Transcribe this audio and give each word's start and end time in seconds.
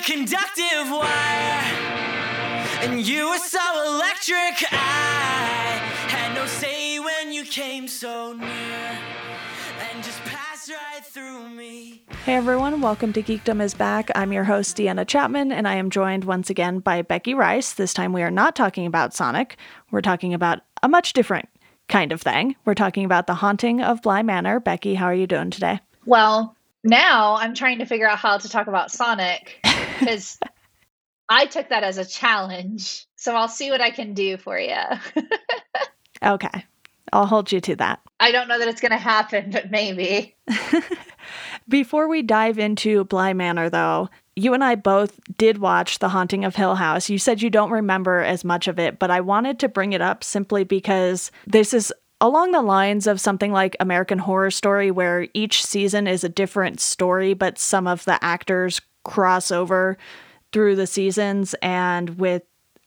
a 0.00 0.02
conductive 0.02 0.90
wire, 0.90 1.62
and 2.82 3.06
you 3.06 3.28
were 3.28 3.38
so 3.38 3.60
electric. 3.86 4.72
I 4.72 5.80
had 6.08 6.34
no 6.34 6.46
say 6.46 6.98
when 6.98 7.32
you 7.32 7.44
came 7.44 7.86
so 7.86 8.32
near, 8.32 8.48
and 8.48 10.02
just 10.02 10.20
passed 10.24 10.70
right 10.70 11.04
through 11.04 11.50
me. 11.50 12.04
Hey 12.24 12.34
everyone, 12.34 12.80
welcome 12.80 13.12
to 13.12 13.22
Geekdom 13.22 13.60
is 13.60 13.74
Back. 13.74 14.10
I'm 14.14 14.32
your 14.32 14.44
host, 14.44 14.76
Deanna 14.76 15.06
Chapman, 15.06 15.52
and 15.52 15.68
I 15.68 15.74
am 15.74 15.90
joined 15.90 16.24
once 16.24 16.48
again 16.48 16.78
by 16.78 17.02
Becky 17.02 17.34
Rice. 17.34 17.74
This 17.74 17.92
time 17.92 18.12
we 18.12 18.22
are 18.22 18.30
not 18.30 18.56
talking 18.56 18.86
about 18.86 19.12
Sonic, 19.12 19.56
we're 19.90 20.00
talking 20.00 20.32
about 20.32 20.60
a 20.82 20.88
much 20.88 21.12
different 21.12 21.48
kind 21.88 22.12
of 22.12 22.22
thing. 22.22 22.56
We're 22.64 22.74
talking 22.74 23.04
about 23.04 23.26
the 23.26 23.34
haunting 23.34 23.82
of 23.82 24.00
Bly 24.02 24.22
Manor. 24.22 24.60
Becky, 24.60 24.94
how 24.94 25.06
are 25.06 25.14
you 25.14 25.26
doing 25.26 25.50
today? 25.50 25.80
Well, 26.06 26.56
now 26.82 27.36
I'm 27.36 27.54
trying 27.54 27.78
to 27.78 27.84
figure 27.84 28.08
out 28.08 28.18
how 28.18 28.38
to 28.38 28.48
talk 28.48 28.66
about 28.66 28.90
Sonic 28.90 29.60
because 30.00 30.38
I 31.28 31.46
took 31.46 31.68
that 31.68 31.84
as 31.84 31.96
a 31.96 32.04
challenge. 32.04 33.06
So 33.14 33.34
I'll 33.34 33.48
see 33.48 33.70
what 33.70 33.80
I 33.80 33.90
can 33.90 34.14
do 34.14 34.36
for 34.36 34.58
you. 34.58 34.74
okay. 36.22 36.66
I'll 37.12 37.26
hold 37.26 37.50
you 37.52 37.60
to 37.60 37.76
that. 37.76 38.00
I 38.18 38.32
don't 38.32 38.48
know 38.48 38.58
that 38.58 38.68
it's 38.68 38.80
going 38.80 38.92
to 38.92 38.98
happen, 38.98 39.50
but 39.50 39.70
maybe. 39.70 40.36
Before 41.68 42.08
we 42.08 42.22
dive 42.22 42.58
into 42.58 43.04
Bly 43.04 43.32
Manor, 43.32 43.70
though, 43.70 44.10
you 44.36 44.54
and 44.54 44.62
I 44.62 44.74
both 44.74 45.18
did 45.36 45.58
watch 45.58 45.98
The 45.98 46.08
Haunting 46.08 46.44
of 46.44 46.56
Hill 46.56 46.74
House. 46.74 47.08
You 47.08 47.18
said 47.18 47.42
you 47.42 47.50
don't 47.50 47.70
remember 47.70 48.20
as 48.20 48.44
much 48.44 48.68
of 48.68 48.78
it, 48.78 48.98
but 48.98 49.10
I 49.10 49.20
wanted 49.20 49.58
to 49.60 49.68
bring 49.68 49.92
it 49.92 50.00
up 50.00 50.24
simply 50.24 50.64
because 50.64 51.30
this 51.46 51.74
is 51.74 51.92
along 52.20 52.52
the 52.52 52.62
lines 52.62 53.06
of 53.06 53.20
something 53.20 53.52
like 53.52 53.76
American 53.80 54.18
Horror 54.18 54.50
Story, 54.50 54.90
where 54.90 55.28
each 55.34 55.64
season 55.64 56.06
is 56.06 56.22
a 56.22 56.28
different 56.28 56.80
story, 56.80 57.34
but 57.34 57.58
some 57.58 57.86
of 57.86 58.04
the 58.04 58.22
actors 58.22 58.80
cross 59.04 59.50
over 59.50 59.96
through 60.52 60.76
the 60.76 60.86
seasons. 60.86 61.54
And 61.62 62.18
with 62.18 62.42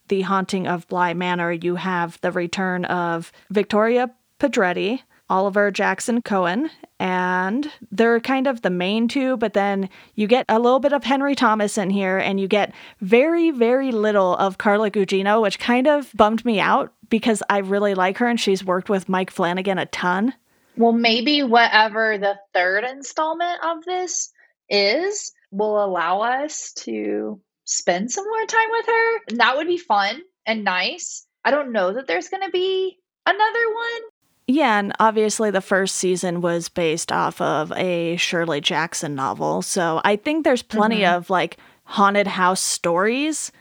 The 0.08 0.22
Haunting 0.22 0.68
of 0.68 0.88
Bly 0.88 1.14
Manor, 1.14 1.52
you 1.52 1.76
have 1.76 2.20
the 2.22 2.32
return 2.32 2.86
of 2.86 3.32
Victoria 3.50 4.12
Pedretti, 4.40 5.02
Oliver 5.30 5.72
Jackson 5.72 6.22
Cohen, 6.22 6.70
and 7.00 7.72
they're 7.92 8.20
kind 8.20 8.46
of 8.46 8.62
the 8.62 8.70
main 8.70 9.08
two, 9.08 9.38
but 9.38 9.54
then 9.54 9.90
you 10.16 10.28
get 10.28 10.46
a 10.50 10.60
little 10.60 10.80
bit 10.80 10.94
of 10.94 11.04
Henry 11.04 11.34
Thomas 11.34 11.78
in 11.78 11.90
here, 11.90 12.18
and 12.18 12.40
you 12.40 12.48
get 12.48 12.74
very, 13.00 13.52
very 13.52 13.92
little 13.92 14.36
of 14.36 14.58
Carla 14.58 14.92
Gugino, 14.92 15.42
which 15.42 15.60
kind 15.60 15.88
of 15.88 16.12
bummed 16.14 16.44
me 16.46 16.60
out 16.60 16.94
because 17.10 17.42
I 17.50 17.60
really 17.60 17.96
like 17.96 18.18
her 18.18 18.28
and 18.28 18.40
she's 18.40 18.66
worked 18.66 18.90
with 18.90 19.10
Mike 19.10 19.32
Flanagan 19.32 19.78
a 19.78 19.86
ton. 19.88 20.34
Well, 20.76 20.92
maybe 20.92 21.44
whatever 21.44 22.18
the 22.18 22.40
third 22.54 22.84
installment 22.84 23.60
of 23.64 23.86
this 23.86 24.32
is 24.70 25.32
will 25.54 25.84
allow 25.84 26.22
us 26.22 26.74
to 26.74 27.40
spend 27.66 28.12
some 28.12 28.26
more 28.26 28.46
time 28.46 28.70
with 28.72 28.86
her. 28.88 29.18
And 29.30 29.40
that 29.40 29.56
would 29.56 29.68
be 29.68 29.78
fun 29.78 30.22
and 30.46 30.64
nice. 30.64 31.26
I 31.46 31.52
don't 31.52 31.72
know 31.72 31.94
that 31.94 32.08
there's 32.08 32.30
going 32.30 32.44
to 32.44 32.52
be 32.52 32.98
another 33.26 33.74
one, 33.74 34.02
yeah, 34.48 34.80
and 34.80 34.94
obviously 35.00 35.52
the 35.52 35.62
first 35.62 35.96
season 35.96 36.42
was 36.42 36.68
based 36.68 37.12
off 37.12 37.40
of 37.40 37.72
a 37.74 38.18
Shirley 38.18 38.60
Jackson 38.60 39.16
novel. 39.16 39.62
So 39.62 40.02
I 40.04 40.18
think 40.18 40.44
there's 40.44 40.62
plenty 40.62 41.00
mm-hmm. 41.00 41.16
of 41.16 41.30
like 41.30 41.58
haunted 41.86 42.28
house 42.28 42.62
stories 42.62 43.52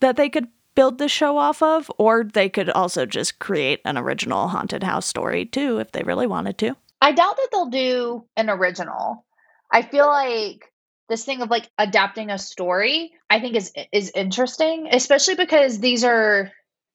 that 0.00 0.16
they 0.16 0.28
could 0.28 0.48
build 0.74 0.98
the 0.98 1.08
show 1.08 1.36
off 1.38 1.62
of, 1.62 1.90
or 1.96 2.24
they 2.24 2.48
could 2.48 2.70
also 2.70 3.06
just 3.06 3.38
create 3.38 3.80
an 3.84 3.96
original 3.96 4.48
haunted 4.48 4.82
house 4.82 5.06
story 5.06 5.44
too 5.44 5.78
if 5.78 5.92
they 5.92 6.02
really 6.02 6.26
wanted 6.26 6.58
to. 6.58 6.76
I 7.00 7.12
doubt 7.12 7.36
that 7.36 7.48
they'll 7.52 7.66
do 7.66 8.24
an 8.36 8.50
original. 8.50 9.24
I 9.72 9.82
feel 9.82 10.06
like 10.06 10.71
this 11.12 11.26
thing 11.26 11.42
of 11.42 11.50
like 11.50 11.70
adapting 11.76 12.30
a 12.30 12.38
story, 12.38 13.12
I 13.28 13.38
think 13.38 13.54
is 13.54 13.70
is 13.92 14.10
interesting, 14.14 14.88
especially 14.90 15.34
because 15.34 15.78
these 15.78 16.04
are 16.04 16.50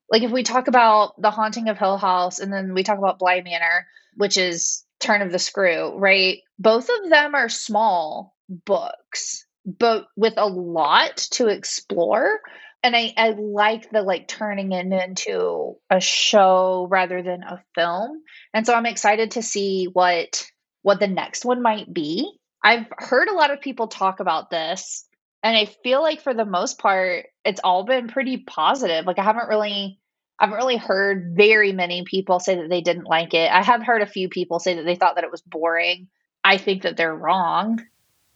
like 0.10 0.24
if 0.24 0.32
we 0.32 0.42
talk 0.42 0.68
about 0.68 1.22
the 1.22 1.30
haunting 1.30 1.70
of 1.70 1.78
hill 1.78 1.98
house 1.98 2.40
and 2.40 2.52
then 2.52 2.74
we 2.74 2.82
talk 2.82 2.98
about 2.98 3.20
bly 3.20 3.42
manor 3.42 3.86
which 4.16 4.38
is 4.38 4.84
turn 5.00 5.22
of 5.22 5.32
the 5.32 5.38
screw 5.38 5.96
right? 6.00 6.40
Both 6.58 6.90
of 6.90 7.12
them 7.12 7.36
are 7.36 7.48
small 7.48 8.36
books 8.50 9.46
but 9.68 10.08
with 10.16 10.34
a 10.38 10.48
lot 10.48 11.18
to 11.34 11.48
explore. 11.48 12.40
And 12.82 12.96
I, 12.96 13.14
I 13.18 13.36
like 13.38 13.92
the 13.92 14.02
like 14.02 14.28
turning 14.28 14.72
it 14.72 14.92
into 14.92 15.76
a 15.92 16.00
show 16.00 16.88
rather 16.90 17.22
than 17.22 17.44
a 17.44 17.62
film. 17.76 18.24
And 18.52 18.66
so 18.66 18.74
i'm 18.74 18.88
excited 18.88 19.32
to 19.32 19.44
see 19.44 19.86
what 19.86 20.44
what 20.82 21.00
the 21.00 21.08
next 21.08 21.46
one 21.46 21.62
might 21.62 21.94
be 21.94 22.40
i've 22.64 22.86
heard 22.98 23.28
a 23.28 23.34
lot 23.34 23.52
of 23.52 23.62
people 23.62 23.88
talk 23.88 24.20
about 24.20 24.50
this 24.50 25.08
and 25.44 25.56
I 25.56 25.66
feel 25.66 26.02
like 26.02 26.22
for 26.22 26.34
the 26.34 26.46
most 26.46 26.78
part, 26.78 27.28
it's 27.46 27.62
all 27.64 27.84
been 27.84 28.08
pretty 28.08 28.38
positive. 28.38 29.06
Like 29.06 29.20
I 29.20 29.24
haven't 29.24 29.48
really 29.48 30.00
I 30.40 30.46
haven't 30.46 30.58
really 30.58 30.78
heard 30.78 31.36
very 31.36 31.72
many 31.72 32.04
people 32.04 32.40
say 32.40 32.56
that 32.56 32.70
they 32.70 32.82
didn't 32.82 33.06
like 33.06 33.34
it. 33.34 33.52
I 33.52 33.64
have 33.64 33.82
heard 33.82 34.02
a 34.02 34.08
few 34.08 34.30
people 34.30 34.60
say 34.60 34.76
that 34.76 34.84
they 34.84 34.96
thought 34.96 35.16
that 35.16 35.24
it 35.24 35.32
was 35.32 35.42
boring. 35.42 36.10
I 36.44 36.58
think 36.58 36.84
that 36.84 36.98
they're 36.98 37.16
wrong. 37.16 37.82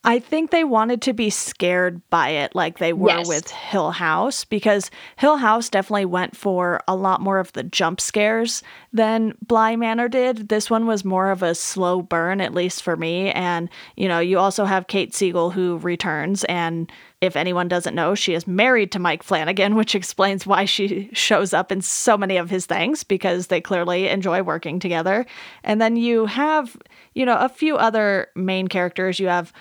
I 0.03 0.17
think 0.17 0.49
they 0.49 0.63
wanted 0.63 1.03
to 1.03 1.13
be 1.13 1.29
scared 1.29 2.01
by 2.09 2.29
it 2.29 2.55
like 2.55 2.79
they 2.79 2.91
were 2.91 3.09
yes. 3.09 3.27
with 3.27 3.51
Hill 3.51 3.91
House 3.91 4.45
because 4.45 4.89
Hill 5.17 5.37
House 5.37 5.69
definitely 5.69 6.05
went 6.05 6.35
for 6.35 6.81
a 6.87 6.95
lot 6.95 7.21
more 7.21 7.37
of 7.37 7.53
the 7.53 7.61
jump 7.61 8.01
scares 8.01 8.63
than 8.91 9.35
Bly 9.45 9.75
Manor 9.75 10.09
did. 10.09 10.49
This 10.49 10.71
one 10.71 10.87
was 10.87 11.05
more 11.05 11.29
of 11.29 11.43
a 11.43 11.53
slow 11.53 12.01
burn, 12.01 12.41
at 12.41 12.55
least 12.55 12.81
for 12.81 12.97
me. 12.97 13.31
And, 13.31 13.69
you 13.95 14.07
know, 14.07 14.19
you 14.19 14.39
also 14.39 14.65
have 14.65 14.87
Kate 14.87 15.13
Siegel 15.13 15.51
who 15.51 15.77
returns. 15.77 16.45
And 16.45 16.91
if 17.21 17.35
anyone 17.35 17.67
doesn't 17.67 17.93
know, 17.93 18.15
she 18.15 18.33
is 18.33 18.47
married 18.47 18.91
to 18.93 18.99
Mike 18.99 19.21
Flanagan, 19.21 19.75
which 19.75 19.93
explains 19.93 20.47
why 20.47 20.65
she 20.65 21.11
shows 21.13 21.53
up 21.53 21.71
in 21.71 21.79
so 21.79 22.17
many 22.17 22.37
of 22.37 22.49
his 22.49 22.65
things 22.65 23.03
because 23.03 23.47
they 23.47 23.61
clearly 23.61 24.07
enjoy 24.07 24.41
working 24.41 24.79
together. 24.79 25.27
And 25.63 25.79
then 25.79 25.95
you 25.95 26.25
have, 26.25 26.75
you 27.13 27.23
know, 27.23 27.37
a 27.37 27.49
few 27.49 27.77
other 27.77 28.29
main 28.35 28.67
characters. 28.67 29.19
You 29.19 29.27
have 29.27 29.53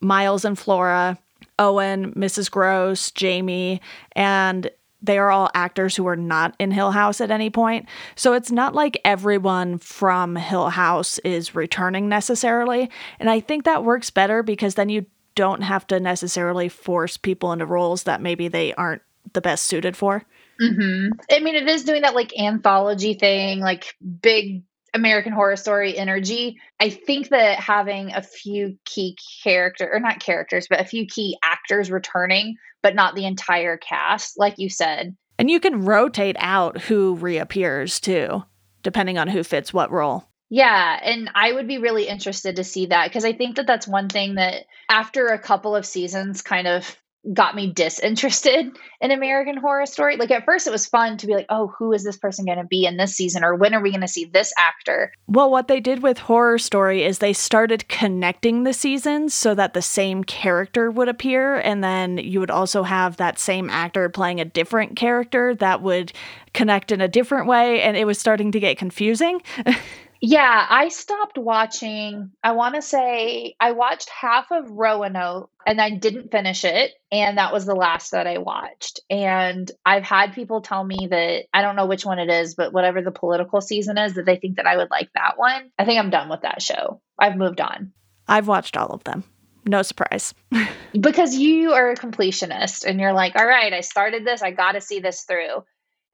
Miles 0.00 0.44
and 0.44 0.58
Flora, 0.58 1.18
Owen, 1.58 2.12
Mrs. 2.14 2.50
Gross, 2.50 3.10
Jamie, 3.10 3.80
and 4.12 4.70
they 5.00 5.18
are 5.18 5.30
all 5.30 5.50
actors 5.54 5.94
who 5.94 6.06
are 6.08 6.16
not 6.16 6.56
in 6.58 6.70
Hill 6.70 6.90
House 6.90 7.20
at 7.20 7.30
any 7.30 7.50
point. 7.50 7.86
So 8.16 8.32
it's 8.32 8.50
not 8.50 8.74
like 8.74 9.00
everyone 9.04 9.78
from 9.78 10.34
Hill 10.36 10.70
House 10.70 11.18
is 11.18 11.54
returning 11.54 12.08
necessarily. 12.08 12.90
And 13.20 13.30
I 13.30 13.40
think 13.40 13.64
that 13.64 13.84
works 13.84 14.10
better 14.10 14.42
because 14.42 14.74
then 14.74 14.88
you 14.88 15.06
don't 15.36 15.62
have 15.62 15.86
to 15.86 16.00
necessarily 16.00 16.68
force 16.68 17.16
people 17.16 17.52
into 17.52 17.64
roles 17.64 18.04
that 18.04 18.20
maybe 18.20 18.48
they 18.48 18.74
aren't 18.74 19.02
the 19.34 19.40
best 19.40 19.66
suited 19.66 19.96
for. 19.96 20.24
Mm-hmm. 20.60 21.12
I 21.30 21.38
mean, 21.38 21.54
it 21.54 21.68
is 21.68 21.84
doing 21.84 22.02
that 22.02 22.16
like 22.16 22.36
anthology 22.36 23.14
thing, 23.14 23.60
like 23.60 23.94
big 24.20 24.64
American 24.94 25.32
Horror 25.32 25.56
Story 25.56 25.96
energy. 25.96 26.58
I 26.80 26.90
think 26.90 27.28
that 27.28 27.60
having 27.60 28.12
a 28.12 28.22
few 28.22 28.78
key 28.84 29.16
character 29.42 29.88
or 29.92 30.00
not 30.00 30.20
characters, 30.20 30.66
but 30.68 30.80
a 30.80 30.84
few 30.84 31.06
key 31.06 31.36
actors 31.42 31.90
returning, 31.90 32.56
but 32.82 32.94
not 32.94 33.14
the 33.14 33.26
entire 33.26 33.76
cast, 33.76 34.38
like 34.38 34.54
you 34.58 34.70
said. 34.70 35.16
And 35.38 35.50
you 35.50 35.60
can 35.60 35.84
rotate 35.84 36.36
out 36.38 36.80
who 36.82 37.14
reappears 37.14 38.00
too, 38.00 38.44
depending 38.82 39.18
on 39.18 39.28
who 39.28 39.42
fits 39.42 39.72
what 39.72 39.90
role. 39.90 40.28
Yeah, 40.50 40.98
and 41.02 41.30
I 41.34 41.52
would 41.52 41.68
be 41.68 41.78
really 41.78 42.08
interested 42.08 42.56
to 42.56 42.64
see 42.64 42.86
that 42.86 43.08
because 43.08 43.24
I 43.24 43.34
think 43.34 43.56
that 43.56 43.66
that's 43.66 43.86
one 43.86 44.08
thing 44.08 44.36
that 44.36 44.64
after 44.88 45.26
a 45.26 45.38
couple 45.38 45.76
of 45.76 45.84
seasons 45.84 46.40
kind 46.40 46.66
of 46.66 46.96
got 47.32 47.54
me 47.54 47.72
disinterested 47.72 48.76
in 49.00 49.10
American 49.10 49.56
Horror 49.56 49.86
Story. 49.86 50.16
Like 50.16 50.30
at 50.30 50.44
first 50.44 50.66
it 50.66 50.70
was 50.70 50.86
fun 50.86 51.16
to 51.18 51.26
be 51.26 51.34
like, 51.34 51.46
"Oh, 51.48 51.68
who 51.78 51.92
is 51.92 52.04
this 52.04 52.16
person 52.16 52.44
going 52.44 52.58
to 52.58 52.64
be 52.64 52.84
in 52.84 52.96
this 52.96 53.14
season 53.14 53.44
or 53.44 53.54
when 53.54 53.74
are 53.74 53.82
we 53.82 53.90
going 53.90 54.00
to 54.02 54.08
see 54.08 54.24
this 54.24 54.52
actor?" 54.56 55.12
Well, 55.26 55.50
what 55.50 55.68
they 55.68 55.80
did 55.80 56.02
with 56.02 56.18
Horror 56.18 56.58
Story 56.58 57.04
is 57.04 57.18
they 57.18 57.32
started 57.32 57.88
connecting 57.88 58.64
the 58.64 58.72
seasons 58.72 59.34
so 59.34 59.54
that 59.54 59.74
the 59.74 59.82
same 59.82 60.24
character 60.24 60.90
would 60.90 61.08
appear 61.08 61.56
and 61.56 61.82
then 61.82 62.18
you 62.18 62.40
would 62.40 62.50
also 62.50 62.82
have 62.82 63.16
that 63.16 63.38
same 63.38 63.70
actor 63.70 64.08
playing 64.08 64.40
a 64.40 64.44
different 64.44 64.96
character 64.96 65.54
that 65.56 65.82
would 65.82 66.12
connect 66.54 66.90
in 66.92 67.00
a 67.00 67.08
different 67.08 67.46
way 67.46 67.82
and 67.82 67.96
it 67.96 68.06
was 68.06 68.18
starting 68.18 68.52
to 68.52 68.60
get 68.60 68.78
confusing. 68.78 69.42
Yeah, 70.20 70.66
I 70.68 70.88
stopped 70.88 71.38
watching. 71.38 72.32
I 72.42 72.52
want 72.52 72.74
to 72.74 72.82
say 72.82 73.54
I 73.60 73.72
watched 73.72 74.08
half 74.08 74.50
of 74.50 74.70
Roanoke 74.70 75.50
and 75.66 75.80
I 75.80 75.90
didn't 75.90 76.32
finish 76.32 76.64
it. 76.64 76.92
And 77.12 77.38
that 77.38 77.52
was 77.52 77.66
the 77.66 77.74
last 77.74 78.10
that 78.10 78.26
I 78.26 78.38
watched. 78.38 79.00
And 79.08 79.70
I've 79.86 80.02
had 80.02 80.34
people 80.34 80.60
tell 80.60 80.82
me 80.82 81.08
that 81.10 81.44
I 81.54 81.62
don't 81.62 81.76
know 81.76 81.86
which 81.86 82.04
one 82.04 82.18
it 82.18 82.30
is, 82.30 82.54
but 82.54 82.72
whatever 82.72 83.00
the 83.00 83.12
political 83.12 83.60
season 83.60 83.96
is, 83.96 84.14
that 84.14 84.26
they 84.26 84.36
think 84.36 84.56
that 84.56 84.66
I 84.66 84.76
would 84.76 84.90
like 84.90 85.10
that 85.14 85.38
one. 85.38 85.70
I 85.78 85.84
think 85.84 86.00
I'm 86.00 86.10
done 86.10 86.28
with 86.28 86.42
that 86.42 86.62
show. 86.62 87.00
I've 87.18 87.36
moved 87.36 87.60
on. 87.60 87.92
I've 88.26 88.48
watched 88.48 88.76
all 88.76 88.88
of 88.88 89.04
them. 89.04 89.24
No 89.66 89.82
surprise. 89.82 90.34
because 91.00 91.36
you 91.36 91.72
are 91.72 91.90
a 91.90 91.96
completionist 91.96 92.84
and 92.84 92.98
you're 92.98 93.12
like, 93.12 93.36
all 93.36 93.46
right, 93.46 93.72
I 93.72 93.82
started 93.82 94.26
this, 94.26 94.42
I 94.42 94.50
got 94.50 94.72
to 94.72 94.80
see 94.80 95.00
this 95.00 95.22
through. 95.22 95.64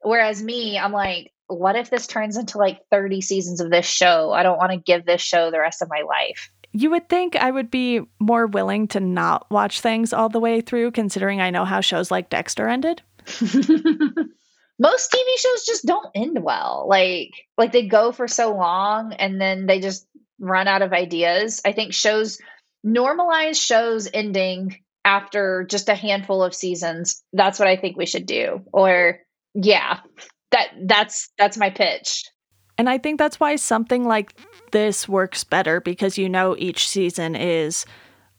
Whereas 0.01 0.43
me, 0.43 0.77
I'm 0.77 0.91
like, 0.91 1.31
what 1.47 1.75
if 1.75 1.89
this 1.89 2.07
turns 2.07 2.37
into 2.37 2.57
like 2.57 2.81
30 2.91 3.21
seasons 3.21 3.61
of 3.61 3.69
this 3.69 3.85
show? 3.85 4.31
I 4.31 4.43
don't 4.43 4.57
want 4.57 4.71
to 4.71 4.77
give 4.77 5.05
this 5.05 5.21
show 5.21 5.51
the 5.51 5.59
rest 5.59 5.81
of 5.81 5.89
my 5.89 6.01
life. 6.01 6.51
You 6.71 6.89
would 6.89 7.07
think 7.07 7.35
I 7.35 7.51
would 7.51 7.71
be 7.71 8.01
more 8.19 8.47
willing 8.47 8.87
to 8.89 8.99
not 8.99 9.49
watch 9.49 9.79
things 9.79 10.11
all 10.11 10.27
the 10.27 10.39
way 10.39 10.61
through, 10.61 10.91
considering 10.91 11.39
I 11.39 11.49
know 11.49 11.63
how 11.63 11.81
shows 11.81 12.11
like 12.11 12.29
Dexter 12.29 12.67
ended. 12.67 13.01
Most 14.77 15.11
TV 15.11 15.37
shows 15.37 15.65
just 15.65 15.85
don't 15.85 16.09
end 16.13 16.43
well. 16.43 16.85
Like, 16.89 17.31
like 17.57 17.71
they 17.71 17.87
go 17.87 18.11
for 18.11 18.27
so 18.27 18.53
long 18.53 19.13
and 19.13 19.39
then 19.39 19.67
they 19.67 19.79
just 19.79 20.05
run 20.37 20.67
out 20.67 20.81
of 20.81 20.91
ideas. 20.91 21.61
I 21.63 21.71
think 21.71 21.93
shows 21.93 22.39
normalize 22.85 23.63
shows 23.63 24.09
ending 24.13 24.81
after 25.05 25.65
just 25.69 25.87
a 25.87 25.95
handful 25.95 26.43
of 26.43 26.53
seasons. 26.53 27.23
That's 27.31 27.57
what 27.57 27.69
I 27.69 27.77
think 27.77 27.95
we 27.95 28.05
should 28.05 28.25
do. 28.25 28.65
Or 28.73 29.19
yeah, 29.53 29.99
that 30.55 30.69
that's 30.87 31.29
that's 31.37 31.57
my 31.57 31.69
pitch. 31.69 32.23
And 32.77 32.89
I 32.89 32.97
think 32.97 33.19
that's 33.19 33.39
why 33.39 33.55
something 33.57 34.05
like 34.05 34.33
this 34.71 35.07
works 35.07 35.43
better 35.43 35.81
because 35.81 36.17
you 36.17 36.29
know 36.29 36.55
each 36.57 36.87
season 36.87 37.35
is 37.35 37.85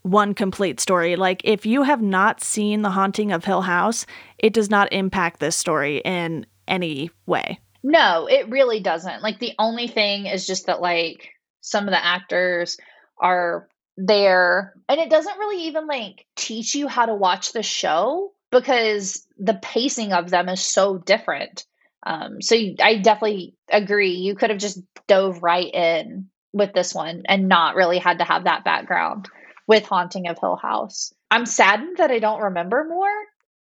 one 0.02 0.34
complete 0.34 0.80
story. 0.80 1.16
Like 1.16 1.42
if 1.44 1.66
you 1.66 1.82
have 1.82 2.00
not 2.00 2.42
seen 2.42 2.82
The 2.82 2.90
Haunting 2.90 3.32
of 3.32 3.44
Hill 3.44 3.62
House, 3.62 4.06
it 4.38 4.52
does 4.52 4.70
not 4.70 4.92
impact 4.92 5.40
this 5.40 5.56
story 5.56 5.98
in 5.98 6.46
any 6.66 7.10
way. 7.26 7.60
No, 7.82 8.26
it 8.26 8.48
really 8.48 8.80
doesn't. 8.80 9.22
Like 9.22 9.38
the 9.38 9.52
only 9.58 9.88
thing 9.88 10.26
is 10.26 10.46
just 10.46 10.66
that 10.66 10.80
like 10.80 11.30
some 11.60 11.84
of 11.84 11.90
the 11.90 12.04
actors 12.04 12.78
are 13.18 13.68
there 13.96 14.74
and 14.88 15.00
it 15.00 15.08
doesn't 15.10 15.38
really 15.38 15.64
even 15.64 15.86
like 15.86 16.26
teach 16.36 16.74
you 16.74 16.88
how 16.88 17.06
to 17.06 17.14
watch 17.14 17.52
the 17.52 17.62
show 17.62 18.32
because 18.50 19.26
the 19.38 19.54
pacing 19.54 20.12
of 20.12 20.30
them 20.30 20.48
is 20.48 20.60
so 20.60 20.98
different. 20.98 21.64
Um, 22.02 22.40
so 22.40 22.56
I 22.80 22.98
definitely 22.98 23.54
agree. 23.70 24.12
You 24.12 24.34
could 24.34 24.50
have 24.50 24.58
just 24.58 24.80
dove 25.06 25.42
right 25.42 25.72
in 25.72 26.28
with 26.52 26.72
this 26.72 26.94
one 26.94 27.22
and 27.26 27.48
not 27.48 27.74
really 27.74 27.98
had 27.98 28.18
to 28.18 28.24
have 28.24 28.44
that 28.44 28.64
background 28.64 29.28
with 29.66 29.84
Haunting 29.84 30.28
of 30.28 30.38
Hill 30.38 30.56
House. 30.56 31.12
I'm 31.30 31.46
saddened 31.46 31.96
that 31.98 32.10
I 32.10 32.18
don't 32.18 32.42
remember 32.42 32.86
more 32.88 33.10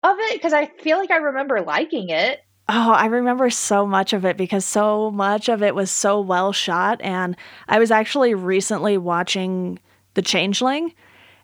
of 0.03 0.17
it 0.19 0.33
because 0.33 0.53
I 0.53 0.65
feel 0.65 0.97
like 0.97 1.11
I 1.11 1.17
remember 1.17 1.61
liking 1.61 2.09
it. 2.09 2.41
Oh, 2.69 2.91
I 2.91 3.07
remember 3.07 3.49
so 3.49 3.85
much 3.85 4.13
of 4.13 4.25
it 4.25 4.37
because 4.37 4.63
so 4.63 5.11
much 5.11 5.49
of 5.49 5.61
it 5.63 5.75
was 5.75 5.91
so 5.91 6.21
well 6.21 6.53
shot. 6.53 7.01
And 7.01 7.35
I 7.67 7.79
was 7.79 7.91
actually 7.91 8.33
recently 8.33 8.97
watching 8.97 9.79
The 10.13 10.21
Changeling, 10.21 10.93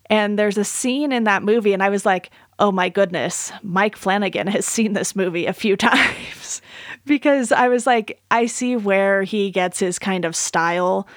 and 0.09 0.39
there's 0.39 0.57
a 0.57 0.63
scene 0.63 1.11
in 1.11 1.25
that 1.25 1.43
movie, 1.43 1.73
and 1.73 1.83
I 1.83 1.89
was 1.89 2.05
like, 2.05 2.31
oh 2.57 2.71
my 2.71 2.89
goodness, 2.89 3.51
Mike 3.63 3.95
Flanagan 3.95 4.47
has 4.47 4.65
seen 4.65 4.93
this 4.93 5.15
movie 5.15 5.45
a 5.45 5.53
few 5.53 5.75
times 5.77 6.61
because 7.09 7.51
I 7.51 7.67
was 7.67 7.85
like, 7.85 8.21
I 8.31 8.45
see 8.45 8.77
where 8.77 9.23
he 9.23 9.51
gets 9.51 9.79
his 9.79 9.99
kind 9.99 10.23
of 10.23 10.35
style 10.35 11.07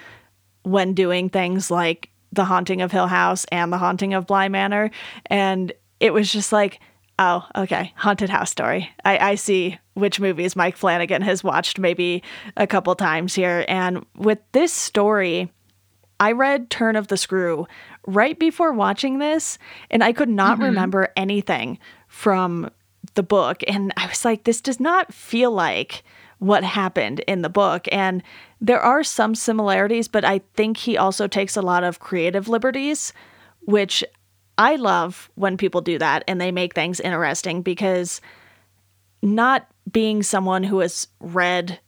when 0.65 0.95
doing 0.95 1.29
things 1.29 1.71
like 1.71 2.11
The 2.33 2.45
Haunting 2.45 2.81
of 2.81 2.91
Hill 2.91 3.07
House 3.07 3.45
and 3.53 3.73
The 3.73 3.79
Haunting 3.79 4.15
of 4.15 4.27
Bly 4.27 4.49
Manor. 4.49 4.91
And 5.27 5.73
it 6.01 6.13
was 6.13 6.33
just 6.33 6.51
like, 6.51 6.81
oh, 7.21 7.47
okay, 7.55 7.93
Haunted 7.97 8.31
House 8.31 8.51
Story. 8.51 8.91
I, 9.05 9.19
I 9.19 9.35
see 9.37 9.79
which 9.95 10.19
movies 10.19 10.57
Mike 10.57 10.77
Flanagan 10.77 11.23
has 11.23 11.45
watched 11.45 11.79
maybe 11.79 12.23
a 12.57 12.67
couple 12.67 12.95
times 12.97 13.35
here. 13.35 13.65
And 13.69 14.05
with 14.17 14.39
this 14.53 14.73
story, 14.73 15.53
I 16.19 16.33
read 16.33 16.71
Turn 16.71 16.97
of 16.97 17.09
the 17.09 17.17
Screw 17.17 17.67
right 18.07 18.39
before 18.39 18.73
watching 18.73 19.19
this, 19.19 19.59
and 19.91 20.03
I 20.03 20.13
could 20.13 20.29
not 20.29 20.55
mm-hmm. 20.55 20.65
remember 20.65 21.13
anything 21.17 21.79
from 22.09 22.71
the 23.15 23.23
book. 23.23 23.63
And 23.67 23.93
I 23.97 24.07
was 24.07 24.25
like, 24.25 24.45
this 24.45 24.61
does 24.61 24.81
not 24.81 25.13
feel 25.13 25.51
like 25.51 26.03
what 26.39 26.65
happened 26.65 27.21
in 27.21 27.43
the 27.43 27.49
book. 27.49 27.87
And 27.93 28.23
there 28.61 28.81
are 28.81 29.05
some 29.05 29.35
similarities, 29.35 30.09
but 30.09 30.25
I 30.25 30.41
think 30.55 30.77
he 30.77 30.97
also 30.97 31.29
takes 31.29 31.57
a 31.57 31.63
lot 31.63 31.85
of 31.85 32.01
creative 32.01 32.49
liberties, 32.49 33.13
which 33.61 34.03
I 34.59 34.77
love 34.77 35.31
when 35.35 35.57
people 35.57 35.81
do 35.81 35.99
that 35.99 36.25
and 36.27 36.41
they 36.41 36.51
make 36.51 36.75
things 36.75 37.01
interesting 37.01 37.63
because 37.63 38.21
not 39.23 39.69
being 39.91 40.23
someone 40.23 40.65
who 40.65 40.81
has 40.81 41.07
read 41.21 41.79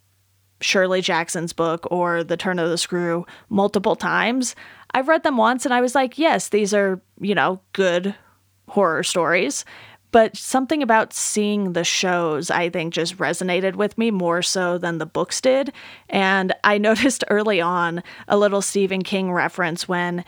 Shirley 0.61 1.01
Jackson's 1.01 1.53
book 1.53 1.87
or 1.91 2.25
The 2.25 2.37
Turn 2.37 2.59
of 2.59 2.71
the 2.71 2.79
Screw 2.79 3.27
multiple 3.49 3.97
times, 3.97 4.55
I've 4.93 5.09
read 5.09 5.25
them 5.25 5.37
once 5.37 5.65
and 5.65 5.75
I 5.75 5.81
was 5.81 5.95
like, 5.95 6.17
yes, 6.17 6.49
these 6.49 6.73
are, 6.73 7.01
you 7.21 7.35
know, 7.35 7.61
good 7.73 8.15
horror 8.69 9.03
stories. 9.03 9.65
But 10.15 10.37
something 10.37 10.81
about 10.81 11.13
seeing 11.13 11.73
the 11.73 11.83
shows, 11.83 12.49
I 12.49 12.71
think, 12.71 12.95
just 12.95 13.17
resonated 13.17 13.75
with 13.75 13.99
me 13.99 14.13
more 14.13 14.43
so 14.43 14.79
than 14.79 14.99
the 14.99 15.07
books 15.07 15.41
did. 15.41 15.73
And 16.09 16.55
I 16.63 16.79
noticed 16.79 17.25
early 17.31 17.61
on 17.61 18.01
a 18.29 18.39
little 18.39 18.63
Stephen 18.63 19.03
King 19.03 19.33
reference 19.33 19.89
when 19.89 20.25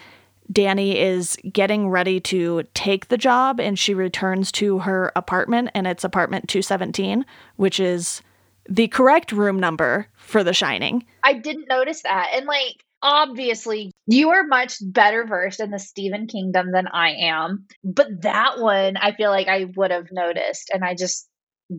Danny 0.51 0.99
is 0.99 1.37
getting 1.53 1.89
ready 1.89 2.19
to 2.23 2.65
take 2.75 3.07
the 3.07 3.17
job 3.17 3.61
and 3.61 3.79
she 3.79 3.95
returns 3.95 4.51
to 4.53 4.81
her 4.81 5.13
apartment, 5.15 5.71
and 5.73 5.87
it's 5.87 6.03
apartment 6.03 6.49
217, 6.49 7.25
which 7.55 7.79
is 7.79 8.23
the 8.69 8.89
correct 8.89 9.31
room 9.31 9.61
number 9.61 10.09
for 10.17 10.43
The 10.43 10.53
Shining. 10.53 11.07
I 11.23 11.35
didn't 11.35 11.69
notice 11.69 12.03
that. 12.03 12.31
And 12.35 12.47
like, 12.47 12.85
obviously 13.07 13.93
you 14.07 14.31
are 14.31 14.45
much 14.45 14.79
better 14.83 15.25
versed 15.25 15.61
in 15.61 15.71
the 15.71 15.79
Stephen 15.79 16.27
Kingdom 16.27 16.73
than 16.73 16.89
I 16.89 17.11
am. 17.11 17.67
But 17.85 18.23
that 18.23 18.59
one 18.59 18.97
I 18.97 19.13
feel 19.13 19.31
like 19.31 19.47
I 19.47 19.67
would 19.77 19.93
have 19.93 20.09
noticed 20.11 20.71
and 20.75 20.85
I 20.85 20.95
just 20.95 21.29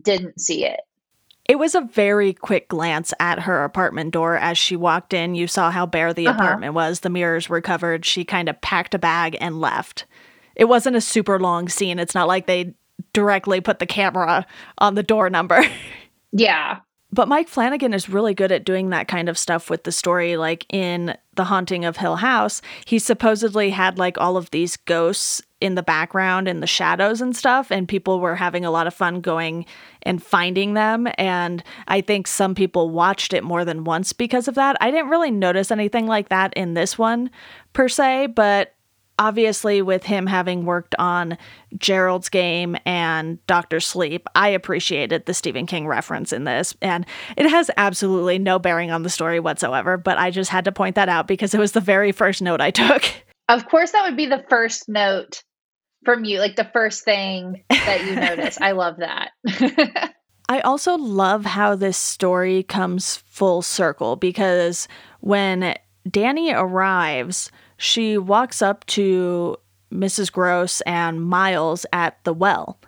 didn't 0.02 0.40
see 0.40 0.64
it. 0.64 0.80
It 1.46 1.58
was 1.58 1.74
a 1.74 1.82
very 1.82 2.32
quick 2.32 2.68
glance 2.68 3.14
at 3.20 3.40
her 3.40 3.64
apartment 3.64 4.12
door 4.12 4.36
as 4.36 4.58
she 4.58 4.76
walked 4.76 5.14
in. 5.14 5.34
You 5.34 5.46
saw 5.46 5.70
how 5.70 5.86
bare 5.86 6.12
the 6.12 6.26
uh-huh. 6.26 6.38
apartment 6.38 6.74
was. 6.74 7.00
The 7.00 7.10
mirrors 7.10 7.48
were 7.48 7.60
covered. 7.60 8.04
She 8.04 8.24
kind 8.24 8.48
of 8.48 8.60
packed 8.60 8.94
a 8.94 8.98
bag 8.98 9.36
and 9.40 9.60
left. 9.60 10.06
It 10.56 10.66
wasn't 10.66 10.96
a 10.96 11.00
super 11.00 11.38
long 11.38 11.68
scene. 11.68 11.98
It's 11.98 12.14
not 12.14 12.28
like 12.28 12.46
they 12.46 12.74
directly 13.12 13.60
put 13.60 13.78
the 13.78 13.86
camera 13.86 14.46
on 14.78 14.94
the 14.94 15.02
door 15.02 15.28
number. 15.30 15.62
Yeah. 16.30 16.80
But 17.10 17.28
Mike 17.28 17.48
Flanagan 17.48 17.94
is 17.94 18.08
really 18.08 18.34
good 18.34 18.52
at 18.52 18.64
doing 18.64 18.90
that 18.90 19.08
kind 19.08 19.28
of 19.28 19.38
stuff 19.38 19.70
with 19.70 19.84
the 19.84 19.92
story. 19.92 20.36
Like 20.36 20.66
in 20.70 21.16
The 21.36 21.44
Haunting 21.44 21.84
of 21.84 21.96
Hill 21.96 22.16
House, 22.16 22.60
he 22.84 22.98
supposedly 22.98 23.70
had 23.70 23.98
like 23.98 24.18
all 24.18 24.36
of 24.36 24.50
these 24.50 24.76
ghosts 24.76 25.42
in 25.60 25.74
the 25.74 25.82
background 25.82 26.46
in 26.46 26.60
the 26.60 26.66
shadows 26.66 27.20
and 27.20 27.34
stuff, 27.34 27.72
and 27.72 27.88
people 27.88 28.20
were 28.20 28.36
having 28.36 28.64
a 28.64 28.70
lot 28.70 28.86
of 28.86 28.94
fun 28.94 29.20
going 29.20 29.66
and 30.02 30.22
finding 30.22 30.74
them. 30.74 31.08
And 31.16 31.64
I 31.88 32.00
think 32.00 32.26
some 32.26 32.54
people 32.54 32.90
watched 32.90 33.32
it 33.32 33.42
more 33.42 33.64
than 33.64 33.84
once 33.84 34.12
because 34.12 34.46
of 34.46 34.54
that. 34.54 34.76
I 34.80 34.90
didn't 34.90 35.10
really 35.10 35.30
notice 35.30 35.70
anything 35.70 36.06
like 36.06 36.28
that 36.28 36.52
in 36.54 36.74
this 36.74 36.96
one 36.96 37.30
per 37.72 37.88
se, 37.88 38.28
but 38.28 38.74
obviously 39.18 39.82
with 39.82 40.04
him 40.04 40.26
having 40.26 40.64
worked 40.64 40.94
on 40.98 41.36
Gerald's 41.76 42.28
game 42.28 42.76
and 42.86 43.44
Doctor 43.46 43.80
Sleep, 43.80 44.26
I 44.34 44.48
appreciated 44.48 45.26
the 45.26 45.34
Stephen 45.34 45.66
King 45.66 45.86
reference 45.86 46.32
in 46.32 46.44
this 46.44 46.74
and 46.80 47.06
it 47.36 47.48
has 47.48 47.70
absolutely 47.76 48.38
no 48.38 48.58
bearing 48.58 48.90
on 48.90 49.02
the 49.02 49.10
story 49.10 49.40
whatsoever, 49.40 49.96
but 49.96 50.18
I 50.18 50.30
just 50.30 50.50
had 50.50 50.64
to 50.66 50.72
point 50.72 50.94
that 50.94 51.08
out 51.08 51.26
because 51.26 51.54
it 51.54 51.60
was 51.60 51.72
the 51.72 51.80
very 51.80 52.12
first 52.12 52.42
note 52.42 52.60
I 52.60 52.70
took. 52.70 53.04
Of 53.48 53.66
course 53.68 53.92
that 53.92 54.04
would 54.04 54.16
be 54.16 54.26
the 54.26 54.44
first 54.48 54.88
note 54.88 55.42
from 56.04 56.24
you, 56.24 56.38
like 56.38 56.56
the 56.56 56.68
first 56.72 57.04
thing 57.04 57.64
that 57.70 58.04
you 58.04 58.14
notice. 58.14 58.60
I 58.60 58.72
love 58.72 58.98
that. 58.98 59.30
I 60.48 60.60
also 60.60 60.96
love 60.96 61.44
how 61.44 61.74
this 61.74 61.98
story 61.98 62.62
comes 62.62 63.16
full 63.16 63.60
circle 63.60 64.16
because 64.16 64.88
when 65.20 65.74
Danny 66.10 66.52
arrives, 66.52 67.50
she 67.78 68.18
walks 68.18 68.60
up 68.60 68.84
to 68.86 69.56
Mrs. 69.92 70.30
Gross 70.30 70.80
and 70.82 71.24
Miles 71.24 71.86
at 71.92 72.22
the 72.24 72.34
well. 72.34 72.78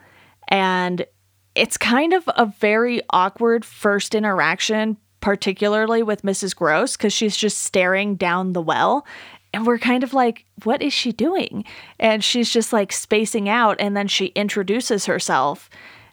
And 0.49 1.06
it's 1.54 1.76
kind 1.76 2.12
of 2.12 2.28
a 2.37 2.47
very 2.47 3.00
awkward 3.11 3.64
first 3.64 4.14
interaction, 4.14 4.97
particularly 5.20 6.02
with 6.02 6.23
Mrs. 6.23 6.54
Gross, 6.54 6.97
because 6.97 7.12
she's 7.12 7.37
just 7.37 7.62
staring 7.62 8.16
down 8.16 8.52
the 8.52 8.61
well. 8.61 9.06
And 9.52 9.66
we're 9.66 9.78
kind 9.78 10.04
of 10.04 10.12
like, 10.12 10.44
what 10.64 10.82
is 10.82 10.92
she 10.92 11.12
doing? 11.12 11.64
And 11.99 12.23
she's 12.23 12.50
just 12.50 12.73
like 12.73 12.92
spacing 12.92 13.49
out. 13.49 13.76
And 13.80 13.97
then 13.97 14.09
she 14.09 14.26
introduces 14.26 15.06
herself 15.06 15.70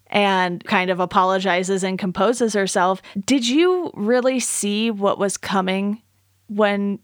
and 0.08 0.64
kind 0.66 0.90
of 0.90 1.00
apologizes 1.00 1.84
and 1.84 2.00
composes 2.00 2.54
herself. 2.54 3.02
Did 3.26 3.48
you 3.48 3.92
really 3.94 4.40
see 4.40 4.90
what 4.90 5.20
was 5.20 5.36
coming 5.38 6.02
when 6.48 7.00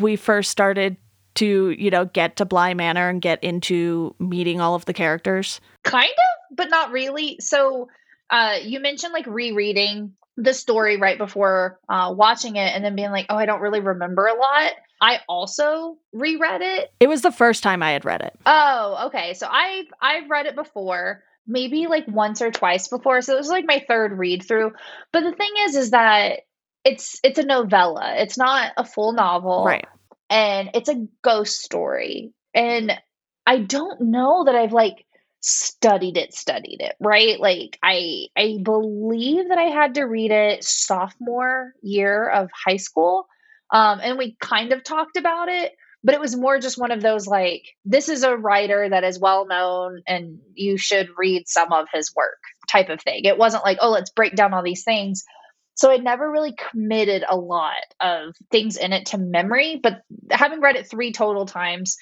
we 0.00 0.16
first 0.16 0.50
started 0.50 0.96
to, 1.36 1.70
you 1.70 1.90
know, 1.90 2.04
get 2.04 2.36
to 2.36 2.44
Bly 2.44 2.74
Manor 2.74 3.08
and 3.08 3.22
get 3.22 3.42
into 3.42 4.14
meeting 4.18 4.60
all 4.60 4.74
of 4.74 4.84
the 4.84 4.92
characters? 4.92 5.60
Kind 5.82 6.10
of, 6.10 6.56
but 6.56 6.70
not 6.70 6.90
really. 6.90 7.38
So, 7.40 7.88
uh, 8.30 8.56
you 8.62 8.80
mentioned 8.80 9.12
like 9.12 9.26
rereading 9.26 10.12
the 10.36 10.52
story 10.52 10.96
right 10.96 11.16
before 11.16 11.78
uh, 11.88 12.12
watching 12.16 12.56
it 12.56 12.74
and 12.74 12.84
then 12.84 12.94
being 12.94 13.10
like, 13.10 13.26
oh, 13.30 13.36
I 13.36 13.46
don't 13.46 13.60
really 13.60 13.80
remember 13.80 14.26
a 14.26 14.34
lot. 14.34 14.72
I 15.00 15.20
also 15.28 15.98
reread 16.12 16.62
it. 16.62 16.92
It 17.00 17.08
was 17.08 17.22
the 17.22 17.30
first 17.30 17.62
time 17.62 17.82
I 17.82 17.92
had 17.92 18.04
read 18.04 18.22
it. 18.22 18.34
Oh, 18.46 19.06
okay. 19.06 19.34
So 19.34 19.46
I've 19.46 19.86
I've 20.00 20.30
read 20.30 20.46
it 20.46 20.54
before, 20.54 21.22
maybe 21.46 21.86
like 21.86 22.06
once 22.08 22.40
or 22.42 22.50
twice 22.50 22.88
before. 22.88 23.20
So 23.20 23.34
it 23.34 23.38
was 23.38 23.48
like 23.48 23.66
my 23.66 23.84
third 23.86 24.18
read 24.18 24.42
through. 24.46 24.72
But 25.12 25.22
the 25.22 25.32
thing 25.32 25.50
is, 25.60 25.76
is 25.76 25.90
that 25.90 26.40
it's 26.84 27.20
it's 27.22 27.38
a 27.38 27.44
novella. 27.44 28.14
It's 28.16 28.38
not 28.38 28.72
a 28.76 28.84
full 28.84 29.12
novel. 29.12 29.64
Right 29.64 29.86
and 30.30 30.70
it's 30.74 30.88
a 30.88 31.06
ghost 31.22 31.62
story. 31.62 32.32
And 32.54 32.92
I 33.46 33.58
don't 33.58 34.00
know 34.00 34.44
that 34.44 34.54
I've 34.54 34.72
like 34.72 35.04
studied 35.40 36.16
it 36.16 36.34
studied 36.34 36.80
it 36.80 36.96
right? 36.98 37.38
Like 37.38 37.78
i 37.82 38.26
i 38.36 38.58
believe 38.62 39.48
that 39.48 39.58
i 39.58 39.64
had 39.64 39.94
to 39.94 40.02
read 40.02 40.32
it 40.32 40.64
sophomore 40.64 41.72
year 41.82 42.28
of 42.28 42.50
high 42.52 42.78
school 42.78 43.28
um 43.70 44.00
and 44.02 44.18
we 44.18 44.36
kind 44.40 44.72
of 44.72 44.82
talked 44.82 45.16
about 45.16 45.48
it 45.48 45.72
but 46.06 46.14
it 46.14 46.20
was 46.20 46.36
more 46.36 46.60
just 46.60 46.78
one 46.78 46.92
of 46.92 47.02
those 47.02 47.26
like 47.26 47.64
this 47.84 48.08
is 48.08 48.22
a 48.22 48.36
writer 48.36 48.88
that 48.88 49.02
is 49.02 49.18
well 49.18 49.44
known 49.46 50.02
and 50.06 50.38
you 50.54 50.76
should 50.78 51.08
read 51.16 51.48
some 51.48 51.72
of 51.72 51.86
his 51.92 52.14
work 52.14 52.38
type 52.68 52.88
of 52.88 53.00
thing. 53.00 53.24
It 53.24 53.38
wasn't 53.38 53.64
like 53.64 53.78
oh 53.80 53.90
let's 53.90 54.10
break 54.10 54.36
down 54.36 54.54
all 54.54 54.62
these 54.62 54.84
things 54.84 55.24
so 55.76 55.90
i 55.90 55.96
never 55.96 56.30
really 56.30 56.54
committed 56.70 57.24
a 57.28 57.36
lot 57.36 57.74
of 58.00 58.34
things 58.50 58.76
in 58.76 58.92
it 58.92 59.06
to 59.06 59.18
memory 59.18 59.78
but 59.82 60.02
having 60.30 60.60
read 60.60 60.76
it 60.76 60.90
three 60.90 61.12
total 61.12 61.46
times 61.46 61.96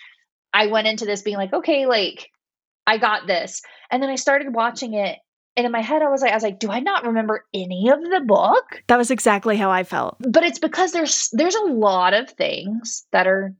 i 0.52 0.66
went 0.66 0.86
into 0.86 1.04
this 1.04 1.22
being 1.22 1.36
like 1.36 1.52
okay 1.52 1.86
like 1.86 2.30
I 2.86 2.98
got 2.98 3.26
this. 3.26 3.62
And 3.90 4.02
then 4.02 4.10
I 4.10 4.16
started 4.16 4.54
watching 4.54 4.94
it 4.94 5.18
and 5.56 5.66
in 5.66 5.72
my 5.72 5.82
head 5.82 6.02
I 6.02 6.08
was 6.08 6.20
like 6.20 6.32
I 6.32 6.34
was 6.34 6.42
like 6.42 6.58
do 6.58 6.70
I 6.70 6.80
not 6.80 7.06
remember 7.06 7.44
any 7.54 7.88
of 7.90 8.00
the 8.00 8.22
book? 8.26 8.82
That 8.88 8.98
was 8.98 9.10
exactly 9.10 9.56
how 9.56 9.70
I 9.70 9.84
felt. 9.84 10.16
But 10.18 10.42
it's 10.42 10.58
because 10.58 10.92
there's 10.92 11.28
there's 11.32 11.54
a 11.54 11.64
lot 11.64 12.12
of 12.14 12.30
things 12.30 13.06
that 13.12 13.26
are 13.26 13.54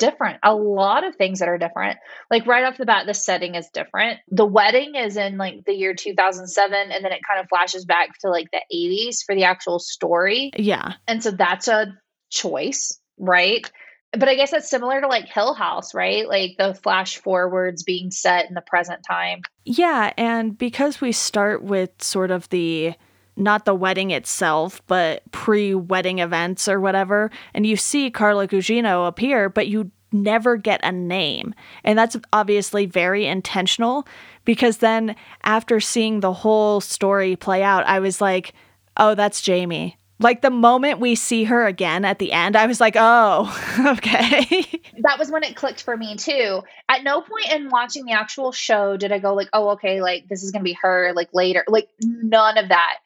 different. 0.00 0.38
A 0.42 0.54
lot 0.54 1.04
of 1.04 1.14
things 1.14 1.38
that 1.38 1.48
are 1.48 1.58
different. 1.58 1.98
Like 2.30 2.46
right 2.46 2.64
off 2.64 2.78
the 2.78 2.86
bat 2.86 3.06
the 3.06 3.14
setting 3.14 3.54
is 3.54 3.68
different. 3.72 4.18
The 4.28 4.44
wedding 4.46 4.96
is 4.96 5.16
in 5.16 5.36
like 5.36 5.64
the 5.64 5.74
year 5.74 5.94
2007 5.94 6.72
and 6.72 7.04
then 7.04 7.12
it 7.12 7.20
kind 7.28 7.40
of 7.40 7.48
flashes 7.48 7.84
back 7.84 8.18
to 8.20 8.30
like 8.30 8.48
the 8.50 8.62
80s 8.74 9.24
for 9.24 9.36
the 9.36 9.44
actual 9.44 9.78
story. 9.78 10.50
Yeah. 10.56 10.94
And 11.06 11.22
so 11.22 11.30
that's 11.30 11.68
a 11.68 11.94
choice, 12.30 12.98
right? 13.18 13.70
but 14.12 14.28
I 14.28 14.34
guess 14.34 14.50
that's 14.50 14.68
similar 14.68 15.00
to 15.00 15.06
like 15.06 15.28
Hill 15.28 15.54
House, 15.54 15.94
right? 15.94 16.28
Like 16.28 16.56
the 16.58 16.74
flash 16.74 17.18
forwards 17.18 17.84
being 17.84 18.10
set 18.10 18.48
in 18.48 18.54
the 18.54 18.60
present 18.60 19.04
time. 19.08 19.42
Yeah, 19.64 20.12
and 20.16 20.58
because 20.58 21.00
we 21.00 21.12
start 21.12 21.62
with 21.62 21.90
sort 22.02 22.32
of 22.32 22.48
the 22.48 22.94
not 23.40 23.64
the 23.64 23.74
wedding 23.74 24.10
itself, 24.10 24.80
but 24.86 25.22
pre-wedding 25.32 26.18
events 26.18 26.68
or 26.68 26.80
whatever, 26.80 27.30
and 27.54 27.66
you 27.66 27.76
see 27.76 28.10
Carla 28.10 28.46
Gugino 28.46 29.08
appear, 29.08 29.48
but 29.48 29.68
you 29.68 29.90
never 30.12 30.56
get 30.56 30.80
a 30.84 30.92
name. 30.92 31.54
And 31.84 31.98
that's 31.98 32.16
obviously 32.32 32.86
very 32.86 33.26
intentional 33.26 34.06
because 34.44 34.78
then 34.78 35.16
after 35.44 35.80
seeing 35.80 36.20
the 36.20 36.32
whole 36.32 36.80
story 36.80 37.36
play 37.36 37.62
out, 37.62 37.86
I 37.86 38.00
was 38.00 38.20
like, 38.20 38.52
"Oh, 38.96 39.14
that's 39.14 39.40
Jamie." 39.40 39.96
Like 40.20 40.42
the 40.42 40.50
moment 40.50 41.00
we 41.00 41.14
see 41.14 41.44
her 41.44 41.66
again 41.66 42.04
at 42.04 42.18
the 42.18 42.32
end, 42.32 42.54
I 42.54 42.66
was 42.66 42.78
like, 42.78 42.94
oh, 42.98 43.48
okay. 43.96 44.44
that 45.02 45.18
was 45.18 45.30
when 45.30 45.42
it 45.42 45.56
clicked 45.56 45.82
for 45.82 45.96
me 45.96 46.16
too. 46.16 46.62
At 46.90 47.02
no 47.02 47.22
point 47.22 47.50
in 47.50 47.70
watching 47.70 48.04
the 48.04 48.12
actual 48.12 48.52
show 48.52 48.98
did 48.98 49.12
I 49.12 49.18
go 49.18 49.32
like, 49.32 49.48
oh, 49.54 49.70
okay, 49.70 50.02
like 50.02 50.28
this 50.28 50.42
is 50.42 50.50
gonna 50.50 50.62
be 50.62 50.76
her 50.82 51.14
like 51.16 51.30
later. 51.32 51.64
Like 51.66 51.88
none 52.02 52.58
of 52.58 52.68
that. 52.68 52.98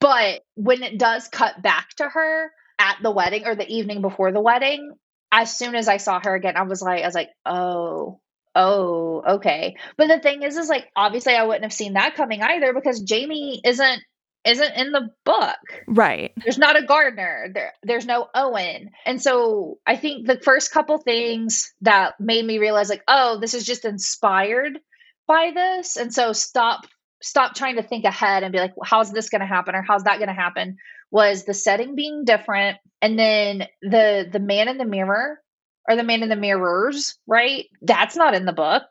But 0.00 0.42
when 0.54 0.82
it 0.82 0.98
does 0.98 1.28
cut 1.28 1.60
back 1.62 1.88
to 1.96 2.08
her 2.08 2.50
at 2.78 2.98
the 3.02 3.10
wedding 3.10 3.46
or 3.46 3.54
the 3.54 3.68
evening 3.68 4.02
before 4.02 4.32
the 4.32 4.40
wedding, 4.40 4.92
as 5.32 5.56
soon 5.56 5.74
as 5.74 5.88
I 5.88 5.96
saw 5.96 6.20
her 6.22 6.34
again, 6.34 6.56
I 6.56 6.62
was 6.62 6.82
like, 6.82 7.02
I 7.02 7.06
was 7.06 7.14
like, 7.14 7.30
oh, 7.44 8.20
oh, 8.54 9.22
okay. 9.36 9.76
But 9.96 10.08
the 10.08 10.20
thing 10.20 10.42
is, 10.42 10.56
is 10.56 10.68
like 10.68 10.88
obviously 10.96 11.34
I 11.34 11.44
wouldn't 11.44 11.64
have 11.64 11.72
seen 11.72 11.94
that 11.94 12.16
coming 12.16 12.42
either 12.42 12.72
because 12.72 13.02
Jamie 13.02 13.60
isn't 13.64 14.02
isn't 14.44 14.76
in 14.76 14.92
the 14.92 15.10
book. 15.24 15.56
Right. 15.88 16.32
There's 16.36 16.56
not 16.56 16.78
a 16.78 16.86
gardener. 16.86 17.48
There 17.52 17.72
there's 17.82 18.06
no 18.06 18.28
Owen. 18.34 18.90
And 19.04 19.20
so 19.20 19.78
I 19.86 19.96
think 19.96 20.26
the 20.26 20.40
first 20.40 20.72
couple 20.72 20.98
things 20.98 21.72
that 21.80 22.14
made 22.20 22.44
me 22.44 22.58
realize 22.58 22.88
like, 22.88 23.02
oh, 23.08 23.40
this 23.40 23.54
is 23.54 23.66
just 23.66 23.84
inspired 23.84 24.78
by 25.26 25.50
this. 25.52 25.96
And 25.96 26.14
so 26.14 26.32
stop 26.32 26.86
stop 27.26 27.54
trying 27.54 27.76
to 27.76 27.82
think 27.82 28.04
ahead 28.04 28.42
and 28.42 28.52
be 28.52 28.58
like, 28.58 28.76
well, 28.76 28.86
how's 28.88 29.12
this 29.12 29.28
gonna 29.28 29.46
happen 29.46 29.74
or 29.74 29.82
how's 29.82 30.04
that 30.04 30.18
gonna 30.18 30.34
happen? 30.34 30.76
Was 31.10 31.44
the 31.44 31.54
setting 31.54 31.94
being 31.94 32.24
different 32.24 32.78
and 33.02 33.18
then 33.18 33.66
the 33.82 34.28
the 34.30 34.40
man 34.40 34.68
in 34.68 34.78
the 34.78 34.84
mirror 34.84 35.40
or 35.88 35.96
the 35.96 36.02
man 36.02 36.22
in 36.22 36.28
the 36.28 36.36
mirrors, 36.36 37.18
right? 37.26 37.66
That's 37.82 38.16
not 38.16 38.34
in 38.34 38.44
the 38.44 38.52
book. 38.52 38.82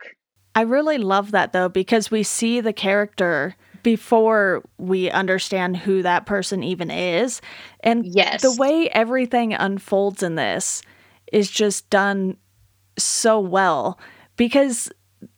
I 0.54 0.62
really 0.62 0.98
love 0.98 1.32
that 1.32 1.51
though, 1.51 1.70
because 1.70 2.10
we 2.10 2.24
see 2.24 2.62
the 2.62 2.74
character 2.74 3.56
before 3.84 4.63
we 4.77 5.12
understand 5.12 5.77
who 5.77 6.01
that 6.01 6.25
person 6.25 6.63
even 6.63 6.89
is. 6.89 7.42
And 7.82 8.06
yes. 8.06 8.42
the 8.42 8.56
way 8.58 8.89
everything 8.89 9.54
unfolds 9.54 10.24
in 10.24 10.36
this 10.36 10.82
is 11.32 11.51
just 11.51 11.89
done 11.89 12.38
so 12.98 13.39
well 13.39 14.00
because 14.38 14.89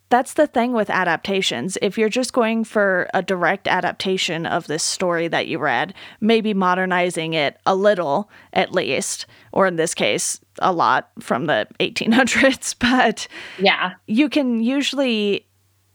that's 0.10 0.34
the 0.34 0.48
thing 0.48 0.74
with 0.74 0.90
adaptations. 0.90 1.78
If 1.82 1.98
you're 1.98 2.10
just 2.10 2.34
going 2.34 2.64
for 2.64 3.10
a 3.14 3.22
direct 3.22 3.68
adaptation 3.68 4.46
of 4.46 4.68
this 4.68 4.84
story 4.84 5.28
that 5.28 5.48
you 5.48 5.60
read, 5.60 5.94
maybe 6.22 6.54
modernizing 6.54 7.34
it 7.34 7.58
a 7.66 7.76
little 7.76 8.30
at 8.54 8.72
least, 8.72 9.26
or 9.52 9.68
in 9.68 9.76
this 9.76 9.94
case, 9.94 10.40
a 10.60 10.72
lot 10.72 11.10
from 11.20 11.46
the 11.46 11.68
1800s, 11.80 12.76
but 12.80 13.28
yeah, 13.60 13.94
you 14.08 14.30
can 14.30 14.62
usually 14.62 15.46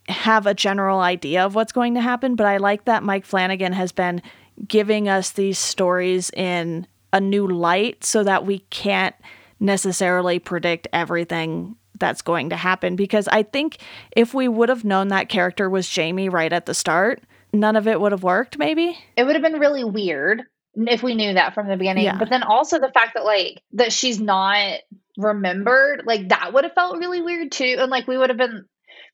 have 0.09 0.47
a 0.47 0.54
general 0.54 1.00
idea 1.00 1.45
of 1.45 1.54
what's 1.54 1.73
going 1.73 1.95
to 1.95 2.00
happen, 2.00 2.35
but 2.35 2.47
I 2.47 2.59
like 2.59 2.85
that 2.85 3.02
Mike 3.02 3.25
Flanagan 3.25 3.73
has 3.73 3.92
been 3.92 4.21
giving 4.66 5.09
us 5.09 5.31
these 5.31 5.59
stories 5.59 6.31
in 6.31 6.87
a 7.12 7.21
new 7.21 7.47
light 7.47 8.04
so 8.04 8.23
that 8.25 8.45
we 8.45 8.61
can't 8.71 9.14
necessarily 9.61 10.38
predict 10.38 10.88
everything 10.92 11.76
that's 12.02 12.21
going 12.21 12.50
to 12.50 12.56
happen 12.56 12.97
because 12.97 13.28
I 13.28 13.44
think 13.44 13.78
if 14.14 14.35
we 14.35 14.49
would 14.49 14.68
have 14.68 14.85
known 14.85 15.09
that 15.09 15.28
character 15.28 15.71
was 15.71 15.88
Jamie 15.88 16.28
right 16.28 16.52
at 16.52 16.66
the 16.66 16.75
start, 16.75 17.23
none 17.52 17.76
of 17.76 17.87
it 17.87 18.00
would 18.00 18.12
have 18.12 18.25
worked 18.25 18.59
maybe. 18.59 18.99
It 19.16 19.25
would 19.25 19.37
have 19.37 19.42
been 19.42 19.61
really 19.61 19.85
weird 19.85 20.42
if 20.75 21.02
we 21.02 21.14
knew 21.14 21.35
that 21.35 21.54
from 21.54 21.68
the 21.68 21.76
beginning. 21.76 22.04
Yeah. 22.04 22.18
But 22.18 22.30
then 22.30 22.42
also 22.42 22.78
the 22.78 22.90
fact 22.92 23.14
that 23.14 23.25
like 23.25 23.62
that 23.75 23.92
she's 23.92 24.21
not 24.21 24.80
remembered, 25.16 26.02
like 26.04 26.28
that 26.30 26.52
would 26.52 26.64
have 26.64 26.75
felt 26.75 26.99
really 26.99 27.23
weird 27.23 27.52
too. 27.52 27.76
And 27.78 27.90
like 27.90 28.09
we 28.09 28.18
would 28.18 28.30
have 28.30 28.38
been 28.38 28.64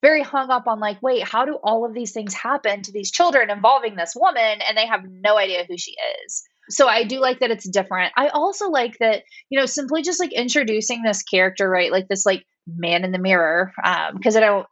very 0.00 0.22
hung 0.22 0.50
up 0.50 0.66
on 0.66 0.80
like, 0.80 1.02
wait, 1.02 1.24
how 1.24 1.44
do 1.44 1.58
all 1.62 1.84
of 1.84 1.92
these 1.92 2.12
things 2.12 2.32
happen 2.32 2.82
to 2.82 2.92
these 2.92 3.10
children 3.10 3.50
involving 3.50 3.96
this 3.96 4.14
woman 4.16 4.60
and 4.66 4.76
they 4.76 4.86
have 4.86 5.02
no 5.04 5.36
idea 5.36 5.66
who 5.68 5.76
she 5.76 5.94
is? 6.24 6.44
So 6.70 6.86
I 6.86 7.04
do 7.04 7.18
like 7.18 7.40
that 7.40 7.50
it's 7.50 7.68
different. 7.68 8.12
I 8.16 8.28
also 8.28 8.68
like 8.68 8.98
that, 9.00 9.22
you 9.48 9.58
know, 9.58 9.66
simply 9.66 10.02
just 10.02 10.20
like 10.20 10.32
introducing 10.32 11.02
this 11.02 11.22
character, 11.22 11.68
right? 11.68 11.90
Like 11.90 12.08
this 12.08 12.26
like 12.26 12.44
man 12.76 13.04
in 13.04 13.12
the 13.12 13.18
mirror. 13.18 13.72
Um, 13.82 14.16
because 14.16 14.36
I 14.36 14.40
don't 14.40 14.66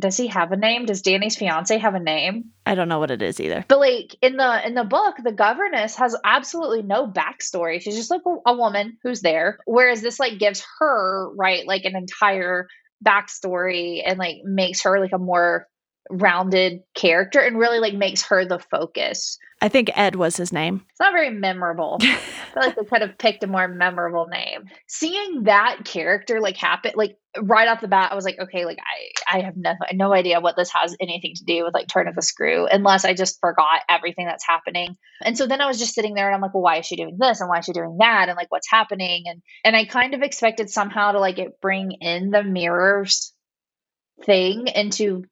does 0.00 0.16
he 0.16 0.28
have 0.28 0.52
a 0.52 0.56
name? 0.56 0.86
Does 0.86 1.02
Danny's 1.02 1.36
fiance 1.36 1.76
have 1.76 1.94
a 1.94 2.00
name? 2.00 2.52
I 2.64 2.76
don't 2.76 2.88
know 2.88 3.00
what 3.00 3.10
it 3.10 3.20
is 3.20 3.40
either. 3.40 3.64
But 3.66 3.80
like 3.80 4.16
in 4.22 4.36
the 4.36 4.66
in 4.66 4.74
the 4.74 4.84
book, 4.84 5.16
the 5.22 5.32
governess 5.32 5.96
has 5.96 6.16
absolutely 6.24 6.82
no 6.82 7.08
backstory. 7.08 7.80
She's 7.80 7.96
just 7.96 8.10
like 8.10 8.20
a, 8.26 8.50
a 8.50 8.56
woman 8.56 8.98
who's 9.02 9.20
there. 9.20 9.58
Whereas 9.66 10.00
this 10.00 10.20
like 10.20 10.38
gives 10.38 10.64
her 10.78 11.30
right 11.34 11.66
like 11.66 11.84
an 11.84 11.96
entire 11.96 12.68
backstory 13.04 14.02
and 14.04 14.18
like 14.18 14.38
makes 14.44 14.82
her 14.82 15.00
like 15.00 15.12
a 15.12 15.18
more 15.18 15.66
rounded 16.10 16.80
character 16.94 17.40
and 17.40 17.58
really 17.58 17.78
like 17.78 17.94
makes 17.94 18.22
her 18.22 18.44
the 18.44 18.58
focus. 18.58 19.38
I 19.60 19.68
think 19.68 19.90
Ed 19.94 20.14
was 20.14 20.36
his 20.36 20.52
name. 20.52 20.84
It's 20.90 21.00
not 21.00 21.12
very 21.12 21.30
memorable. 21.30 21.98
I 22.02 22.16
feel 22.16 22.62
like 22.62 22.76
they 22.76 22.84
could 22.84 23.02
have 23.02 23.18
picked 23.18 23.42
a 23.42 23.48
more 23.48 23.66
memorable 23.66 24.26
name. 24.28 24.66
Seeing 24.86 25.44
that 25.44 25.80
character 25.84 26.40
like 26.40 26.56
happen 26.56 26.92
like 26.94 27.16
right 27.40 27.68
off 27.68 27.80
the 27.80 27.88
bat, 27.88 28.12
I 28.12 28.14
was 28.14 28.24
like, 28.24 28.38
okay, 28.38 28.64
like 28.64 28.78
I 28.78 29.38
I 29.38 29.40
have 29.42 29.56
no 29.56 29.74
no 29.92 30.12
idea 30.12 30.40
what 30.40 30.56
this 30.56 30.72
has 30.72 30.96
anything 31.00 31.34
to 31.34 31.44
do 31.44 31.64
with 31.64 31.74
like 31.74 31.88
turn 31.88 32.06
of 32.06 32.14
the 32.14 32.22
screw, 32.22 32.66
unless 32.66 33.04
I 33.04 33.14
just 33.14 33.40
forgot 33.40 33.80
everything 33.88 34.26
that's 34.26 34.46
happening. 34.46 34.96
And 35.24 35.36
so 35.36 35.46
then 35.46 35.60
I 35.60 35.66
was 35.66 35.78
just 35.78 35.94
sitting 35.94 36.14
there 36.14 36.26
and 36.26 36.36
I'm 36.36 36.40
like, 36.40 36.54
well, 36.54 36.62
why 36.62 36.78
is 36.78 36.86
she 36.86 36.96
doing 36.96 37.16
this 37.18 37.40
and 37.40 37.48
why 37.48 37.58
is 37.58 37.64
she 37.64 37.72
doing 37.72 37.96
that 37.98 38.28
and 38.28 38.36
like 38.36 38.50
what's 38.50 38.70
happening 38.70 39.24
and 39.26 39.42
and 39.64 39.74
I 39.74 39.86
kind 39.86 40.14
of 40.14 40.22
expected 40.22 40.70
somehow 40.70 41.12
to 41.12 41.20
like 41.20 41.38
it 41.38 41.60
bring 41.60 41.92
in 42.00 42.30
the 42.30 42.44
mirrors 42.44 43.32
thing 44.24 44.68
into 44.68 45.24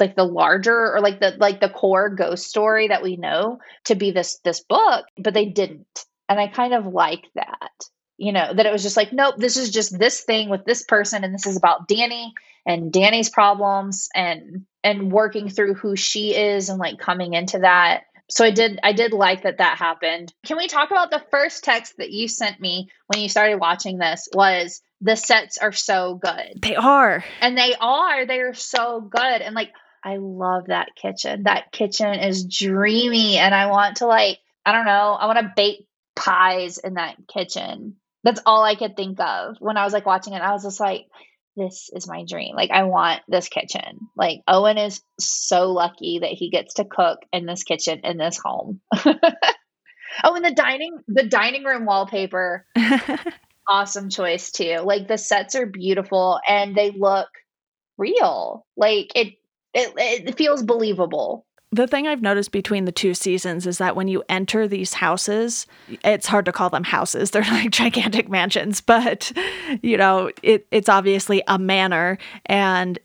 like 0.00 0.16
the 0.16 0.24
larger 0.24 0.94
or 0.94 1.00
like 1.00 1.20
the 1.20 1.36
like 1.38 1.60
the 1.60 1.68
core 1.68 2.08
ghost 2.08 2.46
story 2.46 2.88
that 2.88 3.02
we 3.02 3.16
know 3.16 3.58
to 3.84 3.94
be 3.94 4.10
this 4.10 4.38
this 4.44 4.60
book 4.60 5.06
but 5.18 5.34
they 5.34 5.46
didn't. 5.46 6.04
And 6.28 6.38
i 6.38 6.46
kind 6.46 6.74
of 6.74 6.86
like 6.86 7.24
that 7.34 7.70
you 8.18 8.32
know 8.32 8.52
that 8.52 8.66
it 8.66 8.72
was 8.72 8.82
just 8.82 8.96
like 8.96 9.12
nope 9.12 9.36
this 9.38 9.56
is 9.56 9.70
just 9.70 9.98
this 9.98 10.22
thing 10.24 10.50
with 10.50 10.64
this 10.64 10.82
person 10.82 11.24
and 11.24 11.32
this 11.32 11.46
is 11.46 11.56
about 11.56 11.88
danny 11.88 12.34
and 12.66 12.92
danny's 12.92 13.30
problems 13.30 14.08
and 14.14 14.66
and 14.84 15.12
working 15.12 15.48
through 15.48 15.74
who 15.74 15.96
she 15.96 16.34
is 16.34 16.68
and 16.68 16.78
like 16.78 16.98
coming 16.98 17.34
into 17.34 17.58
that. 17.60 18.04
So 18.30 18.44
i 18.44 18.50
did 18.50 18.78
i 18.82 18.92
did 18.92 19.12
like 19.12 19.42
that 19.42 19.58
that 19.58 19.78
happened. 19.78 20.32
Can 20.46 20.56
we 20.56 20.68
talk 20.68 20.90
about 20.90 21.10
the 21.10 21.24
first 21.30 21.64
text 21.64 21.96
that 21.98 22.10
you 22.10 22.28
sent 22.28 22.60
me 22.60 22.90
when 23.06 23.22
you 23.22 23.28
started 23.28 23.56
watching 23.56 23.98
this 23.98 24.28
was 24.32 24.82
the 25.00 25.16
sets 25.16 25.58
are 25.58 25.72
so 25.72 26.16
good. 26.16 26.60
They 26.60 26.74
are. 26.74 27.24
And 27.40 27.56
they 27.56 27.74
are. 27.80 28.26
They're 28.26 28.54
so 28.54 29.00
good. 29.00 29.42
And 29.42 29.54
like 29.54 29.70
I 30.04 30.16
love 30.16 30.66
that 30.66 30.88
kitchen. 31.00 31.44
That 31.44 31.72
kitchen 31.72 32.14
is 32.14 32.44
dreamy 32.44 33.38
and 33.38 33.54
I 33.54 33.66
want 33.66 33.96
to 33.98 34.06
like, 34.06 34.38
I 34.64 34.72
don't 34.72 34.86
know, 34.86 35.16
I 35.18 35.26
want 35.26 35.38
to 35.38 35.52
bake 35.54 35.86
pies 36.16 36.78
in 36.78 36.94
that 36.94 37.16
kitchen. 37.32 37.96
That's 38.24 38.40
all 38.44 38.64
I 38.64 38.74
could 38.74 38.96
think 38.96 39.20
of 39.20 39.56
when 39.60 39.76
I 39.76 39.84
was 39.84 39.92
like 39.92 40.06
watching 40.06 40.32
it. 40.32 40.42
I 40.42 40.52
was 40.52 40.64
just 40.64 40.80
like, 40.80 41.06
this 41.56 41.90
is 41.92 42.08
my 42.08 42.24
dream. 42.24 42.54
Like 42.54 42.70
I 42.70 42.84
want 42.84 43.22
this 43.28 43.48
kitchen. 43.48 44.08
Like 44.16 44.40
Owen 44.46 44.78
is 44.78 45.02
so 45.18 45.72
lucky 45.72 46.20
that 46.20 46.30
he 46.30 46.50
gets 46.50 46.74
to 46.74 46.84
cook 46.84 47.20
in 47.32 47.46
this 47.46 47.64
kitchen 47.64 48.00
in 48.04 48.16
this 48.16 48.38
home. 48.38 48.80
oh, 49.04 50.34
and 50.34 50.44
the 50.44 50.52
dining 50.52 50.98
the 51.08 51.24
dining 51.24 51.64
room 51.64 51.84
wallpaper. 51.84 52.64
awesome 53.68 54.08
choice 54.08 54.50
too. 54.50 54.78
Like 54.84 55.08
the 55.08 55.18
sets 55.18 55.54
are 55.54 55.66
beautiful 55.66 56.40
and 56.46 56.74
they 56.74 56.90
look 56.90 57.28
real. 57.98 58.66
Like 58.76 59.12
it 59.14 59.34
it, 59.78 60.28
it 60.28 60.36
feels 60.36 60.62
believable 60.62 61.46
the 61.70 61.86
thing 61.86 62.06
I've 62.06 62.22
noticed 62.22 62.50
between 62.50 62.86
the 62.86 62.92
two 62.92 63.12
seasons 63.14 63.66
is 63.66 63.78
that 63.78 63.94
when 63.94 64.08
you 64.08 64.22
enter 64.28 64.66
these 64.66 64.94
houses, 64.94 65.66
it's 66.02 66.26
hard 66.26 66.46
to 66.46 66.52
call 66.52 66.70
them 66.70 66.84
houses. 66.84 67.30
They're 67.30 67.42
like 67.42 67.70
gigantic 67.70 68.28
mansions, 68.28 68.80
but 68.80 69.32
you 69.82 69.96
know, 69.96 70.30
it, 70.42 70.66
it's 70.70 70.88
obviously 70.88 71.42
a 71.46 71.58
manor. 71.58 72.18
And 72.46 72.98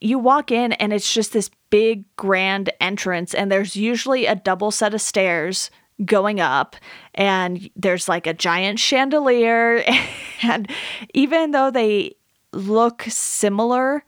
you 0.00 0.18
walk 0.18 0.50
in 0.50 0.72
and 0.74 0.92
it's 0.92 1.12
just 1.12 1.32
this 1.32 1.50
big 1.70 2.04
grand 2.16 2.70
entrance, 2.80 3.34
and 3.34 3.52
there's 3.52 3.76
usually 3.76 4.26
a 4.26 4.34
double 4.34 4.70
set 4.70 4.94
of 4.94 5.00
stairs 5.00 5.70
going 6.04 6.40
up, 6.40 6.76
and 7.14 7.68
there's 7.76 8.08
like 8.08 8.26
a 8.26 8.34
giant 8.34 8.78
chandelier. 8.78 9.84
And 10.40 10.70
even 11.14 11.50
though 11.50 11.72
they 11.72 12.14
look 12.52 13.02
similar 13.08 14.04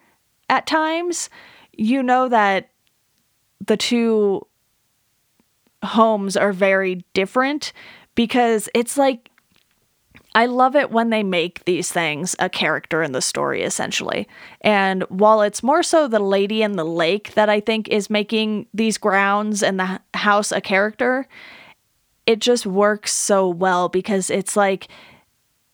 at 0.48 0.64
times, 0.64 1.28
you 1.80 2.02
know 2.02 2.28
that 2.28 2.68
the 3.66 3.76
two 3.76 4.46
homes 5.82 6.36
are 6.36 6.52
very 6.52 7.06
different 7.14 7.72
because 8.14 8.68
it's 8.74 8.98
like 8.98 9.30
I 10.34 10.44
love 10.44 10.76
it 10.76 10.90
when 10.90 11.08
they 11.08 11.22
make 11.22 11.64
these 11.64 11.90
things 11.90 12.36
a 12.38 12.50
character 12.50 13.02
in 13.02 13.12
the 13.12 13.22
story, 13.22 13.62
essentially. 13.62 14.28
And 14.60 15.02
while 15.04 15.40
it's 15.40 15.62
more 15.62 15.82
so 15.82 16.06
the 16.06 16.20
lady 16.20 16.62
in 16.62 16.72
the 16.72 16.84
lake 16.84 17.32
that 17.34 17.48
I 17.48 17.60
think 17.60 17.88
is 17.88 18.10
making 18.10 18.66
these 18.74 18.98
grounds 18.98 19.62
and 19.62 19.80
the 19.80 20.00
house 20.14 20.52
a 20.52 20.60
character, 20.60 21.26
it 22.26 22.40
just 22.40 22.66
works 22.66 23.12
so 23.12 23.48
well 23.48 23.88
because 23.88 24.28
it's 24.28 24.54
like 24.54 24.86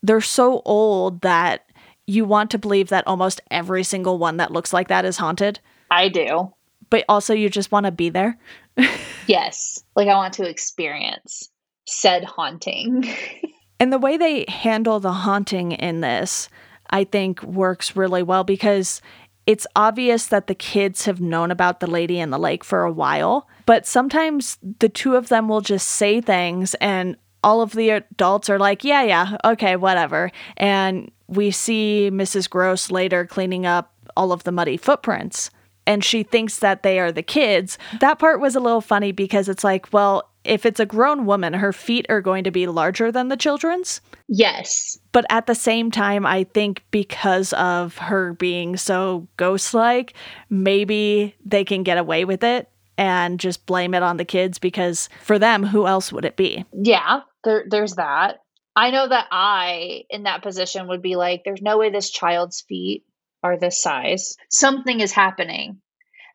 they're 0.05 0.21
so 0.21 0.63
old 0.65 1.21
that 1.23 1.69
you 2.07 2.25
want 2.25 2.53
to 2.53 2.59
believe 2.59 2.89
that 2.91 3.07
almost 3.09 3.41
every 3.51 3.83
single 3.83 4.19
one 4.19 4.37
that 4.37 4.53
looks 4.53 4.73
like 4.73 4.87
that 4.87 5.05
is 5.05 5.17
haunted. 5.19 5.59
I 5.91 6.09
do 6.09 6.53
but 6.91 7.05
also 7.09 7.35
you 7.35 7.49
just 7.49 7.73
want 7.73 7.87
to 7.87 7.93
be 7.93 8.09
there. 8.09 8.39
yes. 9.27 9.83
Like 9.95 10.09
I 10.09 10.15
want 10.15 10.35
to 10.35 10.49
experience 10.49 11.51
said 11.87 12.25
haunting. 12.25 13.09
and 13.81 13.93
the 13.93 13.99
way 13.99 14.17
they 14.17 14.45
handle 14.49 15.01
the 15.01 15.13
haunting 15.13 15.73
in 15.73 16.01
this, 16.01 16.49
I 16.91 17.05
think 17.05 17.43
works 17.43 17.97
really 17.97 18.23
well 18.23 18.45
because 18.45 19.01
it's 19.47 19.67
obvious 19.77 20.27
that 20.27 20.49
the 20.49 20.55
kids 20.55 21.05
have 21.05 21.21
known 21.21 21.51
about 21.51 21.79
the 21.79 21.87
lady 21.87 22.19
in 22.19 22.31
the 22.31 22.39
lake 22.39 22.65
for 22.65 22.83
a 22.83 22.93
while, 22.93 23.49
but 23.65 23.87
sometimes 23.87 24.59
the 24.81 24.89
two 24.89 25.15
of 25.15 25.29
them 25.29 25.49
will 25.49 25.61
just 25.61 25.89
say 25.89 26.21
things 26.21 26.75
and 26.75 27.17
all 27.45 27.61
of 27.61 27.73
the 27.73 27.91
adults 27.91 28.51
are 28.51 28.59
like, 28.59 28.83
yeah, 28.83 29.03
yeah, 29.03 29.37
okay, 29.45 29.77
whatever. 29.77 30.33
And 30.57 31.13
we 31.29 31.53
see 31.53 32.11
Mrs. 32.13 32.51
Gross 32.51 32.91
later 32.91 33.25
cleaning 33.25 33.67
up 33.67 33.93
all 34.17 34.33
of 34.33 34.43
the 34.43 34.51
muddy 34.51 34.77
footprints 34.77 35.51
and 35.87 36.05
she 36.05 36.23
thinks 36.23 36.59
that 36.59 36.83
they 36.83 36.99
are 36.99 37.13
the 37.13 37.23
kids. 37.23 37.79
That 38.01 38.19
part 38.19 38.41
was 38.41 38.57
a 38.57 38.61
little 38.61 38.81
funny 38.81 39.13
because 39.13 39.49
it's 39.49 39.65
like, 39.65 39.93
well, 39.93 40.31
if 40.45 40.67
it's 40.67 40.81
a 40.81 40.87
grown 40.87 41.27
woman, 41.27 41.53
her 41.53 41.73
feet 41.73 42.07
are 42.09 42.21
going 42.21 42.45
to 42.45 42.51
be 42.51 42.67
larger 42.67 43.11
than 43.11 43.29
the 43.29 43.37
children's. 43.37 44.01
Yes. 44.29 44.99
But 45.13 45.25
at 45.31 45.47
the 45.47 45.55
same 45.55 45.91
time, 45.91 46.27
I 46.27 46.45
think 46.45 46.85
because 46.91 47.53
of 47.55 47.99
her 47.99 48.33
being 48.35 48.77
so 48.77 49.27
ghost 49.37 49.75
like, 49.75 50.15
maybe 50.51 51.35
they 51.45 51.65
can 51.65 51.83
get 51.83 51.99
away 51.99 52.25
with 52.25 52.45
it 52.45 52.69
and 52.99 53.39
just 53.39 53.67
blame 53.67 53.95
it 53.95 54.03
on 54.03 54.17
the 54.17 54.25
kids 54.25 54.59
because 54.59 55.09
for 55.23 55.39
them, 55.39 55.63
who 55.63 55.87
else 55.87 56.13
would 56.13 56.25
it 56.25 56.37
be? 56.37 56.65
Yeah, 56.73 57.21
there, 57.45 57.65
there's 57.69 57.95
that. 57.95 58.41
I 58.75 58.91
know 58.91 59.09
that 59.09 59.27
I, 59.31 60.05
in 60.11 60.25
that 60.25 60.43
position, 60.43 60.89
would 60.89 61.03
be 61.03 61.17
like, 61.17 61.43
there's 61.45 61.63
no 61.63 61.79
way 61.79 61.91
this 61.91 62.11
child's 62.11 62.61
feet 62.61 63.05
are 63.47 63.59
this 63.59 63.81
size. 63.83 64.37
Something 64.51 65.01
is 65.01 65.13
happening. 65.13 65.81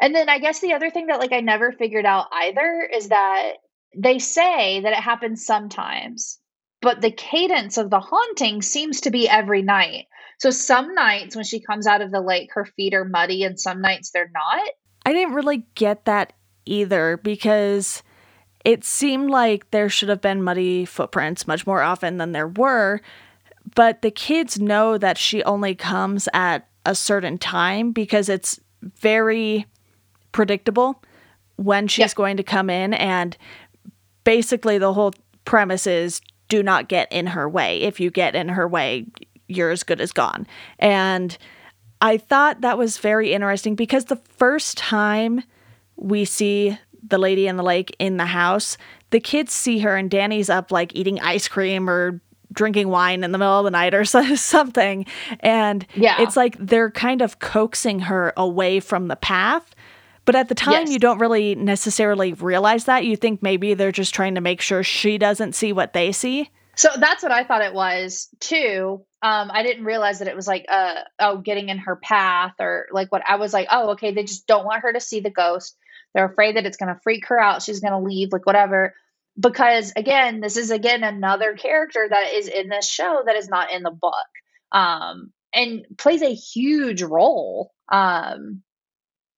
And 0.02 0.16
then 0.16 0.30
I 0.30 0.40
guess 0.40 0.60
the 0.60 0.74
other 0.74 0.90
thing 0.90 1.08
that 1.08 1.20
like 1.20 1.34
I 1.34 1.42
never 1.42 1.72
figured 1.72 2.06
out 2.06 2.28
either 2.32 2.90
is 2.92 3.10
that 3.10 3.54
they 3.96 4.20
say 4.20 4.82
that 4.82 4.94
it 4.94 5.04
happens 5.04 5.46
sometimes, 5.46 6.40
but 6.82 7.02
the 7.02 7.12
cadence 7.12 7.78
of 7.78 7.90
the 7.90 8.00
haunting 8.00 8.62
seems 8.62 9.02
to 9.02 9.12
be 9.12 9.30
every 9.30 9.62
night. 9.62 10.06
So 10.40 10.50
some 10.50 10.96
nights 10.96 11.36
when 11.36 11.46
she 11.46 11.62
comes 11.62 11.86
out 11.86 12.02
of 12.02 12.12
the 12.12 12.22
lake, 12.22 12.50
her 12.54 12.66
feet 12.66 12.96
are 12.96 13.06
muddy, 13.06 13.44
and 13.44 13.60
some 13.60 13.82
nights 13.82 14.10
they're 14.10 14.32
not. 14.34 14.68
I 15.06 15.14
didn't 15.14 15.36
really 15.36 15.68
get 15.76 16.06
that 16.06 16.34
either 16.66 17.18
because 17.18 18.02
it 18.66 18.84
seemed 18.84 19.30
like 19.30 19.70
there 19.70 19.90
should 19.90 20.10
have 20.10 20.22
been 20.22 20.42
muddy 20.42 20.86
footprints 20.86 21.48
much 21.48 21.68
more 21.68 21.82
often 21.82 22.18
than 22.18 22.32
there 22.32 22.48
were. 22.48 23.02
But 23.76 24.02
the 24.02 24.10
kids 24.10 24.60
know 24.60 24.98
that 24.98 25.20
she 25.20 25.44
only 25.44 25.76
comes 25.76 26.28
at 26.34 26.68
a 26.86 26.96
certain 26.96 27.38
time 27.38 27.92
because 27.92 28.30
it's 28.30 28.60
very 28.82 29.66
predictable 30.32 31.02
when 31.58 31.88
she's 31.88 32.14
going 32.14 32.38
to 32.38 32.44
come 32.44 32.70
in 32.70 32.94
and 32.94 33.38
basically 34.24 34.78
the 34.78 34.94
whole 34.94 35.14
premise 35.46 35.86
is 35.86 36.22
do 36.48 36.64
not 36.64 36.88
get 36.88 37.12
in 37.12 37.28
her 37.28 37.48
way. 37.48 37.82
If 37.82 38.00
you 38.00 38.12
get 38.12 38.36
in 38.36 38.50
her 38.50 38.68
way, 38.68 39.06
you're 39.48 39.72
as 39.72 39.84
good 39.84 40.02
as 40.02 40.12
gone. 40.12 40.48
And 40.80 41.38
I 42.02 42.18
thought 42.18 42.62
that 42.62 42.78
was 42.78 42.98
very 42.98 43.32
interesting 43.34 43.76
because 43.76 44.06
the 44.06 44.16
first 44.38 44.78
time 44.78 45.44
we 45.96 46.26
see 46.26 46.78
the 47.08 47.18
lady 47.18 47.48
in 47.48 47.58
the 47.58 47.64
lake 47.64 47.96
in 48.00 48.18
the 48.18 48.26
house, 48.26 48.78
the 49.12 49.20
kids 49.20 49.54
see 49.54 49.80
her 49.80 49.96
and 49.96 50.10
Danny's 50.10 50.50
up 50.50 50.72
like 50.72 50.96
eating 50.96 51.20
ice 51.20 51.48
cream 51.48 51.90
or 51.90 52.20
drinking 52.52 52.90
wine 52.90 53.24
in 53.24 53.32
the 53.32 53.38
middle 53.38 53.60
of 53.60 53.66
the 53.66 53.72
night 53.72 53.94
or 53.94 54.06
something. 54.36 55.06
And 55.40 55.86
yeah. 55.96 56.22
it's 56.22 56.38
like 56.38 56.58
they're 56.60 56.92
kind 56.92 57.22
of 57.22 57.40
coaxing 57.40 58.00
her 58.02 58.34
away 58.38 58.80
from 58.80 59.08
the 59.08 59.16
path. 59.16 59.76
But 60.26 60.36
at 60.36 60.50
the 60.50 60.56
time, 60.56 60.82
yes. 60.82 60.92
you 60.92 61.00
don't 61.00 61.20
really 61.20 61.56
necessarily 61.56 62.34
realize 62.34 62.86
that. 62.86 63.06
You 63.06 63.16
think 63.16 63.42
maybe 63.42 63.74
they're 63.74 63.92
just 63.92 64.14
trying 64.14 64.36
to 64.36 64.42
make 64.42 64.62
sure 64.62 64.84
she 64.84 65.18
doesn't 65.18 65.54
see 65.54 65.74
what 65.74 65.94
they 65.94 66.12
see. 66.12 66.50
So 66.76 66.90
that's 66.98 67.24
what 67.24 67.32
I 67.32 67.44
thought 67.44 67.64
it 67.64 67.74
was 67.74 68.30
too. 68.40 69.04
Um, 69.24 69.52
I 69.52 69.64
didn't 69.64 69.84
realize 69.84 70.20
that 70.20 70.28
it 70.28 70.36
was 70.36 70.48
like, 70.48 70.66
uh, 70.70 71.02
oh, 71.20 71.38
getting 71.38 71.70
in 71.70 71.80
her 71.80 71.96
path 71.96 72.54
or 72.60 72.88
like 72.92 73.12
what 73.12 73.24
I 73.28 73.36
was 73.36 73.54
like, 73.54 73.68
oh, 73.72 73.92
okay, 73.92 74.14
they 74.14 74.24
just 74.24 74.48
don't 74.48 74.66
want 74.66 74.84
her 74.84 74.94
to 74.94 75.00
see 75.00 75.20
the 75.20 75.30
ghost. 75.30 75.76
They're 76.14 76.26
afraid 76.26 76.56
that 76.56 76.66
it's 76.66 76.78
going 76.78 76.94
to 76.94 77.00
freak 77.04 77.28
her 77.28 77.40
out. 77.40 77.62
She's 77.62 77.80
going 77.80 77.94
to 77.94 78.00
leave, 78.00 78.32
like 78.32 78.46
whatever 78.46 78.94
because 79.40 79.94
again 79.96 80.42
this 80.42 80.58
is 80.58 80.72
again 80.72 81.04
another 81.04 81.54
character 81.54 82.08
that 82.10 82.34
is 82.34 82.48
in 82.48 82.70
this 82.70 82.90
show 82.90 83.24
that 83.26 83.36
is 83.36 83.50
not 83.50 83.72
in 83.72 83.84
the 83.84 83.92
book. 83.92 84.14
Um 84.72 85.32
and 85.54 85.86
plays 85.98 86.22
a 86.22 86.34
huge 86.34 87.02
role 87.02 87.72
um 87.92 88.62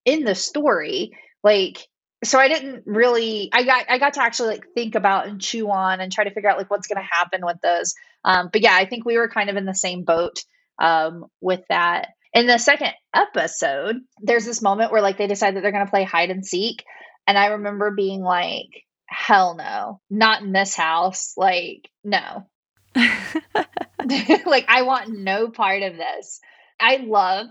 in 0.05 0.23
the 0.23 0.35
story. 0.35 1.11
Like 1.43 1.87
so 2.23 2.39
i 2.39 2.47
didn't 2.47 2.83
really 2.85 3.49
i 3.51 3.63
got 3.63 3.85
i 3.89 3.97
got 3.97 4.13
to 4.13 4.23
actually 4.23 4.49
like 4.49 4.65
think 4.73 4.95
about 4.95 5.27
and 5.27 5.41
chew 5.41 5.69
on 5.69 5.99
and 5.99 6.11
try 6.11 6.23
to 6.23 6.31
figure 6.31 6.49
out 6.49 6.57
like 6.57 6.71
what's 6.71 6.87
going 6.87 7.01
to 7.01 7.09
happen 7.15 7.45
with 7.45 7.57
those. 7.61 7.93
Um 8.23 8.49
but 8.51 8.61
yeah 8.61 8.75
i 8.75 8.85
think 8.85 9.05
we 9.05 9.17
were 9.17 9.29
kind 9.29 9.49
of 9.49 9.57
in 9.57 9.65
the 9.65 9.75
same 9.75 10.03
boat 10.03 10.43
um 10.79 11.25
with 11.41 11.61
that. 11.69 12.09
In 12.33 12.47
the 12.47 12.57
second 12.57 12.91
episode 13.13 13.97
there's 14.21 14.45
this 14.45 14.61
moment 14.61 14.91
where 14.91 15.01
like 15.01 15.17
they 15.17 15.27
decide 15.27 15.55
that 15.55 15.61
they're 15.61 15.71
going 15.71 15.85
to 15.85 15.91
play 15.91 16.03
hide 16.03 16.31
and 16.31 16.45
seek. 16.45 16.83
And 17.27 17.37
i 17.37 17.47
remember 17.47 17.91
being 17.91 18.21
like 18.21 18.69
hell 19.05 19.55
no, 19.55 20.01
not 20.09 20.41
in 20.41 20.51
this 20.51 20.75
house. 20.75 21.33
Like, 21.37 21.89
no. 22.03 22.47
like, 22.95 24.65
I 24.67 24.83
want 24.83 25.09
no 25.09 25.49
part 25.49 25.83
of 25.83 25.97
this. 25.97 26.39
I 26.79 26.97
love 26.97 27.47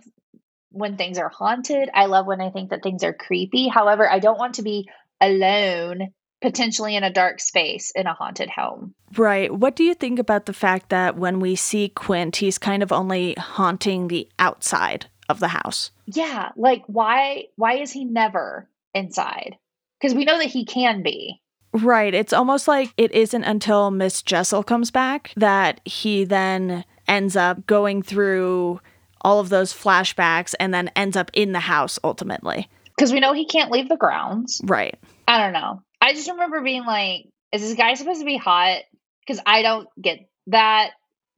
when 0.71 0.97
things 0.97 1.19
are 1.19 1.29
haunted. 1.29 1.91
I 1.93 2.07
love 2.07 2.27
when 2.27 2.41
I 2.41 2.51
think 2.51 2.71
that 2.71 2.83
things 2.83 3.05
are 3.05 3.13
creepy. 3.13 3.69
However, 3.69 4.11
I 4.11 4.19
don't 4.19 4.39
want 4.39 4.55
to 4.57 4.63
be 4.63 4.89
alone 5.21 6.13
potentially 6.41 6.97
in 6.97 7.05
a 7.05 7.13
dark 7.13 7.41
space 7.41 7.93
in 7.95 8.07
a 8.07 8.15
haunted 8.15 8.51
home. 8.51 8.95
Right. 9.17 9.55
What 9.55 9.77
do 9.77 9.85
you 9.85 9.95
think 9.95 10.19
about 10.19 10.47
the 10.47 10.53
fact 10.53 10.89
that 10.89 11.17
when 11.17 11.39
we 11.39 11.55
see 11.55 11.89
Quint, 11.89 12.37
he's 12.37 12.59
kind 12.59 12.83
of 12.83 12.93
only 12.93 13.35
haunting 13.35 14.09
the 14.09 14.29
outside 14.39 15.07
of 15.29 15.39
the 15.39 15.49
house? 15.49 15.93
Yeah, 16.07 16.51
like 16.57 16.83
why 16.87 17.45
why 17.57 17.79
is 17.79 17.93
he 17.93 18.05
never 18.05 18.69
inside? 18.93 19.57
Because 20.01 20.15
we 20.15 20.25
know 20.25 20.39
that 20.39 20.47
he 20.47 20.65
can 20.65 21.03
be. 21.03 21.41
Right. 21.73 22.13
It's 22.13 22.33
almost 22.33 22.69
like 22.69 22.93
it 22.97 23.13
isn't 23.13 23.45
until 23.45 23.91
Miss 23.91 24.23
Jessel 24.23 24.63
comes 24.63 24.91
back 24.91 25.33
that 25.37 25.81
he 25.85 26.25
then 26.25 26.85
ends 27.09 27.37
up 27.37 27.67
going 27.67 28.03
through 28.03 28.81
all 29.23 29.41
of 29.41 29.49
those 29.49 29.73
flashbacks 29.73 30.55
and 30.61 30.75
then 30.75 30.91
ends 30.97 31.17
up 31.17 31.31
in 31.33 31.53
the 31.53 31.61
house 31.61 31.99
ultimately. 32.05 32.69
Because 32.97 33.13
we 33.13 33.21
know 33.21 33.33
he 33.33 33.47
can't 33.47 33.71
leave 33.71 33.89
the 33.89 33.97
grounds. 33.97 34.61
Right. 34.65 34.99
I 35.27 35.39
don't 35.39 35.53
know. 35.53 35.83
I 36.01 36.13
just 36.13 36.29
remember 36.31 36.61
being 36.61 36.85
like, 36.85 37.27
is 37.53 37.63
this 37.63 37.75
guy 37.75 37.95
supposed 37.95 38.21
to 38.21 38.27
be 38.27 38.37
hot? 38.37 38.83
Because 39.27 39.41
I 39.47 39.63
don't 39.63 39.89
get 40.01 40.29
that. 40.49 40.91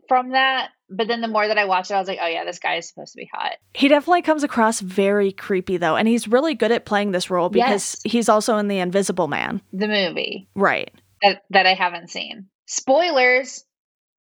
from 0.09 0.31
that. 0.31 0.71
But 0.91 1.09
then 1.09 1.21
the 1.21 1.29
more 1.29 1.49
that 1.49 1.59
I 1.59 1.65
watched 1.65 1.91
it, 1.91 1.95
I 1.95 1.99
was 1.99 2.09
like, 2.09 2.19
oh 2.21 2.27
yeah, 2.27 2.45
this 2.45 2.59
guy 2.59 2.77
is 2.77 2.89
supposed 2.89 3.13
to 3.13 3.17
be 3.17 3.31
hot. 3.33 3.53
He 3.73 3.89
definitely 3.89 4.23
comes 4.23 4.43
across 4.45 4.81
very 4.81 5.33
creepy 5.33 5.77
though, 5.77 5.97
and 5.97 6.07
he's 6.07 6.29
really 6.29 6.55
good 6.55 6.73
at 6.73 6.85
playing 6.85 7.13
this 7.13 7.31
role 7.31 7.49
because 7.49 8.01
yes. 8.05 8.13
he's 8.13 8.29
also 8.29 8.59
in 8.59 8.69
The 8.69 8.79
Invisible 8.79 9.29
Man, 9.29 9.63
the 9.73 9.89
movie, 9.89 10.49
right? 10.55 10.93
That 11.23 11.43
that 11.51 11.67
I 11.67 11.75
haven't 11.75 12.11
seen. 12.11 12.47
Spoilers, 12.67 13.65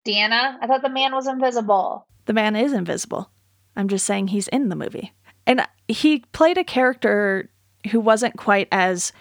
Deanna. 0.07 0.57
I 0.61 0.67
thought 0.67 0.83
the 0.83 0.91
man 0.91 1.15
was 1.15 1.27
invisible. 1.27 2.07
The 2.27 2.33
man 2.33 2.57
is 2.57 2.73
invisible. 2.73 3.31
I'm 3.77 3.89
just 3.89 4.05
saying 4.05 4.29
he's 4.29 4.49
in 4.49 4.69
the 4.69 4.77
movie, 4.77 5.13
and 5.47 5.67
he 5.89 6.21
played 6.33 6.59
a 6.59 6.65
character 6.65 7.51
who 7.91 8.01
wasn't 8.01 8.37
quite 8.37 8.69
as 8.71 9.13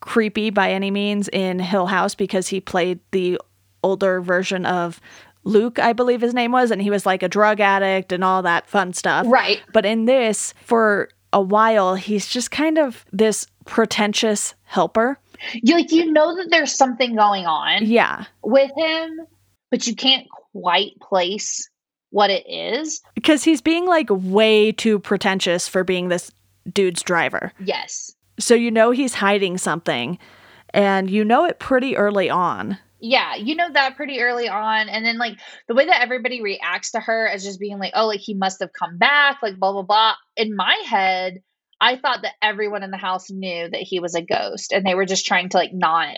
creepy 0.00 0.50
by 0.50 0.70
any 0.70 0.90
means 0.90 1.28
in 1.32 1.58
Hill 1.58 1.86
House 1.86 2.14
because 2.14 2.48
he 2.48 2.60
played 2.60 3.00
the 3.10 3.38
older 3.82 4.20
version 4.20 4.66
of 4.66 5.00
Luke, 5.44 5.78
I 5.78 5.92
believe 5.92 6.20
his 6.20 6.34
name 6.34 6.52
was, 6.52 6.70
and 6.70 6.80
he 6.80 6.90
was 6.90 7.06
like 7.06 7.22
a 7.22 7.28
drug 7.28 7.60
addict 7.60 8.12
and 8.12 8.24
all 8.24 8.42
that 8.42 8.66
fun 8.66 8.92
stuff. 8.92 9.26
Right. 9.28 9.60
But 9.72 9.84
in 9.84 10.06
this, 10.06 10.54
for 10.62 11.08
a 11.32 11.40
while, 11.40 11.94
he's 11.94 12.26
just 12.26 12.50
kind 12.50 12.78
of 12.78 13.04
this 13.12 13.46
pretentious 13.66 14.54
helper. 14.64 15.18
You 15.52 15.74
like 15.74 15.92
you 15.92 16.10
know 16.10 16.34
that 16.36 16.48
there's 16.50 16.74
something 16.74 17.14
going 17.14 17.44
on. 17.44 17.84
Yeah. 17.84 18.24
With 18.42 18.70
him, 18.76 19.20
but 19.70 19.86
you 19.86 19.94
can't 19.94 20.26
quite 20.52 20.98
place 21.00 21.68
what 22.10 22.30
it 22.30 22.48
is. 22.48 23.02
Because 23.14 23.44
he's 23.44 23.60
being 23.60 23.86
like 23.86 24.08
way 24.10 24.72
too 24.72 24.98
pretentious 24.98 25.68
for 25.68 25.84
being 25.84 26.08
this 26.08 26.30
dude's 26.72 27.02
driver. 27.02 27.52
Yes. 27.58 28.14
So 28.38 28.54
you 28.54 28.70
know 28.70 28.92
he's 28.92 29.14
hiding 29.14 29.58
something 29.58 30.18
and 30.70 31.10
you 31.10 31.24
know 31.24 31.44
it 31.44 31.58
pretty 31.58 31.96
early 31.96 32.30
on 32.30 32.78
yeah, 33.04 33.34
you 33.36 33.54
know 33.54 33.70
that 33.70 33.96
pretty 33.96 34.20
early 34.20 34.48
on. 34.48 34.88
And 34.88 35.04
then 35.04 35.18
like 35.18 35.38
the 35.68 35.74
way 35.74 35.84
that 35.86 36.00
everybody 36.00 36.40
reacts 36.40 36.92
to 36.92 37.00
her 37.00 37.28
as 37.28 37.44
just 37.44 37.60
being 37.60 37.78
like, 37.78 37.92
oh, 37.94 38.06
like 38.06 38.20
he 38.20 38.32
must 38.34 38.60
have 38.60 38.72
come 38.72 38.96
back, 38.96 39.42
like 39.42 39.58
blah 39.58 39.72
blah 39.72 39.82
blah. 39.82 40.14
In 40.36 40.56
my 40.56 40.74
head, 40.86 41.42
I 41.80 41.96
thought 41.96 42.22
that 42.22 42.32
everyone 42.40 42.82
in 42.82 42.90
the 42.90 42.96
house 42.96 43.30
knew 43.30 43.68
that 43.68 43.82
he 43.82 44.00
was 44.00 44.14
a 44.14 44.22
ghost 44.22 44.72
and 44.72 44.86
they 44.86 44.94
were 44.94 45.04
just 45.04 45.26
trying 45.26 45.50
to 45.50 45.58
like 45.58 45.74
not 45.74 46.16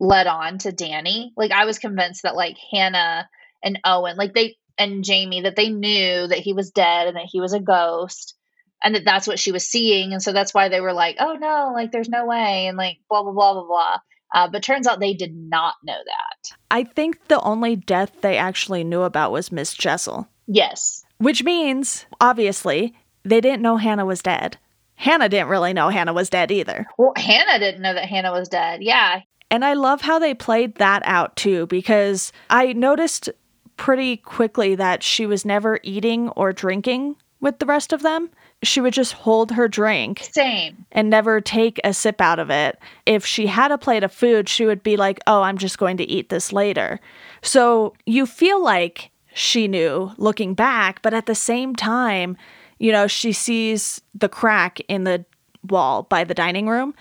let 0.00 0.26
on 0.26 0.58
to 0.58 0.72
Danny. 0.72 1.32
Like 1.36 1.52
I 1.52 1.64
was 1.64 1.78
convinced 1.78 2.24
that 2.24 2.34
like 2.34 2.56
Hannah 2.72 3.28
and 3.62 3.78
Owen, 3.84 4.16
like 4.16 4.34
they 4.34 4.56
and 4.78 5.04
Jamie, 5.04 5.42
that 5.42 5.54
they 5.54 5.68
knew 5.68 6.26
that 6.26 6.38
he 6.38 6.54
was 6.54 6.72
dead 6.72 7.06
and 7.06 7.16
that 7.16 7.28
he 7.30 7.40
was 7.40 7.52
a 7.52 7.60
ghost 7.60 8.34
and 8.82 8.96
that 8.96 9.04
that's 9.04 9.28
what 9.28 9.38
she 9.38 9.52
was 9.52 9.68
seeing. 9.68 10.12
And 10.12 10.20
so 10.22 10.32
that's 10.32 10.54
why 10.54 10.68
they 10.68 10.80
were 10.80 10.92
like, 10.92 11.16
oh 11.20 11.34
no, 11.34 11.70
like 11.72 11.92
there's 11.92 12.08
no 12.08 12.26
way. 12.26 12.66
And 12.66 12.76
like 12.76 12.98
blah, 13.08 13.22
blah, 13.22 13.32
blah, 13.32 13.52
blah, 13.52 13.66
blah. 13.66 13.96
Uh, 14.32 14.48
but 14.48 14.62
turns 14.62 14.86
out 14.86 15.00
they 15.00 15.14
did 15.14 15.34
not 15.34 15.74
know 15.82 15.98
that. 16.04 16.56
I 16.70 16.84
think 16.84 17.28
the 17.28 17.40
only 17.40 17.76
death 17.76 18.20
they 18.20 18.36
actually 18.36 18.84
knew 18.84 19.02
about 19.02 19.32
was 19.32 19.50
Miss 19.50 19.74
Jessel. 19.74 20.28
Yes. 20.46 21.04
Which 21.18 21.42
means, 21.42 22.06
obviously, 22.20 22.94
they 23.24 23.40
didn't 23.40 23.62
know 23.62 23.76
Hannah 23.76 24.06
was 24.06 24.22
dead. 24.22 24.56
Hannah 24.94 25.28
didn't 25.28 25.48
really 25.48 25.72
know 25.72 25.88
Hannah 25.88 26.12
was 26.12 26.30
dead 26.30 26.50
either. 26.50 26.86
Well, 26.98 27.12
Hannah 27.16 27.58
didn't 27.58 27.82
know 27.82 27.94
that 27.94 28.08
Hannah 28.08 28.32
was 28.32 28.48
dead. 28.48 28.82
Yeah. 28.82 29.22
And 29.50 29.64
I 29.64 29.72
love 29.72 30.02
how 30.02 30.18
they 30.18 30.34
played 30.34 30.76
that 30.76 31.02
out 31.04 31.36
too, 31.36 31.66
because 31.66 32.32
I 32.50 32.72
noticed 32.72 33.28
pretty 33.76 34.18
quickly 34.18 34.74
that 34.76 35.02
she 35.02 35.26
was 35.26 35.44
never 35.44 35.80
eating 35.82 36.28
or 36.30 36.52
drinking 36.52 37.16
with 37.40 37.58
the 37.58 37.66
rest 37.66 37.92
of 37.92 38.02
them 38.02 38.30
she 38.62 38.80
would 38.80 38.92
just 38.92 39.12
hold 39.12 39.52
her 39.52 39.68
drink. 39.68 40.28
Same. 40.32 40.84
And 40.92 41.08
never 41.08 41.40
take 41.40 41.80
a 41.82 41.94
sip 41.94 42.20
out 42.20 42.38
of 42.38 42.50
it. 42.50 42.78
If 43.06 43.24
she 43.24 43.46
had 43.46 43.72
a 43.72 43.78
plate 43.78 44.04
of 44.04 44.12
food, 44.12 44.48
she 44.48 44.66
would 44.66 44.82
be 44.82 44.96
like, 44.96 45.20
oh, 45.26 45.42
I'm 45.42 45.58
just 45.58 45.78
going 45.78 45.96
to 45.96 46.04
eat 46.04 46.28
this 46.28 46.52
later. 46.52 47.00
So 47.42 47.94
you 48.06 48.26
feel 48.26 48.62
like 48.62 49.10
she 49.32 49.68
knew 49.68 50.12
looking 50.18 50.54
back, 50.54 51.00
but 51.02 51.14
at 51.14 51.26
the 51.26 51.34
same 51.34 51.74
time, 51.74 52.36
you 52.78 52.92
know, 52.92 53.06
she 53.06 53.32
sees 53.32 54.00
the 54.14 54.28
crack 54.28 54.80
in 54.88 55.04
the 55.04 55.24
wall 55.68 56.04
by 56.04 56.24
the 56.24 56.34
dining 56.34 56.66
room 56.66 56.94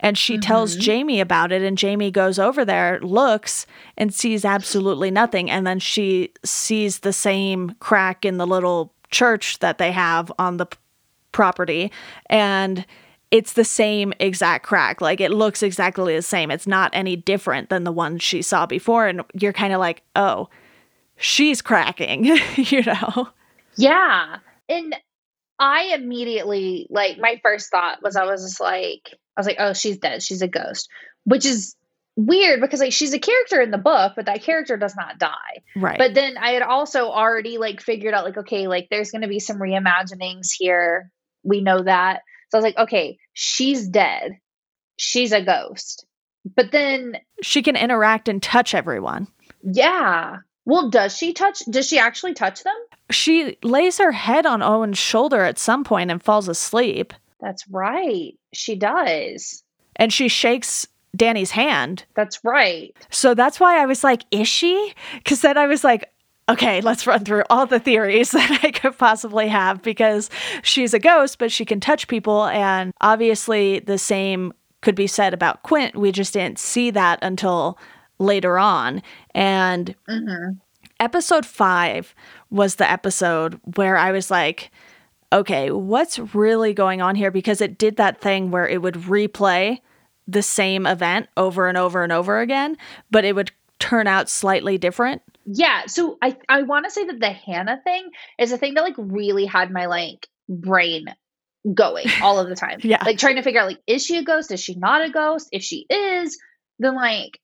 and 0.00 0.16
she 0.16 0.34
mm-hmm. 0.34 0.40
tells 0.40 0.76
Jamie 0.76 1.20
about 1.20 1.52
it 1.52 1.62
and 1.62 1.78
Jamie 1.78 2.10
goes 2.10 2.38
over 2.38 2.64
there, 2.64 3.00
looks 3.00 3.66
and 3.96 4.12
sees 4.12 4.44
absolutely 4.44 5.10
nothing 5.10 5.50
and 5.50 5.66
then 5.66 5.78
she 5.78 6.32
sees 6.44 7.00
the 7.00 7.12
same 7.12 7.74
crack 7.80 8.24
in 8.24 8.38
the 8.38 8.46
little 8.46 8.92
church 9.10 9.58
that 9.58 9.78
they 9.78 9.92
have 9.92 10.30
on 10.38 10.56
the 10.56 10.66
property 11.32 11.90
and 12.26 12.84
it's 13.30 13.52
the 13.52 13.64
same 13.64 14.12
exact 14.18 14.66
crack. 14.66 15.00
Like 15.00 15.20
it 15.20 15.30
looks 15.30 15.62
exactly 15.62 16.16
the 16.16 16.22
same. 16.22 16.50
It's 16.50 16.66
not 16.66 16.90
any 16.92 17.16
different 17.16 17.68
than 17.68 17.84
the 17.84 17.92
one 17.92 18.18
she 18.18 18.42
saw 18.42 18.66
before. 18.66 19.06
And 19.06 19.22
you're 19.34 19.52
kind 19.52 19.72
of 19.72 19.78
like, 19.78 20.02
oh, 20.16 20.48
she's 21.16 21.62
cracking, 21.62 22.24
you 22.56 22.82
know? 22.82 23.28
Yeah. 23.76 24.38
And 24.68 24.96
I 25.58 25.94
immediately, 25.94 26.86
like, 26.90 27.18
my 27.18 27.38
first 27.42 27.70
thought 27.70 28.02
was 28.02 28.16
I 28.16 28.24
was 28.24 28.42
just 28.42 28.60
like, 28.60 29.10
I 29.36 29.40
was 29.40 29.46
like, 29.46 29.56
oh, 29.58 29.74
she's 29.74 29.98
dead. 29.98 30.22
She's 30.22 30.42
a 30.42 30.48
ghost, 30.48 30.88
which 31.24 31.44
is 31.44 31.76
weird 32.16 32.60
because 32.60 32.80
like 32.80 32.92
she's 32.92 33.14
a 33.14 33.18
character 33.18 33.62
in 33.62 33.70
the 33.70 33.78
book 33.78 34.12
but 34.16 34.26
that 34.26 34.42
character 34.42 34.76
does 34.76 34.94
not 34.94 35.18
die 35.18 35.62
right 35.76 35.96
but 35.96 36.12
then 36.12 36.36
i 36.36 36.50
had 36.50 36.60
also 36.60 37.08
already 37.08 37.56
like 37.56 37.80
figured 37.80 38.12
out 38.12 38.24
like 38.24 38.36
okay 38.36 38.66
like 38.66 38.88
there's 38.90 39.10
going 39.10 39.22
to 39.22 39.28
be 39.28 39.38
some 39.38 39.58
reimaginings 39.58 40.48
here 40.52 41.10
we 41.42 41.60
know 41.60 41.82
that. 41.82 42.22
So 42.50 42.58
I 42.58 42.60
was 42.60 42.64
like, 42.64 42.78
okay, 42.78 43.18
she's 43.32 43.88
dead. 43.88 44.38
She's 44.96 45.32
a 45.32 45.42
ghost. 45.42 46.04
But 46.44 46.72
then 46.72 47.18
she 47.42 47.62
can 47.62 47.76
interact 47.76 48.28
and 48.28 48.42
touch 48.42 48.74
everyone. 48.74 49.28
Yeah. 49.62 50.38
Well, 50.64 50.90
does 50.90 51.16
she 51.16 51.32
touch? 51.32 51.62
Does 51.68 51.88
she 51.88 51.98
actually 51.98 52.34
touch 52.34 52.64
them? 52.64 52.74
She 53.10 53.56
lays 53.62 53.98
her 53.98 54.12
head 54.12 54.46
on 54.46 54.62
Owen's 54.62 54.98
shoulder 54.98 55.42
at 55.42 55.58
some 55.58 55.84
point 55.84 56.10
and 56.10 56.22
falls 56.22 56.48
asleep. 56.48 57.12
That's 57.40 57.66
right. 57.68 58.34
She 58.52 58.76
does. 58.76 59.62
And 59.96 60.12
she 60.12 60.28
shakes 60.28 60.86
Danny's 61.16 61.50
hand. 61.50 62.04
That's 62.14 62.44
right. 62.44 62.94
So 63.10 63.34
that's 63.34 63.58
why 63.58 63.82
I 63.82 63.86
was 63.86 64.04
like, 64.04 64.22
is 64.30 64.48
she? 64.48 64.94
Because 65.14 65.40
then 65.40 65.58
I 65.58 65.66
was 65.66 65.82
like, 65.82 66.10
okay, 66.48 66.80
let's 66.80 67.06
run 67.06 67.24
through 67.24 67.44
all 67.50 67.66
the 67.66 67.80
theories 67.80 68.30
that 68.32 68.60
I 68.62 68.70
could 68.70 68.96
possibly 68.98 69.48
have 69.48 69.82
because 69.82 70.30
she's 70.62 70.94
a 70.94 70.98
ghost, 70.98 71.38
but 71.38 71.52
she 71.52 71.64
can 71.64 71.80
touch 71.80 72.08
people. 72.08 72.46
And 72.46 72.92
obviously, 73.00 73.80
the 73.80 73.98
same 73.98 74.52
could 74.82 74.94
be 74.94 75.06
said 75.06 75.34
about 75.34 75.62
Quint. 75.62 75.96
We 75.96 76.12
just 76.12 76.32
didn't 76.32 76.58
see 76.58 76.90
that 76.90 77.18
until 77.22 77.78
later 78.18 78.58
on. 78.58 79.02
And 79.34 79.94
mm-hmm. 80.08 80.52
episode 80.98 81.46
five 81.46 82.14
was 82.50 82.76
the 82.76 82.90
episode 82.90 83.60
where 83.76 83.96
I 83.96 84.12
was 84.12 84.30
like, 84.30 84.70
okay, 85.32 85.70
what's 85.70 86.18
really 86.34 86.74
going 86.74 87.00
on 87.00 87.14
here? 87.14 87.30
Because 87.30 87.60
it 87.60 87.78
did 87.78 87.96
that 87.96 88.20
thing 88.20 88.50
where 88.50 88.68
it 88.68 88.82
would 88.82 88.94
replay 88.94 89.80
the 90.26 90.42
same 90.42 90.86
event 90.86 91.28
over 91.36 91.66
and 91.68 91.76
over 91.76 92.02
and 92.02 92.12
over 92.12 92.40
again, 92.40 92.76
but 93.10 93.24
it 93.24 93.34
would 93.34 93.50
turn 93.78 94.06
out 94.06 94.28
slightly 94.28 94.78
different. 94.78 95.22
Yeah, 95.46 95.86
so 95.86 96.18
I 96.22 96.36
I 96.48 96.62
want 96.62 96.84
to 96.84 96.90
say 96.90 97.04
that 97.06 97.20
the 97.20 97.30
Hannah 97.30 97.80
thing 97.82 98.10
is 98.38 98.52
a 98.52 98.58
thing 98.58 98.74
that 98.74 98.84
like 98.84 98.94
really 98.98 99.46
had 99.46 99.70
my 99.70 99.86
like 99.86 100.26
brain 100.48 101.06
going 101.72 102.06
all 102.22 102.38
of 102.38 102.48
the 102.48 102.54
time. 102.66 102.78
yeah. 102.82 103.02
Like 103.04 103.18
trying 103.18 103.36
to 103.36 103.42
figure 103.42 103.60
out 103.60 103.68
like 103.68 103.80
is 103.86 104.04
she 104.04 104.16
a 104.18 104.22
ghost? 104.22 104.52
Is 104.52 104.60
she 104.60 104.74
not 104.74 105.04
a 105.04 105.10
ghost? 105.10 105.48
If 105.52 105.62
she 105.62 105.86
is, 105.88 106.38
then 106.78 106.94
like 106.94 107.38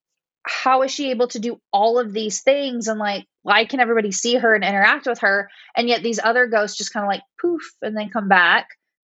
how 0.47 0.83
is 0.83 0.93
she 0.93 1.11
able 1.11 1.27
to 1.29 1.41
do 1.41 1.61
all 1.73 1.99
of 1.99 2.13
these 2.13 2.43
things 2.43 2.87
and 2.87 3.01
like 3.01 3.27
why 3.43 3.65
can 3.65 3.81
everybody 3.81 4.13
see 4.13 4.37
her 4.37 4.55
and 4.55 4.65
interact 4.65 5.07
with 5.07 5.19
her 5.19 5.51
and 5.77 5.89
yet 5.89 6.03
these 6.05 6.21
other 6.23 6.47
ghosts 6.47 6.79
just 6.79 6.93
kind 6.93 7.05
of 7.05 7.09
like 7.09 7.23
poof 7.41 7.63
and 7.83 7.97
then 7.97 8.11
come 8.11 8.29
back 8.29 8.69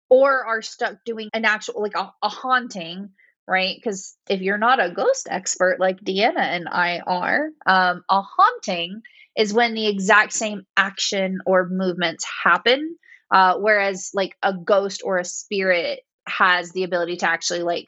or 0.10 0.46
are 0.46 0.62
stuck 0.62 0.96
doing 1.06 1.30
an 1.34 1.44
actual 1.44 1.82
like 1.82 1.96
a, 1.96 2.12
a 2.22 2.30
haunting 2.30 3.10
right? 3.48 3.76
Because 3.76 4.16
if 4.30 4.42
you're 4.42 4.58
not 4.58 4.84
a 4.84 4.92
ghost 4.92 5.28
expert 5.30 5.80
like 5.80 6.00
Deanna 6.00 6.40
and 6.40 6.68
I 6.70 7.00
are, 7.06 7.50
um, 7.66 8.04
a 8.10 8.22
haunting 8.22 9.02
is 9.38 9.54
when 9.54 9.74
the 9.74 9.88
exact 9.88 10.34
same 10.34 10.64
action 10.78 11.40
or 11.46 11.68
movements 11.70 12.26
happen, 12.44 12.96
uh, 13.32 13.56
whereas 13.58 14.12
like 14.14 14.36
a 14.42 14.54
ghost 14.54 15.02
or 15.04 15.18
a 15.18 15.26
spirit 15.26 16.00
has 16.28 16.72
the 16.72 16.84
ability 16.84 17.18
to 17.18 17.30
actually 17.30 17.62
like 17.62 17.86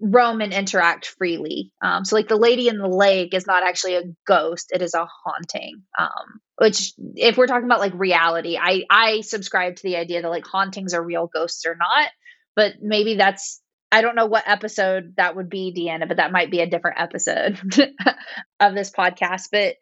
roam 0.00 0.40
and 0.40 0.52
interact 0.52 1.06
freely. 1.18 1.72
Um, 1.82 2.04
so 2.04 2.16
like 2.16 2.28
the 2.28 2.36
lady 2.36 2.68
in 2.68 2.78
the 2.78 2.88
lake 2.88 3.34
is 3.34 3.46
not 3.46 3.62
actually 3.62 3.96
a 3.96 4.04
ghost; 4.26 4.70
it 4.72 4.82
is 4.82 4.94
a 4.94 5.06
haunting. 5.24 5.82
Um, 5.98 6.40
which, 6.56 6.92
if 7.14 7.36
we're 7.36 7.46
talking 7.46 7.66
about 7.66 7.80
like 7.80 7.94
reality, 7.94 8.56
I 8.60 8.84
I 8.90 9.20
subscribe 9.22 9.76
to 9.76 9.82
the 9.82 9.96
idea 9.96 10.22
that 10.22 10.28
like 10.28 10.46
hauntings 10.46 10.94
are 10.94 11.02
real, 11.02 11.26
ghosts 11.32 11.66
are 11.66 11.76
not. 11.76 12.08
But 12.56 12.74
maybe 12.82 13.14
that's 13.16 13.60
I 13.90 14.02
don't 14.02 14.16
know 14.16 14.26
what 14.26 14.44
episode 14.46 15.14
that 15.16 15.36
would 15.36 15.48
be, 15.48 15.72
Deanna, 15.76 16.06
but 16.06 16.18
that 16.18 16.32
might 16.32 16.50
be 16.50 16.60
a 16.60 16.66
different 16.66 17.00
episode 17.00 17.58
of 18.60 18.74
this 18.74 18.90
podcast. 18.90 19.48
But 19.50 19.76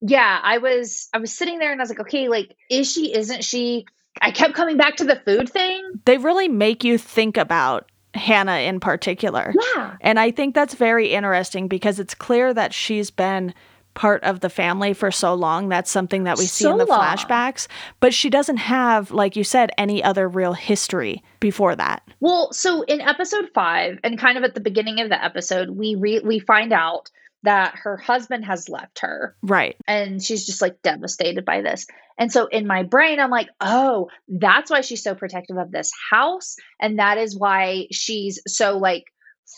yeah, 0.00 0.38
I 0.42 0.58
was 0.58 1.08
I 1.12 1.18
was 1.18 1.32
sitting 1.32 1.58
there 1.58 1.72
and 1.72 1.80
I 1.80 1.82
was 1.82 1.90
like, 1.90 2.00
okay, 2.00 2.28
like, 2.28 2.54
is 2.70 2.90
she, 2.90 3.14
isn't 3.14 3.44
she? 3.44 3.86
I 4.20 4.30
kept 4.30 4.54
coming 4.54 4.76
back 4.76 4.96
to 4.96 5.04
the 5.04 5.20
food 5.24 5.48
thing. 5.48 5.82
They 6.04 6.18
really 6.18 6.48
make 6.48 6.84
you 6.84 6.98
think 6.98 7.36
about 7.36 7.90
Hannah 8.14 8.58
in 8.58 8.80
particular. 8.80 9.54
Yeah. 9.76 9.96
And 10.00 10.18
I 10.18 10.30
think 10.30 10.54
that's 10.54 10.74
very 10.74 11.12
interesting 11.12 11.68
because 11.68 12.00
it's 12.00 12.14
clear 12.14 12.52
that 12.52 12.74
she's 12.74 13.10
been 13.10 13.54
part 14.00 14.24
of 14.24 14.40
the 14.40 14.48
family 14.48 14.94
for 14.94 15.10
so 15.10 15.34
long. 15.34 15.68
That's 15.68 15.90
something 15.90 16.24
that 16.24 16.38
we 16.38 16.46
see 16.46 16.64
so 16.64 16.72
in 16.72 16.78
the 16.78 16.86
long. 16.86 17.02
flashbacks. 17.02 17.66
But 18.00 18.14
she 18.14 18.30
doesn't 18.30 18.56
have, 18.56 19.10
like 19.10 19.36
you 19.36 19.44
said, 19.44 19.72
any 19.76 20.02
other 20.02 20.26
real 20.26 20.54
history 20.54 21.22
before 21.38 21.76
that. 21.76 22.02
Well, 22.18 22.50
so 22.50 22.80
in 22.80 23.02
episode 23.02 23.50
five, 23.54 23.98
and 24.02 24.18
kind 24.18 24.38
of 24.38 24.44
at 24.44 24.54
the 24.54 24.62
beginning 24.62 25.00
of 25.00 25.10
the 25.10 25.22
episode, 25.22 25.68
we 25.68 25.96
re- 25.96 26.22
we 26.24 26.38
find 26.38 26.72
out 26.72 27.10
that 27.42 27.74
her 27.74 27.98
husband 27.98 28.46
has 28.46 28.70
left 28.70 29.00
her. 29.00 29.36
Right. 29.42 29.76
And 29.86 30.22
she's 30.22 30.46
just 30.46 30.62
like 30.62 30.80
devastated 30.80 31.44
by 31.44 31.60
this. 31.60 31.86
And 32.18 32.32
so 32.32 32.46
in 32.46 32.66
my 32.66 32.84
brain, 32.84 33.20
I'm 33.20 33.28
like, 33.28 33.50
oh, 33.60 34.08
that's 34.28 34.70
why 34.70 34.80
she's 34.80 35.02
so 35.02 35.14
protective 35.14 35.58
of 35.58 35.70
this 35.70 35.90
house. 36.10 36.56
And 36.80 36.98
that 37.00 37.18
is 37.18 37.38
why 37.38 37.88
she's 37.92 38.40
so 38.48 38.78
like 38.78 39.04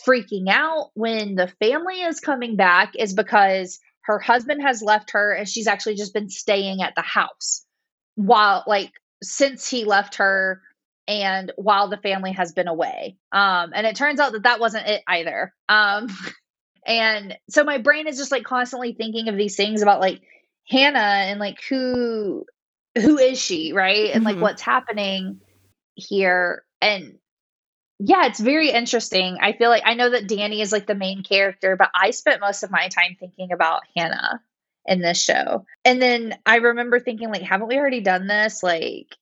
freaking 0.05 0.49
out 0.49 0.91
when 0.95 1.35
the 1.35 1.47
family 1.61 2.01
is 2.01 2.19
coming 2.19 2.57
back, 2.57 2.93
is 2.99 3.13
because 3.13 3.79
her 4.03 4.19
husband 4.19 4.61
has 4.61 4.81
left 4.81 5.11
her 5.11 5.33
and 5.33 5.47
she's 5.47 5.67
actually 5.67 5.95
just 5.95 6.13
been 6.13 6.29
staying 6.29 6.81
at 6.81 6.93
the 6.95 7.01
house 7.01 7.65
while 8.15 8.63
like 8.67 8.91
since 9.21 9.69
he 9.69 9.85
left 9.85 10.15
her 10.15 10.61
and 11.07 11.51
while 11.57 11.89
the 11.89 11.97
family 11.97 12.31
has 12.31 12.53
been 12.53 12.67
away. 12.67 13.17
Um, 13.31 13.71
and 13.75 13.85
it 13.87 13.95
turns 13.95 14.19
out 14.19 14.33
that 14.33 14.43
that 14.43 14.59
wasn't 14.59 14.87
it 14.87 15.03
either. 15.07 15.53
Um, 15.67 16.07
And 16.85 17.37
so 17.49 17.63
my 17.63 17.77
brain 17.77 18.07
is 18.07 18.17
just 18.17 18.31
like 18.31 18.43
constantly 18.43 18.93
thinking 18.93 19.29
of 19.29 19.37
these 19.37 19.55
things 19.55 19.81
about 19.81 19.99
like 19.99 20.21
Hannah 20.67 20.99
and 20.99 21.39
like 21.39 21.59
who 21.69 22.45
who 22.95 23.17
is 23.17 23.39
she, 23.39 23.73
right? 23.73 24.11
And 24.13 24.23
like 24.23 24.35
mm-hmm. 24.35 24.43
what's 24.43 24.61
happening 24.61 25.39
here. 25.95 26.63
And 26.81 27.17
yeah, 28.05 28.25
it's 28.25 28.39
very 28.39 28.69
interesting. 28.69 29.37
I 29.41 29.53
feel 29.53 29.69
like 29.69 29.83
I 29.85 29.93
know 29.93 30.09
that 30.09 30.27
Danny 30.27 30.61
is 30.61 30.73
like 30.73 30.87
the 30.87 30.95
main 30.95 31.23
character, 31.23 31.77
but 31.77 31.89
I 31.93 32.11
spent 32.11 32.41
most 32.41 32.63
of 32.63 32.71
my 32.71 32.89
time 32.89 33.15
thinking 33.17 33.53
about 33.53 33.83
Hannah 33.95 34.41
in 34.85 34.99
this 34.99 35.21
show. 35.21 35.65
And 35.85 36.01
then 36.01 36.37
I 36.45 36.57
remember 36.57 36.99
thinking 36.99 37.29
like 37.29 37.43
haven't 37.43 37.67
we 37.67 37.77
already 37.77 38.01
done 38.01 38.27
this? 38.27 38.61
Like 38.61 39.15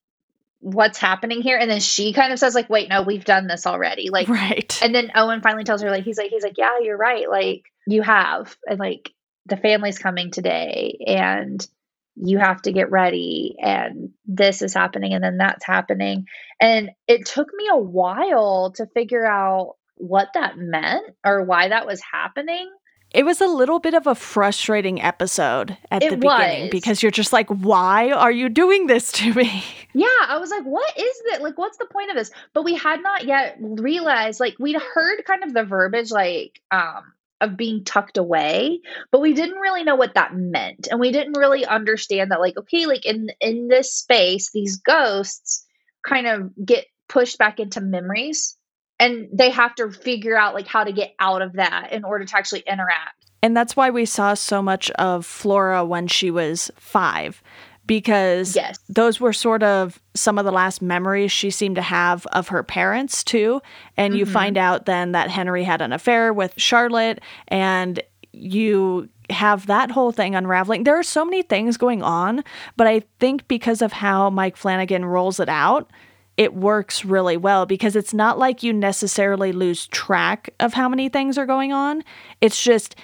what's 0.61 0.97
happening 0.97 1.41
here 1.41 1.57
and 1.57 1.69
then 1.69 1.79
she 1.79 2.13
kind 2.13 2.31
of 2.31 2.37
says 2.37 2.53
like 2.53 2.69
wait 2.69 2.87
no 2.87 3.01
we've 3.01 3.25
done 3.25 3.47
this 3.47 3.65
already 3.65 4.11
like 4.11 4.27
right 4.27 4.79
and 4.83 4.93
then 4.93 5.11
owen 5.15 5.41
finally 5.41 5.63
tells 5.63 5.81
her 5.81 5.89
like 5.89 6.03
he's 6.03 6.19
like 6.19 6.29
he's 6.29 6.43
like 6.43 6.55
yeah 6.55 6.77
you're 6.83 6.95
right 6.95 7.31
like 7.31 7.63
you 7.87 8.03
have 8.03 8.55
and 8.67 8.79
like 8.79 9.11
the 9.47 9.57
family's 9.57 9.97
coming 9.97 10.29
today 10.29 11.03
and 11.07 11.67
you 12.15 12.37
have 12.37 12.61
to 12.61 12.71
get 12.71 12.91
ready 12.91 13.55
and 13.59 14.09
this 14.25 14.61
is 14.61 14.73
happening 14.73 15.13
and 15.13 15.23
then 15.23 15.37
that's 15.37 15.65
happening 15.65 16.25
and 16.59 16.91
it 17.07 17.25
took 17.25 17.47
me 17.53 17.67
a 17.71 17.77
while 17.77 18.73
to 18.75 18.85
figure 18.87 19.25
out 19.25 19.75
what 19.95 20.29
that 20.33 20.57
meant 20.57 21.03
or 21.25 21.43
why 21.43 21.69
that 21.69 21.87
was 21.87 22.01
happening 22.01 22.69
it 23.13 23.25
was 23.25 23.41
a 23.41 23.47
little 23.47 23.79
bit 23.79 23.93
of 23.93 24.07
a 24.07 24.15
frustrating 24.15 25.01
episode 25.01 25.77
at 25.89 26.01
it 26.01 26.11
the 26.11 26.17
beginning 26.17 26.63
was. 26.63 26.69
because 26.71 27.03
you're 27.03 27.11
just 27.11 27.33
like, 27.33 27.49
why 27.49 28.11
are 28.11 28.31
you 28.31 28.47
doing 28.47 28.87
this 28.87 29.11
to 29.13 29.33
me? 29.33 29.63
Yeah, 29.93 30.07
I 30.25 30.37
was 30.37 30.49
like, 30.49 30.63
what 30.63 30.97
is 30.97 31.21
that? 31.29 31.41
Like, 31.41 31.57
what's 31.57 31.77
the 31.77 31.85
point 31.85 32.11
of 32.11 32.15
this? 32.15 32.31
But 32.53 32.63
we 32.63 32.75
had 32.75 33.03
not 33.03 33.25
yet 33.25 33.57
realized, 33.59 34.39
like, 34.39 34.55
we'd 34.57 34.77
heard 34.77 35.25
kind 35.25 35.43
of 35.43 35.53
the 35.53 35.65
verbiage, 35.65 36.11
like, 36.11 36.61
um, 36.71 37.11
of 37.41 37.57
being 37.57 37.83
tucked 37.83 38.17
away 38.17 38.79
but 39.11 39.21
we 39.21 39.33
didn't 39.33 39.57
really 39.59 39.83
know 39.83 39.95
what 39.95 40.13
that 40.13 40.35
meant. 40.35 40.87
And 40.89 40.99
we 40.99 41.11
didn't 41.11 41.37
really 41.37 41.65
understand 41.65 42.31
that 42.31 42.39
like 42.39 42.57
okay 42.57 42.85
like 42.85 43.05
in 43.05 43.29
in 43.39 43.67
this 43.67 43.93
space 43.93 44.51
these 44.51 44.77
ghosts 44.77 45.65
kind 46.05 46.27
of 46.27 46.51
get 46.63 46.85
pushed 47.09 47.37
back 47.37 47.59
into 47.59 47.81
memories 47.81 48.57
and 48.99 49.27
they 49.33 49.49
have 49.49 49.75
to 49.75 49.91
figure 49.91 50.37
out 50.37 50.53
like 50.53 50.67
how 50.67 50.83
to 50.83 50.91
get 50.91 51.13
out 51.19 51.41
of 51.41 51.53
that 51.53 51.89
in 51.91 52.05
order 52.05 52.23
to 52.23 52.37
actually 52.37 52.63
interact. 52.67 53.15
And 53.43 53.57
that's 53.57 53.75
why 53.75 53.89
we 53.89 54.05
saw 54.05 54.35
so 54.35 54.61
much 54.61 54.91
of 54.91 55.25
flora 55.25 55.83
when 55.83 56.07
she 56.07 56.29
was 56.29 56.69
five 56.77 57.41
because 57.85 58.55
yes. 58.55 58.79
those 58.89 59.19
were 59.19 59.33
sort 59.33 59.63
of 59.63 60.01
some 60.13 60.37
of 60.37 60.45
the 60.45 60.51
last 60.51 60.81
memories 60.81 61.31
she 61.31 61.49
seemed 61.49 61.75
to 61.75 61.81
have 61.81 62.25
of 62.27 62.49
her 62.49 62.63
parents 62.63 63.23
too 63.23 63.61
and 63.97 64.13
mm-hmm. 64.13 64.19
you 64.19 64.25
find 64.25 64.57
out 64.57 64.85
then 64.85 65.11
that 65.11 65.29
henry 65.29 65.63
had 65.63 65.81
an 65.81 65.91
affair 65.91 66.33
with 66.33 66.53
charlotte 66.57 67.19
and 67.47 68.01
you 68.33 69.09
have 69.29 69.67
that 69.67 69.91
whole 69.91 70.11
thing 70.11 70.35
unraveling 70.35 70.83
there 70.83 70.97
are 70.97 71.03
so 71.03 71.23
many 71.25 71.41
things 71.41 71.77
going 71.77 72.03
on 72.03 72.43
but 72.77 72.87
i 72.87 73.01
think 73.19 73.47
because 73.47 73.81
of 73.81 73.91
how 73.91 74.29
mike 74.29 74.57
flanagan 74.57 75.05
rolls 75.05 75.39
it 75.39 75.49
out 75.49 75.89
it 76.37 76.55
works 76.55 77.05
really 77.05 77.37
well 77.37 77.65
because 77.65 77.95
it's 77.95 78.13
not 78.13 78.39
like 78.39 78.63
you 78.63 78.73
necessarily 78.73 79.51
lose 79.51 79.87
track 79.87 80.49
of 80.59 80.73
how 80.73 80.87
many 80.87 81.09
things 81.09 81.37
are 81.37 81.45
going 81.45 81.73
on. 81.73 82.03
It's 82.39 82.63
just 82.63 82.95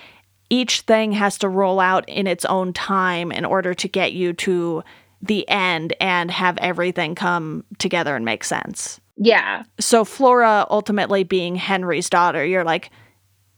each 0.50 0.82
thing 0.82 1.12
has 1.14 1.38
to 1.40 1.50
roll 1.50 1.80
out 1.80 2.08
in 2.08 2.28
its 2.28 2.46
own 2.46 2.74
time 2.74 3.32
in 3.32 3.46
order 3.46 3.74
to 3.74 3.88
get 3.88 4.14
you 4.14 4.34
to 4.34 4.84
the 5.22 5.48
end 5.50 5.94
and 6.00 6.30
have 6.32 6.58
everything 6.60 7.16
come 7.16 7.64
together 7.80 8.16
and 8.16 8.24
make 8.26 8.44
sense. 8.44 9.00
Yeah. 9.18 9.64
So 9.80 10.06
Flora 10.06 10.66
ultimately 10.70 11.24
being 11.24 11.56
Henry's 11.56 12.10
daughter, 12.10 12.46
you're 12.46 12.64
like, 12.64 12.92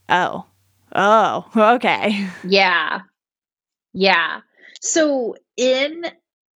oh, 0.08 0.46
oh, 0.96 1.46
okay. 1.56 2.28
Yeah. 2.44 3.02
Yeah. 3.94 4.42
So 4.82 5.36
in 5.58 6.06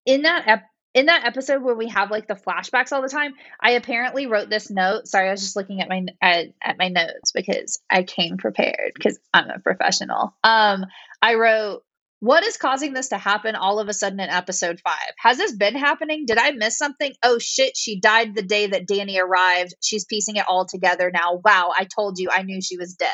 in 0.06 0.22
that 0.24 0.44
ep- 0.48 0.70
in 0.94 1.08
that 1.08 1.26
episode 1.26 1.64
where 1.64 1.76
we 1.76 1.88
have 1.90 2.12
like 2.12 2.28
the 2.28 2.36
flashbacks 2.36 2.92
all 2.92 3.02
the 3.02 3.10
time, 3.10 3.34
I 3.60 3.72
apparently 3.72 4.28
wrote 4.28 4.50
this 4.50 4.70
note. 4.70 5.08
Sorry, 5.08 5.28
I 5.28 5.32
was 5.32 5.42
just 5.42 5.56
looking 5.56 5.82
at 5.82 5.90
my 5.90 6.06
at, 6.22 6.48
at 6.62 6.78
my 6.78 6.90
notes 6.90 7.32
because 7.34 7.82
I 7.90 8.04
came 8.04 8.38
prepared 8.38 8.92
because 8.94 9.20
I'm 9.34 9.50
a 9.50 9.60
professional. 9.60 10.36
Um, 10.44 10.86
I 11.22 11.36
wrote, 11.36 11.84
"What 12.20 12.44
is 12.44 12.58
causing 12.58 12.94
this 12.94 13.10
to 13.10 13.18
happen 13.18 13.56
all 13.56 13.80
of 13.80 13.88
a 13.90 13.94
sudden 13.94 14.20
in 14.20 14.30
episode 14.30 14.80
five? 14.84 15.14
Has 15.18 15.38
this 15.38 15.56
been 15.56 15.76
happening? 15.76 16.26
Did 16.26 16.38
I 16.38 16.52
miss 16.52 16.78
something? 16.78 17.14
Oh 17.24 17.40
shit, 17.40 17.76
she 17.76 18.00
died 18.00 18.36
the 18.36 18.44
day 18.44 18.68
that 18.68 18.88
Danny 18.88 19.20
arrived. 19.20 19.74
She's 19.82 20.06
piecing 20.06 20.36
it 20.36 20.46
all 20.48 20.66
together 20.66 21.12
now. 21.12 21.42
Wow, 21.44 21.72
I 21.78 21.86
told 21.86 22.20
you, 22.20 22.30
I 22.32 22.44
knew 22.44 22.62
she 22.62 22.78
was 22.78 22.94
dead. 22.94 23.10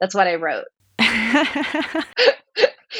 That's 0.00 0.14
what 0.14 0.28
I 0.28 0.36
wrote." 0.36 0.66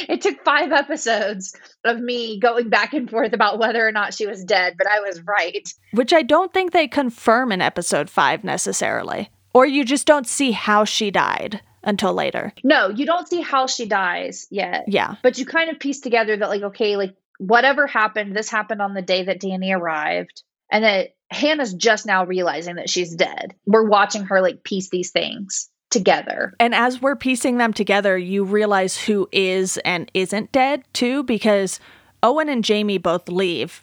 it 0.08 0.20
took 0.20 0.44
five 0.44 0.72
episodes 0.72 1.54
of 1.84 2.00
me 2.00 2.38
going 2.38 2.68
back 2.68 2.92
and 2.94 3.10
forth 3.10 3.32
about 3.32 3.58
whether 3.58 3.86
or 3.86 3.92
not 3.92 4.14
she 4.14 4.26
was 4.26 4.44
dead, 4.44 4.74
but 4.76 4.86
I 4.86 5.00
was 5.00 5.20
right. 5.22 5.72
Which 5.92 6.12
I 6.12 6.22
don't 6.22 6.52
think 6.52 6.72
they 6.72 6.88
confirm 6.88 7.52
in 7.52 7.60
episode 7.60 8.10
five 8.10 8.44
necessarily. 8.44 9.30
Or 9.52 9.66
you 9.66 9.84
just 9.84 10.06
don't 10.06 10.26
see 10.26 10.50
how 10.50 10.84
she 10.84 11.10
died 11.10 11.60
until 11.84 12.12
later. 12.12 12.52
No, 12.64 12.88
you 12.88 13.06
don't 13.06 13.28
see 13.28 13.40
how 13.40 13.66
she 13.66 13.86
dies 13.86 14.46
yet. 14.50 14.84
Yeah. 14.88 15.14
But 15.22 15.38
you 15.38 15.46
kind 15.46 15.70
of 15.70 15.78
piece 15.78 16.00
together 16.00 16.36
that, 16.36 16.48
like, 16.48 16.62
okay, 16.62 16.96
like, 16.96 17.14
whatever 17.38 17.86
happened, 17.86 18.34
this 18.34 18.50
happened 18.50 18.82
on 18.82 18.94
the 18.94 19.02
day 19.02 19.24
that 19.24 19.40
Danny 19.40 19.72
arrived. 19.72 20.42
And 20.72 20.82
that 20.82 21.10
Hannah's 21.30 21.74
just 21.74 22.06
now 22.06 22.24
realizing 22.24 22.76
that 22.76 22.90
she's 22.90 23.14
dead. 23.14 23.54
We're 23.64 23.88
watching 23.88 24.24
her, 24.24 24.40
like, 24.40 24.64
piece 24.64 24.88
these 24.88 25.12
things 25.12 25.70
together. 25.94 26.52
And 26.60 26.74
as 26.74 27.00
we're 27.00 27.16
piecing 27.16 27.56
them 27.56 27.72
together, 27.72 28.18
you 28.18 28.44
realize 28.44 28.98
who 28.98 29.26
is 29.32 29.78
and 29.78 30.10
isn't 30.12 30.52
dead 30.52 30.82
too, 30.92 31.22
because 31.22 31.80
Owen 32.22 32.50
and 32.50 32.62
Jamie 32.62 32.98
both 32.98 33.30
leave 33.30 33.82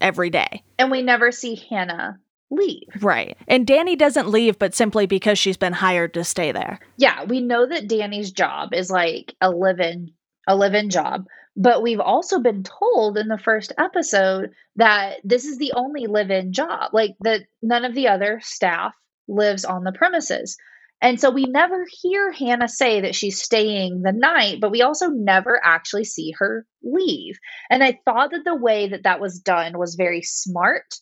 every 0.00 0.30
day. 0.30 0.64
And 0.78 0.90
we 0.90 1.02
never 1.02 1.30
see 1.30 1.62
Hannah 1.70 2.18
leave. 2.50 2.88
Right. 3.00 3.36
And 3.46 3.66
Danny 3.66 3.94
doesn't 3.94 4.28
leave, 4.28 4.58
but 4.58 4.74
simply 4.74 5.06
because 5.06 5.38
she's 5.38 5.56
been 5.56 5.72
hired 5.72 6.14
to 6.14 6.24
stay 6.24 6.50
there. 6.50 6.80
Yeah, 6.96 7.22
we 7.24 7.40
know 7.40 7.66
that 7.66 7.86
Danny's 7.86 8.32
job 8.32 8.74
is 8.74 8.90
like 8.90 9.36
a 9.40 9.50
live-in 9.50 10.10
a 10.48 10.56
live-in 10.56 10.90
job, 10.90 11.26
but 11.54 11.82
we've 11.82 12.00
also 12.00 12.40
been 12.40 12.64
told 12.64 13.18
in 13.18 13.28
the 13.28 13.38
first 13.38 13.72
episode 13.78 14.50
that 14.76 15.18
this 15.22 15.44
is 15.44 15.58
the 15.58 15.72
only 15.76 16.06
live-in 16.06 16.52
job. 16.52 16.92
Like 16.92 17.14
that 17.20 17.42
none 17.62 17.84
of 17.84 17.94
the 17.94 18.08
other 18.08 18.40
staff 18.42 18.94
lives 19.28 19.64
on 19.64 19.84
the 19.84 19.92
premises. 19.92 20.56
And 21.02 21.18
so 21.18 21.30
we 21.30 21.44
never 21.44 21.86
hear 22.02 22.30
Hannah 22.30 22.68
say 22.68 23.00
that 23.00 23.14
she's 23.14 23.42
staying 23.42 24.02
the 24.02 24.12
night, 24.12 24.58
but 24.60 24.70
we 24.70 24.82
also 24.82 25.08
never 25.08 25.58
actually 25.64 26.04
see 26.04 26.34
her 26.38 26.66
leave. 26.82 27.38
And 27.70 27.82
I 27.82 27.98
thought 28.04 28.32
that 28.32 28.44
the 28.44 28.54
way 28.54 28.88
that 28.88 29.04
that 29.04 29.20
was 29.20 29.38
done 29.38 29.78
was 29.78 29.94
very 29.94 30.22
smart 30.22 30.94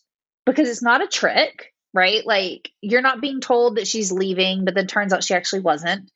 because 0.45 0.69
it's 0.69 0.81
not 0.81 1.03
a 1.03 1.07
trick, 1.07 1.73
right? 1.93 2.25
Like 2.25 2.69
you're 2.81 3.01
not 3.01 3.19
being 3.19 3.41
told 3.41 3.75
that 3.75 3.87
she's 3.87 4.11
leaving, 4.11 4.63
but 4.63 4.73
then 4.73 4.87
turns 4.87 5.11
out 5.11 5.23
she 5.23 5.35
actually 5.35 5.61
wasn't. 5.61 6.09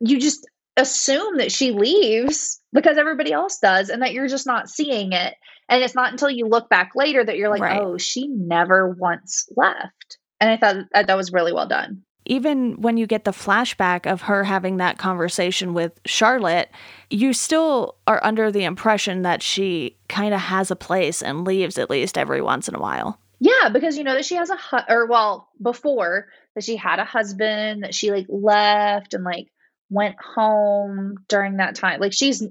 You 0.00 0.18
just 0.18 0.48
assume 0.78 1.36
that 1.38 1.52
she 1.52 1.72
leaves 1.72 2.60
because 2.72 2.96
everybody 2.96 3.32
else 3.32 3.58
does 3.58 3.90
and 3.90 4.00
that 4.02 4.14
you're 4.14 4.28
just 4.28 4.46
not 4.46 4.70
seeing 4.70 5.12
it. 5.12 5.34
And 5.68 5.84
it's 5.84 5.94
not 5.94 6.12
until 6.12 6.30
you 6.30 6.46
look 6.46 6.70
back 6.70 6.92
later 6.94 7.22
that 7.22 7.36
you're 7.36 7.50
like, 7.50 7.60
right. 7.60 7.82
oh, 7.82 7.98
she 7.98 8.26
never 8.26 8.88
once 8.88 9.46
left. 9.54 10.16
And 10.40 10.50
I 10.50 10.56
thought 10.56 10.86
that, 10.94 11.08
that 11.08 11.16
was 11.16 11.32
really 11.32 11.52
well 11.52 11.68
done 11.68 12.04
even 12.28 12.80
when 12.80 12.96
you 12.96 13.06
get 13.06 13.24
the 13.24 13.32
flashback 13.32 14.10
of 14.10 14.22
her 14.22 14.44
having 14.44 14.76
that 14.76 14.98
conversation 14.98 15.74
with 15.74 15.98
Charlotte, 16.04 16.70
you 17.10 17.32
still 17.32 17.96
are 18.06 18.20
under 18.22 18.52
the 18.52 18.64
impression 18.64 19.22
that 19.22 19.42
she 19.42 19.96
kind 20.08 20.34
of 20.34 20.40
has 20.40 20.70
a 20.70 20.76
place 20.76 21.22
and 21.22 21.44
leaves 21.44 21.78
at 21.78 21.90
least 21.90 22.16
every 22.16 22.42
once 22.42 22.68
in 22.68 22.74
a 22.74 22.80
while. 22.80 23.18
Yeah, 23.40 23.70
because 23.72 23.96
you 23.96 24.04
know 24.04 24.14
that 24.14 24.24
she 24.24 24.34
has 24.34 24.50
a 24.50 24.56
hu- 24.56 24.92
or 24.94 25.06
well, 25.06 25.48
before 25.60 26.26
that 26.54 26.64
she 26.64 26.76
had 26.76 26.98
a 26.98 27.04
husband 27.04 27.82
that 27.82 27.94
she 27.94 28.10
like 28.10 28.26
left 28.28 29.14
and 29.14 29.24
like 29.24 29.46
went 29.90 30.16
home 30.20 31.14
during 31.28 31.56
that 31.56 31.74
time. 31.76 32.00
Like 32.00 32.12
she's 32.12 32.46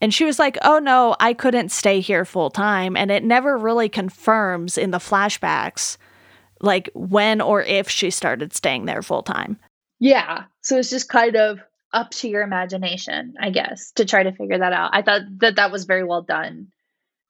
And 0.00 0.14
she 0.14 0.24
was 0.24 0.38
like, 0.38 0.56
oh 0.62 0.78
no, 0.78 1.16
I 1.18 1.32
couldn't 1.32 1.70
stay 1.70 2.00
here 2.00 2.24
full 2.24 2.50
time. 2.50 2.96
And 2.96 3.10
it 3.10 3.24
never 3.24 3.56
really 3.56 3.88
confirms 3.88 4.78
in 4.78 4.90
the 4.90 4.98
flashbacks, 4.98 5.96
like 6.60 6.90
when 6.94 7.40
or 7.40 7.62
if 7.62 7.88
she 7.88 8.10
started 8.10 8.54
staying 8.54 8.86
there 8.86 9.02
full 9.02 9.22
time. 9.22 9.58
Yeah. 9.98 10.44
So 10.62 10.78
it's 10.78 10.90
just 10.90 11.08
kind 11.08 11.36
of 11.36 11.60
up 11.92 12.10
to 12.10 12.28
your 12.28 12.42
imagination, 12.42 13.34
I 13.40 13.50
guess, 13.50 13.92
to 13.92 14.04
try 14.04 14.22
to 14.22 14.32
figure 14.32 14.58
that 14.58 14.72
out. 14.72 14.90
I 14.92 15.02
thought 15.02 15.22
that 15.38 15.56
that 15.56 15.70
was 15.70 15.84
very 15.84 16.04
well 16.04 16.22
done, 16.22 16.68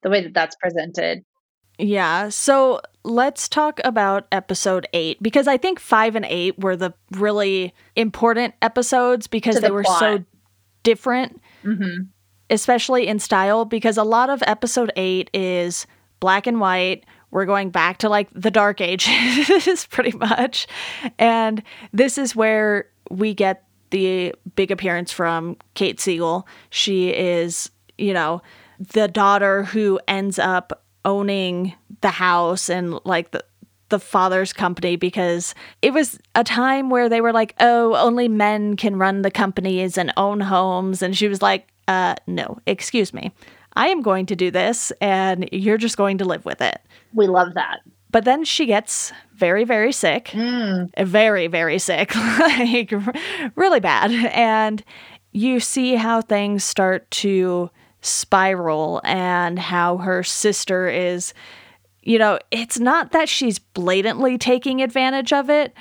the 0.03 0.11
way 0.11 0.23
that 0.23 0.35
that's 0.35 0.57
presented. 0.57 1.25
Yeah. 1.79 2.31
So 2.31 2.81
let's 3.05 3.49
talk 3.49 3.81
about 3.85 4.27
episode 4.33 4.87
eight 4.93 5.23
because 5.23 5.47
I 5.47 5.57
think 5.57 5.79
five 5.79 6.17
and 6.17 6.25
eight 6.25 6.59
were 6.59 6.77
the 6.77 6.95
really 7.13 7.75
important 7.95 8.55
episodes 8.63 9.27
because 9.27 9.57
the 9.57 9.61
they 9.61 9.71
were 9.71 9.83
plot. 9.83 10.01
so 10.01 10.25
different, 10.83 11.41
mm-hmm. 11.63 12.05
especially 12.49 13.07
in 13.07 13.19
style. 13.19 13.65
Because 13.67 13.99
a 13.99 14.05
lot 14.05 14.31
of 14.31 14.43
episode 14.47 14.91
eight 14.97 15.31
is 15.35 15.87
black 16.19 16.47
and 16.47 16.61
white. 16.61 17.05
We're 17.37 17.45
going 17.45 17.69
back 17.69 17.99
to 17.99 18.09
like 18.09 18.31
the 18.33 18.51
dark 18.51 18.81
ages, 18.81 19.87
pretty 19.91 20.17
much. 20.17 20.67
And 21.19 21.63
this 21.93 22.17
is 22.17 22.35
where 22.35 22.89
we 23.11 23.35
get 23.35 23.63
the 23.91 24.35
big 24.55 24.71
appearance 24.71 25.13
from 25.13 25.59
Kate 25.75 26.01
Siegel. 26.01 26.49
She 26.71 27.11
is, 27.11 27.71
you 27.99 28.15
know, 28.15 28.41
the 28.79 29.07
daughter 29.07 29.65
who 29.65 30.01
ends 30.09 30.39
up 30.39 30.83
owning 31.05 31.75
the 32.01 32.09
house 32.09 32.71
and 32.71 32.99
like 33.05 33.33
the 33.33 33.45
the 33.91 34.01
father's 34.01 34.55
company 34.55 34.97
because 34.97 35.55
it 35.83 35.93
was 35.93 36.19
a 36.35 36.43
time 36.43 36.89
where 36.89 37.11
they 37.11 37.21
were 37.21 37.35
like, 37.35 37.55
"Oh, 37.61 37.97
only 37.97 38.29
men 38.29 38.77
can 38.77 38.97
run 38.97 39.21
the 39.21 39.31
companies 39.31 39.99
and 39.99 40.11
own 40.17 40.41
homes." 40.41 41.03
And 41.03 41.15
she 41.15 41.29
was 41.29 41.43
like, 41.43 41.69
"Uh, 41.87 42.15
no, 42.27 42.59
excuse 42.67 43.13
me. 43.13 43.31
I 43.77 43.89
am 43.89 44.03
going 44.03 44.27
to 44.27 44.37
do 44.37 44.51
this 44.51 44.91
and 45.01 45.49
you're 45.53 45.79
just 45.79 45.97
going 45.97 46.19
to 46.19 46.25
live 46.25 46.45
with 46.45 46.61
it." 46.61 46.81
We 47.15 47.27
love 47.27 47.55
that. 47.55 47.81
But 48.11 48.25
then 48.25 48.45
she 48.45 48.67
gets 48.67 49.13
very, 49.35 49.65
very 49.65 49.93
sick. 49.93 50.27
Mm. 50.27 50.91
Very, 51.07 51.49
very 51.49 51.79
sick. 51.79 52.15
like 52.39 52.93
really 53.57 53.81
bad. 53.81 54.11
And 54.33 54.83
you 55.33 55.61
see 55.61 55.97
how 55.97 56.23
things 56.23 56.65
start 56.65 57.11
to 57.11 57.71
spiral 58.01 59.01
and 59.05 59.59
how 59.59 59.99
her 59.99 60.23
sister 60.23 60.89
is, 60.89 61.35
you 62.03 62.19
know, 62.19 62.39
it's 62.51 62.79
not 62.79 63.13
that 63.13 63.29
she's 63.29 63.59
blatantly 63.59 64.39
taking 64.39 64.83
advantage 64.83 65.33
of 65.33 65.51
it, 65.51 65.75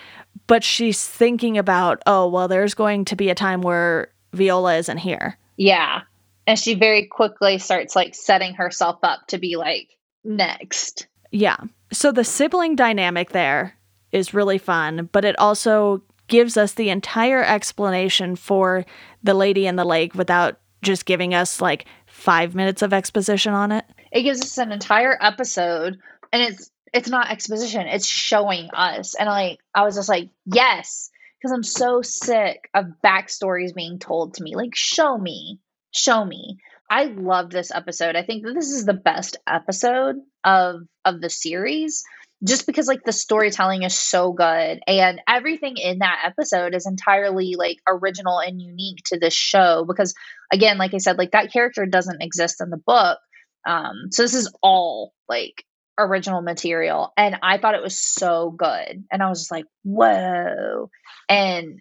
but 0.48 0.64
she's 0.64 1.08
thinking 1.08 1.58
about, 1.58 2.02
oh, 2.06 2.28
well, 2.28 2.48
there's 2.48 2.74
going 2.74 3.06
to 3.06 3.16
be 3.16 3.30
a 3.30 3.36
time 3.36 3.62
where 3.62 4.10
Viola 4.34 4.76
isn't 4.76 4.98
here. 4.98 5.38
Yeah. 5.56 6.02
And 6.48 6.60
she 6.60 6.76
very 6.76 7.06
quickly 7.06 7.58
starts 7.58 7.96
like 7.96 8.14
setting 8.14 8.54
herself 8.54 9.00
up 9.04 9.28
to 9.28 9.38
be 9.38 9.56
like 9.56 9.90
next. 10.24 11.08
Yeah. 11.32 11.58
So 11.92 12.12
the 12.12 12.24
sibling 12.24 12.76
dynamic 12.76 13.32
there 13.32 13.76
is 14.12 14.34
really 14.34 14.58
fun, 14.58 15.10
but 15.12 15.26
it 15.26 15.38
also 15.40 16.04
gives 16.28 16.58
us 16.58 16.74
the 16.74 16.90
entire 16.90 17.44
explanation 17.44 18.36
for 18.36 18.86
the 19.24 19.34
lady 19.34 19.68
in 19.68 19.76
the 19.76 19.86
lake 19.86 20.16
without 20.16 20.60
just 20.82 21.06
giving 21.06 21.34
us 21.34 21.62
like 21.62 21.86
five 22.06 22.56
minutes 22.56 22.82
of 22.82 22.94
exposition 22.94 23.54
on 23.54 23.72
it. 23.72 23.86
It 24.12 24.24
gives 24.24 24.42
us 24.42 24.58
an 24.58 24.72
entire 24.72 25.18
episode, 25.20 26.00
and 26.32 26.42
it's 26.42 26.72
it's 26.94 27.10
not 27.10 27.30
exposition; 27.30 27.88
it's 27.88 28.08
showing 28.08 28.70
us. 28.74 29.16
And 29.16 29.28
like 29.28 29.60
I 29.74 29.84
was 29.84 29.96
just 29.96 30.10
like, 30.10 30.30
yes, 30.46 31.10
because 31.38 31.52
I'm 31.52 31.64
so 31.64 32.02
sick 32.02 32.70
of 32.74 32.86
backstories 33.04 33.76
being 33.76 34.00
told 34.00 34.36
to 34.36 34.44
me. 34.44 34.56
Like, 34.56 34.76
show 34.76 35.18
me, 35.18 35.60
show 35.96 36.24
me. 36.24 36.58
I 36.90 37.06
love 37.06 37.50
this 37.50 37.72
episode. 37.72 38.16
I 38.16 38.24
think 38.24 38.44
that 38.44 38.54
this 38.54 38.70
is 38.70 38.86
the 38.86 38.94
best 38.94 39.38
episode 39.48 40.18
of 40.44 40.82
of 41.04 41.22
the 41.22 41.30
series 41.30 42.04
just 42.44 42.68
because 42.68 42.88
like 42.88 43.04
the 43.04 43.14
storytelling 43.14 43.84
is 43.84 43.98
so 43.98 44.34
good 44.34 44.80
and 44.88 45.22
everything 45.28 45.78
in 45.78 46.00
that 46.00 46.20
episode 46.26 46.76
is 46.76 46.86
entirely 46.86 47.56
like 47.58 47.78
original 47.88 48.40
and 48.40 48.62
unique 48.62 49.00
to 49.06 49.18
this 49.18 49.34
show 49.34 49.86
because 49.88 50.14
again 50.52 50.78
like 50.78 50.94
i 50.94 50.98
said 50.98 51.18
like 51.18 51.32
that 51.32 51.52
character 51.52 51.86
doesn't 51.86 52.22
exist 52.22 52.62
in 52.62 52.70
the 52.70 52.78
book 52.78 53.20
um 53.66 54.10
so 54.12 54.22
this 54.22 54.34
is 54.34 54.54
all 54.62 55.14
like 55.30 55.64
original 55.98 56.42
material 56.42 57.14
and 57.16 57.38
i 57.42 57.58
thought 57.58 57.76
it 57.76 57.84
was 57.84 58.00
so 58.00 58.52
good 58.52 59.06
and 59.12 59.24
i 59.24 59.30
was 59.30 59.40
just 59.40 59.52
like 59.52 59.66
whoa 59.84 60.90
and 61.30 61.80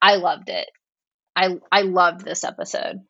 i 0.00 0.14
loved 0.14 0.48
it 0.48 0.68
i 1.38 1.58
i 1.72 1.82
loved 1.82 2.24
this 2.24 2.44
episode 2.44 3.00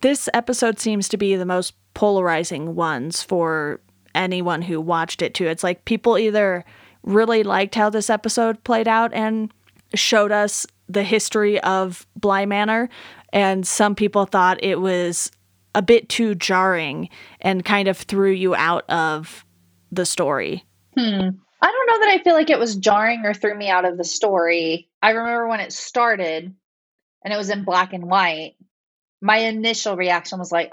this 0.00 0.28
episode 0.32 0.78
seems 0.78 1.08
to 1.08 1.16
be 1.16 1.34
the 1.34 1.44
most 1.44 1.74
polarizing 1.94 2.76
ones 2.76 3.22
for 3.22 3.80
anyone 4.14 4.62
who 4.62 4.80
watched 4.80 5.22
it 5.22 5.34
too. 5.34 5.46
It's 5.46 5.64
like 5.64 5.84
people 5.84 6.18
either 6.18 6.64
really 7.02 7.42
liked 7.42 7.74
how 7.74 7.90
this 7.90 8.10
episode 8.10 8.62
played 8.64 8.88
out 8.88 9.12
and 9.12 9.52
showed 9.94 10.32
us 10.32 10.66
the 10.88 11.02
history 11.02 11.60
of 11.60 12.06
Bly 12.16 12.46
Manor, 12.46 12.88
and 13.32 13.66
some 13.66 13.94
people 13.94 14.24
thought 14.24 14.62
it 14.62 14.80
was 14.80 15.30
a 15.74 15.82
bit 15.82 16.08
too 16.08 16.34
jarring 16.34 17.08
and 17.40 17.64
kind 17.64 17.88
of 17.88 17.96
threw 17.96 18.30
you 18.30 18.54
out 18.54 18.88
of 18.88 19.44
the 19.92 20.06
story. 20.06 20.64
Hmm. 20.96 21.30
I 21.60 21.72
don't 21.72 21.86
know 21.88 22.06
that 22.06 22.10
I 22.10 22.22
feel 22.22 22.34
like 22.34 22.50
it 22.50 22.58
was 22.58 22.76
jarring 22.76 23.24
or 23.24 23.34
threw 23.34 23.54
me 23.56 23.68
out 23.68 23.84
of 23.84 23.98
the 23.98 24.04
story. 24.04 24.88
I 25.02 25.10
remember 25.10 25.48
when 25.48 25.60
it 25.60 25.72
started 25.72 26.54
and 27.28 27.34
it 27.34 27.36
was 27.36 27.50
in 27.50 27.62
black 27.62 27.92
and 27.92 28.06
white. 28.06 28.54
My 29.20 29.36
initial 29.40 29.94
reaction 29.96 30.38
was 30.38 30.50
like, 30.50 30.72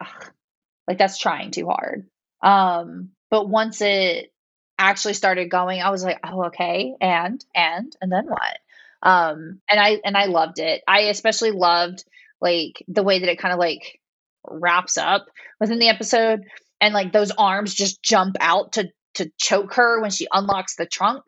like 0.87 0.97
that's 0.97 1.17
trying 1.17 1.51
too 1.51 1.67
hard. 1.67 2.07
Um, 2.41 3.09
but 3.29 3.49
once 3.49 3.81
it 3.81 4.31
actually 4.79 5.15
started 5.15 5.51
going, 5.51 5.81
I 5.81 5.89
was 5.89 6.01
like, 6.01 6.17
oh, 6.23 6.45
okay. 6.45 6.95
And, 7.01 7.43
and, 7.53 7.93
and 7.99 8.09
then 8.09 8.27
what? 8.27 8.57
Um, 9.03 9.59
and 9.69 9.77
I, 9.81 9.99
and 10.05 10.15
I 10.15 10.27
loved 10.27 10.59
it. 10.59 10.81
I 10.87 11.01
especially 11.09 11.51
loved 11.51 12.05
like 12.39 12.81
the 12.87 13.03
way 13.03 13.19
that 13.19 13.29
it 13.29 13.37
kind 13.37 13.53
of 13.53 13.59
like 13.59 13.99
wraps 14.47 14.97
up 14.97 15.25
within 15.59 15.79
the 15.79 15.89
episode 15.89 16.45
and 16.79 16.93
like 16.93 17.11
those 17.11 17.31
arms 17.31 17.73
just 17.73 18.01
jump 18.01 18.37
out 18.39 18.73
to, 18.73 18.87
to 19.15 19.29
choke 19.37 19.73
her 19.73 19.99
when 19.99 20.11
she 20.11 20.25
unlocks 20.31 20.77
the 20.77 20.85
trunk. 20.85 21.23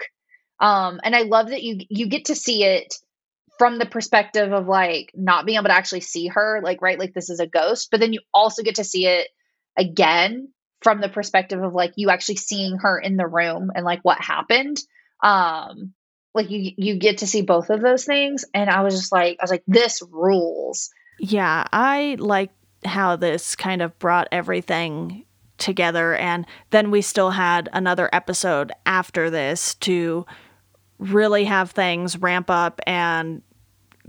Um, 0.62 1.02
and 1.04 1.14
I 1.14 1.24
love 1.24 1.50
that 1.50 1.64
you, 1.64 1.80
you 1.90 2.08
get 2.08 2.26
to 2.26 2.36
see 2.36 2.64
it 2.64 2.96
from 3.58 3.80
the 3.80 3.86
perspective 3.86 4.52
of 4.52 4.68
like 4.68 5.12
not 5.16 5.46
being 5.46 5.58
able 5.58 5.70
to 5.70 5.76
actually 5.76 6.02
see 6.02 6.28
her, 6.28 6.62
like, 6.64 6.82
right, 6.82 7.00
like 7.00 7.14
this 7.14 7.30
is 7.30 7.40
a 7.40 7.48
ghost, 7.48 7.90
but 7.92 8.00
then 8.00 8.14
you 8.14 8.20
also 8.34 8.64
get 8.64 8.76
to 8.76 8.84
see 8.84 9.08
it 9.08 9.28
again 9.78 10.50
from 10.82 11.02
the 11.02 11.10
perspective 11.10 11.62
of 11.62 11.74
like 11.74 11.94
you 11.96 12.10
actually 12.10 12.36
seeing 12.36 12.78
her 12.78 13.00
in 13.00 13.18
the 13.18 13.28
room 13.28 13.72
and 13.74 13.84
like 13.84 14.00
what 14.04 14.20
happened. 14.22 14.78
Um 15.24 15.94
like 16.38 16.50
you 16.52 16.72
you 16.78 16.96
get 16.96 17.18
to 17.18 17.28
see 17.28 17.42
both 17.42 17.70
of 17.70 17.82
those 17.82 18.06
things 18.06 18.46
and 18.54 18.70
i 18.70 18.82
was 18.84 18.94
just 18.94 19.12
like 19.12 19.38
i 19.40 19.44
was 19.44 19.52
like 19.52 19.64
this 19.68 20.02
rules. 20.10 20.90
Yeah 21.20 21.66
i 21.74 22.16
like 22.20 22.52
how 22.86 23.16
this 23.16 23.56
kind 23.56 23.82
of 23.82 23.98
brought 24.00 24.28
everything 24.32 25.26
together 25.58 26.16
and 26.16 26.46
then 26.70 26.92
we 26.92 27.02
still 27.02 27.32
had 27.32 27.68
another 27.74 28.10
episode 28.14 28.72
after 28.86 29.32
this 29.32 29.74
to 29.76 30.26
really 31.00 31.46
have 31.46 31.72
things 31.72 32.18
ramp 32.18 32.50
up 32.50 32.80
and 32.86 33.42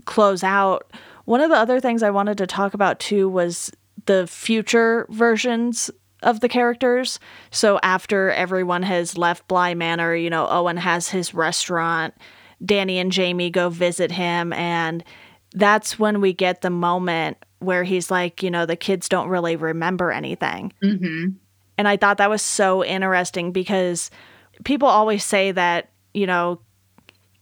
close 0.05 0.43
out 0.43 0.91
one 1.25 1.41
of 1.41 1.51
the 1.51 1.57
other 1.57 1.81
things 1.81 2.03
i 2.03 2.11
wanted 2.11 2.39
to 2.39 2.47
talk 2.47 2.75
about 2.75 2.99
too 2.99 3.29
was 3.29 3.71
the 4.07 4.27
future 4.27 5.07
versions 5.11 5.91
of 6.23 6.41
the 6.41 6.49
characters. 6.49 7.21
So 7.51 7.79
after 7.83 8.31
everyone 8.31 8.83
has 8.83 9.17
left 9.17 9.47
Bly 9.49 9.75
Manor, 9.75 10.15
you 10.15 10.31
know, 10.31 10.49
Owen 10.49 10.77
has 10.77 11.09
his 11.09 11.35
restaurant. 11.35 12.15
Danny 12.65 12.99
and 12.99 13.13
Jamie 13.13 13.51
go 13.51 13.69
visit 13.69 14.11
him 14.11 14.53
and 14.53 15.05
that's 15.55 15.99
when 15.99 16.21
we 16.21 16.33
get 16.33 16.61
the 16.61 16.71
moment 16.71 17.39
where 17.61 17.85
he's 17.85 18.11
like, 18.11 18.43
you 18.43 18.51
know, 18.51 18.67
the 18.67 18.77
kids 18.77 19.09
don't 19.09 19.29
really 19.29 19.57
remember 19.57 20.11
anything. 20.11 20.73
Mm-hmm. 20.83 21.31
And 21.79 21.89
I 21.89 21.97
thought 21.97 22.19
that 22.19 22.31
was 22.31 22.43
so 22.43 22.85
interesting 22.85 23.53
because 23.53 24.11
people 24.65 24.89
always 24.89 25.25
say 25.25 25.53
that, 25.53 25.91
you 26.13 26.27
know, 26.27 26.61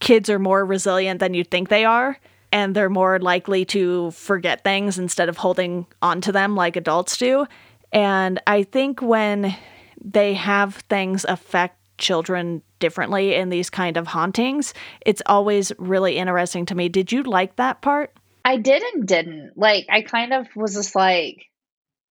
kids 0.01 0.29
are 0.29 0.39
more 0.39 0.65
resilient 0.65 1.21
than 1.21 1.35
you 1.35 1.45
think 1.45 1.69
they 1.69 1.85
are 1.85 2.19
and 2.57 2.75
they're 2.75 2.89
more 2.89 3.19
likely 3.19 3.67
to 3.67 4.11
forget 4.13 4.65
things 4.65 4.99
instead 4.99 5.29
of 5.29 5.37
holding 5.37 5.87
on 6.01 6.23
to 6.23 6.33
them 6.33 6.57
like 6.57 6.75
adults 6.77 7.19
do. 7.19 7.47
And 7.93 8.41
I 8.47 8.63
think 8.63 9.03
when 9.03 9.55
they 10.03 10.33
have 10.33 10.77
things 10.89 11.27
affect 11.27 11.77
children 11.99 12.63
differently 12.79 13.35
in 13.35 13.51
these 13.51 13.69
kind 13.69 13.99
of 13.99 14.07
hauntings, 14.07 14.73
it's 15.05 15.21
always 15.27 15.71
really 15.77 16.17
interesting 16.17 16.65
to 16.65 16.75
me. 16.75 16.89
Did 16.89 17.13
you 17.13 17.25
like 17.25 17.57
that 17.57 17.83
part? 17.83 18.17
I 18.43 18.57
did 18.57 18.83
and 18.95 19.07
didn't. 19.07 19.53
Like 19.57 19.85
I 19.91 20.01
kind 20.01 20.33
of 20.33 20.47
was 20.57 20.77
just 20.77 20.95
like, 20.95 21.45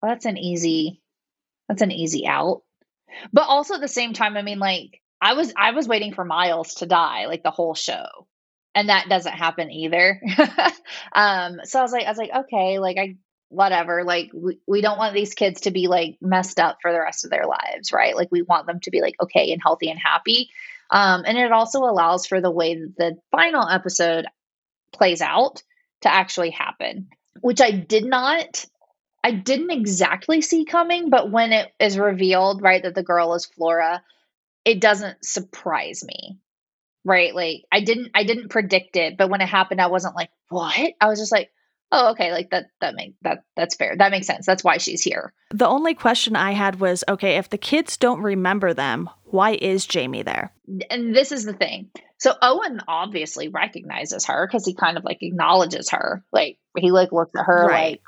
well, 0.00 0.12
that's 0.12 0.26
an 0.26 0.38
easy 0.38 1.02
that's 1.68 1.82
an 1.82 1.90
easy 1.90 2.24
out. 2.24 2.62
But 3.32 3.48
also 3.48 3.74
at 3.74 3.80
the 3.80 3.88
same 3.88 4.12
time, 4.12 4.36
I 4.36 4.42
mean 4.42 4.60
like 4.60 5.02
I 5.20 5.32
was 5.32 5.52
I 5.56 5.72
was 5.72 5.88
waiting 5.88 6.14
for 6.14 6.24
Miles 6.24 6.74
to 6.74 6.86
die 6.86 7.26
like 7.26 7.42
the 7.42 7.50
whole 7.50 7.74
show. 7.74 8.28
And 8.76 8.88
that 8.90 9.08
doesn't 9.08 9.32
happen 9.32 9.72
either. 9.72 10.20
um 11.12 11.60
so 11.64 11.80
I 11.80 11.82
was 11.82 11.92
like 11.92 12.06
I 12.06 12.10
was 12.10 12.18
like 12.18 12.30
okay, 12.44 12.78
like 12.78 12.98
I 12.98 13.16
whatever 13.48 14.04
like 14.04 14.30
we, 14.32 14.60
we 14.66 14.80
don't 14.80 14.98
want 14.98 15.14
these 15.14 15.34
kids 15.34 15.62
to 15.62 15.72
be 15.72 15.88
like 15.88 16.18
messed 16.20 16.60
up 16.60 16.78
for 16.80 16.92
the 16.92 17.00
rest 17.00 17.24
of 17.24 17.32
their 17.32 17.46
lives 17.46 17.90
right? 17.92 18.14
Like 18.14 18.28
we 18.30 18.42
want 18.42 18.68
them 18.68 18.78
to 18.80 18.90
be 18.90 19.00
like 19.00 19.14
okay 19.20 19.52
and 19.52 19.60
healthy 19.60 19.90
and 19.90 19.98
happy. 19.98 20.50
Um, 20.88 21.24
and 21.26 21.36
it 21.36 21.50
also 21.50 21.80
allows 21.80 22.26
for 22.26 22.40
the 22.40 22.50
way 22.50 22.76
that 22.76 22.94
the 22.96 23.16
final 23.32 23.68
episode 23.68 24.26
plays 24.92 25.20
out 25.20 25.64
to 26.02 26.12
actually 26.12 26.50
happen 26.50 27.08
which 27.40 27.60
i 27.60 27.70
did 27.70 28.04
not 28.04 28.64
i 29.24 29.30
didn't 29.30 29.70
exactly 29.70 30.40
see 30.40 30.64
coming 30.64 31.10
but 31.10 31.30
when 31.30 31.52
it 31.52 31.70
is 31.78 31.98
revealed 31.98 32.62
right 32.62 32.82
that 32.82 32.94
the 32.94 33.02
girl 33.02 33.34
is 33.34 33.46
flora 33.46 34.02
it 34.64 34.80
doesn't 34.80 35.24
surprise 35.24 36.04
me 36.04 36.38
right 37.06 37.34
like 37.34 37.62
i 37.72 37.80
didn't 37.80 38.10
i 38.14 38.24
didn't 38.24 38.50
predict 38.50 38.96
it 38.96 39.16
but 39.16 39.30
when 39.30 39.40
it 39.40 39.48
happened 39.48 39.80
i 39.80 39.86
wasn't 39.86 40.14
like 40.14 40.30
what? 40.48 40.92
I 41.00 41.08
was 41.08 41.18
just 41.18 41.32
like 41.32 41.50
oh 41.92 42.10
okay 42.10 42.32
like 42.32 42.50
that 42.50 42.66
that 42.80 42.94
make 42.94 43.14
that 43.22 43.44
that's 43.56 43.76
fair. 43.76 43.96
That 43.96 44.10
makes 44.10 44.26
sense. 44.26 44.46
That's 44.46 44.64
why 44.64 44.78
she's 44.78 45.02
here. 45.02 45.32
The 45.50 45.66
only 45.66 45.94
question 45.94 46.36
i 46.36 46.52
had 46.52 46.80
was 46.80 47.04
okay 47.08 47.36
if 47.36 47.50
the 47.50 47.58
kids 47.58 47.96
don't 47.96 48.22
remember 48.22 48.74
them 48.74 49.10
why 49.24 49.52
is 49.52 49.86
jamie 49.86 50.22
there? 50.22 50.52
And 50.90 51.14
this 51.14 51.32
is 51.32 51.44
the 51.44 51.52
thing. 51.52 51.90
So 52.18 52.34
owen 52.40 52.80
obviously 52.88 53.48
recognizes 53.48 54.26
her 54.26 54.46
because 54.46 54.64
he 54.64 54.74
kind 54.74 54.96
of 54.96 55.04
like 55.04 55.18
acknowledges 55.22 55.90
her. 55.90 56.24
Like 56.32 56.58
he 56.76 56.90
like 56.90 57.12
looks 57.12 57.34
at 57.36 57.46
her 57.46 57.66
right. 57.66 57.90
like 57.90 58.02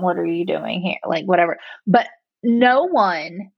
what 0.00 0.16
are 0.16 0.26
you 0.26 0.46
doing 0.46 0.80
here? 0.80 0.96
Like 1.06 1.24
whatever. 1.26 1.58
But 1.86 2.06
no 2.42 2.84
one 2.84 3.52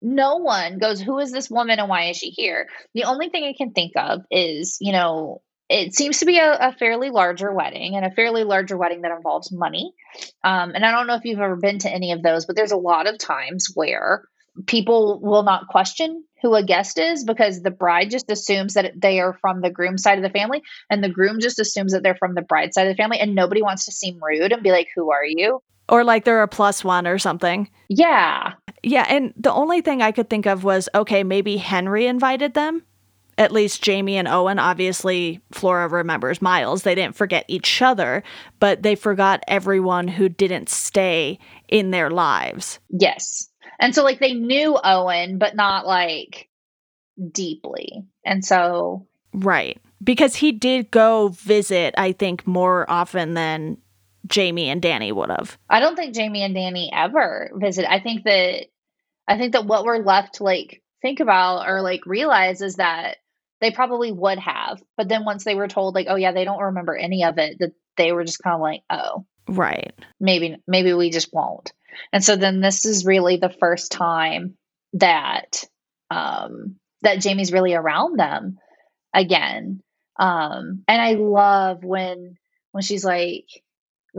no 0.00 0.36
one 0.36 0.78
goes 0.78 1.00
who 1.00 1.18
is 1.18 1.32
this 1.32 1.50
woman 1.50 1.78
and 1.78 1.88
why 1.88 2.04
is 2.04 2.16
she 2.16 2.30
here? 2.30 2.68
The 2.94 3.04
only 3.04 3.28
thing 3.28 3.44
i 3.44 3.54
can 3.56 3.72
think 3.72 3.92
of 3.96 4.22
is 4.30 4.78
you 4.80 4.92
know 4.92 5.42
it 5.68 5.94
seems 5.94 6.20
to 6.20 6.26
be 6.26 6.38
a, 6.38 6.52
a, 6.54 6.72
fairly 6.72 7.10
larger 7.10 7.52
wedding 7.52 7.94
and 7.94 8.04
a 8.04 8.10
fairly 8.10 8.42
larger 8.42 8.76
wedding 8.76 9.02
that 9.02 9.14
involves 9.14 9.52
money. 9.52 9.92
Um, 10.42 10.72
and 10.74 10.84
I 10.84 10.92
don't 10.92 11.06
know 11.06 11.14
if 11.14 11.24
you've 11.24 11.40
ever 11.40 11.56
been 11.56 11.78
to 11.80 11.90
any 11.90 12.12
of 12.12 12.22
those, 12.22 12.46
but 12.46 12.56
there's 12.56 12.72
a 12.72 12.76
lot 12.76 13.06
of 13.06 13.18
times 13.18 13.72
where 13.74 14.24
people 14.66 15.20
will 15.20 15.42
not 15.42 15.68
question 15.68 16.24
who 16.40 16.54
a 16.54 16.64
guest 16.64 16.98
is 16.98 17.24
because 17.24 17.60
the 17.60 17.70
bride 17.70 18.10
just 18.10 18.30
assumes 18.30 18.74
that 18.74 18.92
they 18.96 19.20
are 19.20 19.36
from 19.40 19.60
the 19.60 19.70
groom 19.70 19.98
side 19.98 20.18
of 20.18 20.24
the 20.24 20.30
family 20.30 20.62
and 20.88 21.04
the 21.04 21.08
groom 21.08 21.38
just 21.38 21.58
assumes 21.58 21.92
that 21.92 22.02
they're 22.02 22.16
from 22.16 22.34
the 22.34 22.42
bride 22.42 22.72
side 22.72 22.86
of 22.86 22.96
the 22.96 23.00
family 23.00 23.18
and 23.18 23.34
nobody 23.34 23.60
wants 23.60 23.84
to 23.84 23.92
seem 23.92 24.18
rude 24.22 24.52
and 24.52 24.62
be 24.62 24.70
like 24.70 24.88
who 24.94 25.10
are 25.10 25.24
you? 25.24 25.60
Or 25.88 26.02
like 26.02 26.24
they're 26.24 26.42
a 26.42 26.48
plus 26.48 26.82
one 26.82 27.06
or 27.06 27.18
something. 27.18 27.68
Yeah 27.88 28.54
yeah 28.82 29.06
and 29.08 29.32
the 29.36 29.52
only 29.52 29.80
thing 29.80 30.02
i 30.02 30.12
could 30.12 30.30
think 30.30 30.46
of 30.46 30.64
was 30.64 30.88
okay 30.94 31.22
maybe 31.22 31.56
henry 31.56 32.06
invited 32.06 32.54
them 32.54 32.82
at 33.38 33.52
least 33.52 33.82
Jamie 33.82 34.16
and 34.16 34.26
Owen, 34.26 34.58
obviously, 34.58 35.40
Flora 35.52 35.86
remembers 35.86 36.42
Miles. 36.42 36.82
They 36.82 36.96
didn't 36.96 37.14
forget 37.14 37.44
each 37.46 37.80
other, 37.80 38.24
but 38.58 38.82
they 38.82 38.96
forgot 38.96 39.44
everyone 39.46 40.08
who 40.08 40.28
didn't 40.28 40.68
stay 40.68 41.38
in 41.68 41.92
their 41.92 42.10
lives. 42.10 42.80
Yes. 42.90 43.48
And 43.78 43.94
so, 43.94 44.02
like, 44.02 44.18
they 44.18 44.34
knew 44.34 44.76
Owen, 44.82 45.38
but 45.38 45.54
not 45.54 45.86
like 45.86 46.48
deeply. 47.32 48.04
And 48.24 48.44
so. 48.44 49.06
Right. 49.32 49.80
Because 50.02 50.34
he 50.34 50.50
did 50.50 50.90
go 50.90 51.28
visit, 51.28 51.94
I 51.96 52.12
think, 52.12 52.44
more 52.44 52.90
often 52.90 53.34
than 53.34 53.78
Jamie 54.26 54.68
and 54.68 54.82
Danny 54.82 55.12
would 55.12 55.30
have. 55.30 55.58
I 55.68 55.80
don't 55.80 55.96
think 55.96 56.14
Jamie 56.14 56.42
and 56.42 56.54
Danny 56.54 56.90
ever 56.92 57.50
visit. 57.54 57.90
I 57.90 58.00
think 58.00 58.24
that. 58.24 58.66
I 59.30 59.36
think 59.36 59.52
that 59.52 59.66
what 59.66 59.84
we're 59.84 59.98
left 59.98 60.36
to 60.36 60.44
like 60.44 60.82
think 61.02 61.20
about 61.20 61.68
or 61.68 61.82
like 61.82 62.06
realize 62.06 62.62
is 62.62 62.76
that 62.76 63.18
they 63.60 63.70
probably 63.70 64.12
would 64.12 64.38
have. 64.38 64.82
But 64.96 65.08
then 65.08 65.24
once 65.24 65.44
they 65.44 65.54
were 65.54 65.68
told, 65.68 65.94
like, 65.94 66.06
oh, 66.08 66.16
yeah, 66.16 66.32
they 66.32 66.44
don't 66.44 66.62
remember 66.62 66.96
any 66.96 67.24
of 67.24 67.38
it, 67.38 67.58
that 67.58 67.72
they 67.96 68.12
were 68.12 68.24
just 68.24 68.42
kind 68.42 68.54
of 68.54 68.60
like, 68.60 68.82
oh, 68.88 69.26
right. 69.48 69.92
Maybe, 70.20 70.56
maybe 70.66 70.92
we 70.92 71.10
just 71.10 71.32
won't. 71.32 71.72
And 72.12 72.24
so 72.24 72.36
then 72.36 72.60
this 72.60 72.84
is 72.84 73.04
really 73.04 73.36
the 73.36 73.54
first 73.60 73.92
time 73.92 74.56
that, 74.94 75.64
um, 76.10 76.76
that 77.02 77.20
Jamie's 77.20 77.52
really 77.52 77.74
around 77.74 78.18
them 78.18 78.58
again. 79.12 79.82
Um, 80.18 80.84
and 80.86 81.02
I 81.02 81.14
love 81.14 81.84
when, 81.84 82.36
when 82.72 82.82
she's 82.82 83.04
like, 83.04 83.46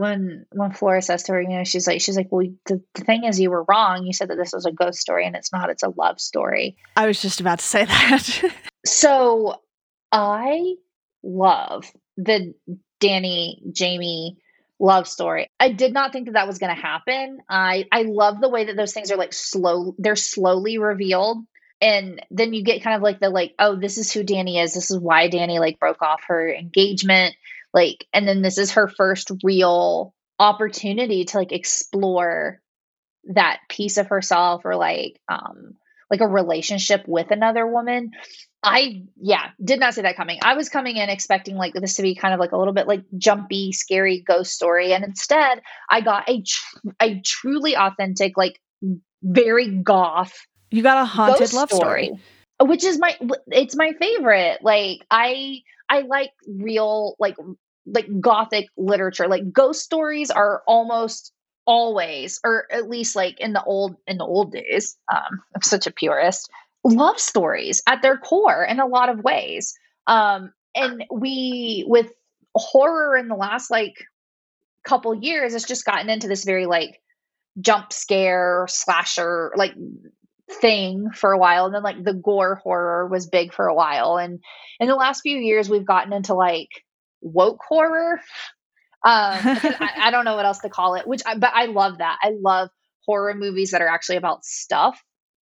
when 0.00 0.46
when 0.52 0.72
Flora 0.72 1.02
says 1.02 1.24
to 1.24 1.32
her, 1.32 1.42
you 1.42 1.50
know, 1.50 1.64
she's 1.64 1.86
like, 1.86 2.00
she's 2.00 2.16
like, 2.16 2.28
well, 2.30 2.46
the, 2.64 2.82
the 2.94 3.04
thing 3.04 3.24
is, 3.24 3.38
you 3.38 3.50
were 3.50 3.64
wrong. 3.68 4.04
You 4.04 4.14
said 4.14 4.30
that 4.30 4.36
this 4.36 4.52
was 4.52 4.64
a 4.64 4.72
ghost 4.72 4.98
story, 4.98 5.26
and 5.26 5.36
it's 5.36 5.52
not. 5.52 5.68
It's 5.68 5.82
a 5.82 5.90
love 5.90 6.18
story. 6.18 6.78
I 6.96 7.06
was 7.06 7.20
just 7.20 7.40
about 7.40 7.58
to 7.58 7.64
say 7.64 7.84
that. 7.84 8.42
so 8.86 9.60
I 10.10 10.76
love 11.22 11.92
the 12.16 12.54
Danny 12.98 13.62
Jamie 13.72 14.38
love 14.78 15.06
story. 15.06 15.48
I 15.60 15.70
did 15.70 15.92
not 15.92 16.12
think 16.12 16.26
that 16.26 16.32
that 16.32 16.46
was 16.46 16.58
going 16.58 16.74
to 16.74 16.80
happen. 16.80 17.40
I 17.48 17.84
I 17.92 18.02
love 18.02 18.40
the 18.40 18.48
way 18.48 18.64
that 18.64 18.76
those 18.76 18.94
things 18.94 19.10
are 19.10 19.18
like 19.18 19.34
slow. 19.34 19.94
They're 19.98 20.16
slowly 20.16 20.78
revealed, 20.78 21.44
and 21.82 22.24
then 22.30 22.54
you 22.54 22.64
get 22.64 22.82
kind 22.82 22.96
of 22.96 23.02
like 23.02 23.20
the 23.20 23.28
like, 23.28 23.54
oh, 23.58 23.76
this 23.76 23.98
is 23.98 24.10
who 24.10 24.24
Danny 24.24 24.58
is. 24.58 24.72
This 24.72 24.90
is 24.90 24.98
why 24.98 25.28
Danny 25.28 25.58
like 25.58 25.78
broke 25.78 26.00
off 26.00 26.22
her 26.28 26.50
engagement 26.50 27.34
like 27.72 28.06
and 28.12 28.26
then 28.26 28.42
this 28.42 28.58
is 28.58 28.72
her 28.72 28.88
first 28.88 29.30
real 29.42 30.14
opportunity 30.38 31.24
to 31.24 31.38
like 31.38 31.52
explore 31.52 32.60
that 33.24 33.60
piece 33.68 33.98
of 33.98 34.08
herself 34.08 34.62
or 34.64 34.76
like 34.76 35.20
um 35.28 35.74
like 36.10 36.20
a 36.20 36.26
relationship 36.26 37.06
with 37.06 37.30
another 37.30 37.66
woman. 37.66 38.10
I 38.62 39.04
yeah 39.16 39.50
did 39.62 39.80
not 39.80 39.94
see 39.94 40.02
that 40.02 40.16
coming. 40.16 40.38
I 40.42 40.54
was 40.54 40.68
coming 40.68 40.96
in 40.96 41.08
expecting 41.08 41.56
like 41.56 41.72
this 41.74 41.94
to 41.96 42.02
be 42.02 42.14
kind 42.14 42.34
of 42.34 42.40
like 42.40 42.52
a 42.52 42.58
little 42.58 42.74
bit 42.74 42.88
like 42.88 43.04
jumpy 43.16 43.72
scary 43.72 44.22
ghost 44.26 44.52
story 44.52 44.92
and 44.92 45.04
instead 45.04 45.62
i 45.88 46.00
got 46.00 46.28
a 46.28 46.42
tr- 46.42 46.88
a 47.00 47.20
truly 47.20 47.76
authentic 47.76 48.36
like 48.36 48.60
very 49.22 49.68
goth 49.68 50.46
you 50.70 50.82
got 50.82 51.02
a 51.02 51.04
haunted 51.04 51.52
love 51.52 51.70
story. 51.70 52.06
story 52.06 52.20
which 52.60 52.84
is 52.84 52.98
my 52.98 53.16
it's 53.48 53.76
my 53.76 53.92
favorite. 53.98 54.58
Like 54.62 55.00
i 55.10 55.60
i 55.90 56.00
like 56.00 56.30
real 56.48 57.16
like 57.18 57.36
like 57.86 58.06
gothic 58.20 58.66
literature 58.76 59.28
like 59.28 59.52
ghost 59.52 59.82
stories 59.82 60.30
are 60.30 60.62
almost 60.66 61.32
always 61.66 62.40
or 62.42 62.66
at 62.72 62.88
least 62.88 63.14
like 63.14 63.38
in 63.38 63.52
the 63.52 63.62
old 63.62 63.96
in 64.06 64.16
the 64.16 64.24
old 64.24 64.52
days 64.52 64.96
um 65.12 65.42
i'm 65.54 65.62
such 65.62 65.86
a 65.86 65.92
purist 65.92 66.48
love 66.84 67.18
stories 67.18 67.82
at 67.86 68.02
their 68.02 68.16
core 68.16 68.64
in 68.64 68.80
a 68.80 68.86
lot 68.86 69.08
of 69.08 69.22
ways. 69.22 69.74
Um 70.06 70.52
and 70.74 71.04
we 71.12 71.84
with 71.86 72.12
horror 72.54 73.16
in 73.16 73.28
the 73.28 73.34
last 73.34 73.70
like 73.70 73.94
couple 74.84 75.14
years 75.14 75.54
it's 75.54 75.66
just 75.66 75.84
gotten 75.84 76.08
into 76.08 76.26
this 76.26 76.44
very 76.44 76.66
like 76.66 77.00
jump 77.60 77.92
scare 77.92 78.66
slasher 78.68 79.52
like 79.56 79.74
thing 80.50 81.10
for 81.14 81.32
a 81.32 81.38
while 81.38 81.66
and 81.66 81.74
then 81.74 81.82
like 81.82 82.02
the 82.02 82.14
gore 82.14 82.56
horror 82.56 83.06
was 83.06 83.26
big 83.26 83.52
for 83.52 83.66
a 83.66 83.74
while. 83.74 84.18
And 84.18 84.40
in 84.78 84.88
the 84.88 84.94
last 84.94 85.20
few 85.20 85.38
years 85.38 85.68
we've 85.68 85.86
gotten 85.86 86.12
into 86.12 86.34
like 86.34 86.68
woke 87.20 87.60
horror. 87.66 88.14
Um 88.14 88.20
I, 89.04 89.90
I, 90.02 90.10
don't 90.10 90.24
know 90.24 90.36
what 90.36 90.44
else 90.44 90.58
to 90.60 90.68
call 90.68 90.94
it 90.94 91.06
which 91.06 91.22
I, 91.24 91.36
but 91.36 91.52
i 91.54 91.66
love 91.66 91.98
that. 91.98 92.18
I 92.22 92.32
love 92.40 92.68
horror 93.06 93.34
movies 93.34 93.70
that 93.70 93.82
are 93.82 93.88
actually 93.88 94.16
about 94.16 94.44
stuff. 94.44 95.02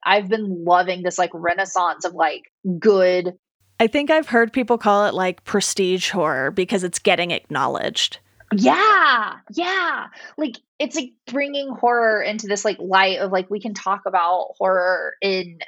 I've 0.04 0.30
been 0.30 0.64
loving 0.66 1.04
this 1.04 1.18
like 1.18 1.32
renaissance 1.34 2.06
of 2.06 2.14
like 2.14 2.44
good 2.80 3.34
i 3.80 3.88
think 3.88 4.12
i've 4.12 4.28
heard 4.28 4.54
people 4.54 4.78
call 4.78 5.06
it 5.06 5.14
like 5.14 5.44
prestige 5.44 6.12
horror 6.12 6.52
because 6.52 6.84
it's 6.84 7.00
getting 7.00 7.32
acknowledged 7.32 8.20
yeah 8.54 9.38
yeah. 9.54 10.08
Like 10.38 10.56
it's 10.80 10.96
like 10.96 11.14
bringing 11.28 11.70
horror 11.70 12.22
into 12.22 12.48
this 12.48 12.66
like 12.66 12.78
light 12.80 13.20
of 13.20 13.32
like 13.32 13.50
we 13.50 13.60
can 13.60 13.74
talk 13.74 14.02
about 14.06 14.54
horror 14.58 15.16
in 15.22 15.60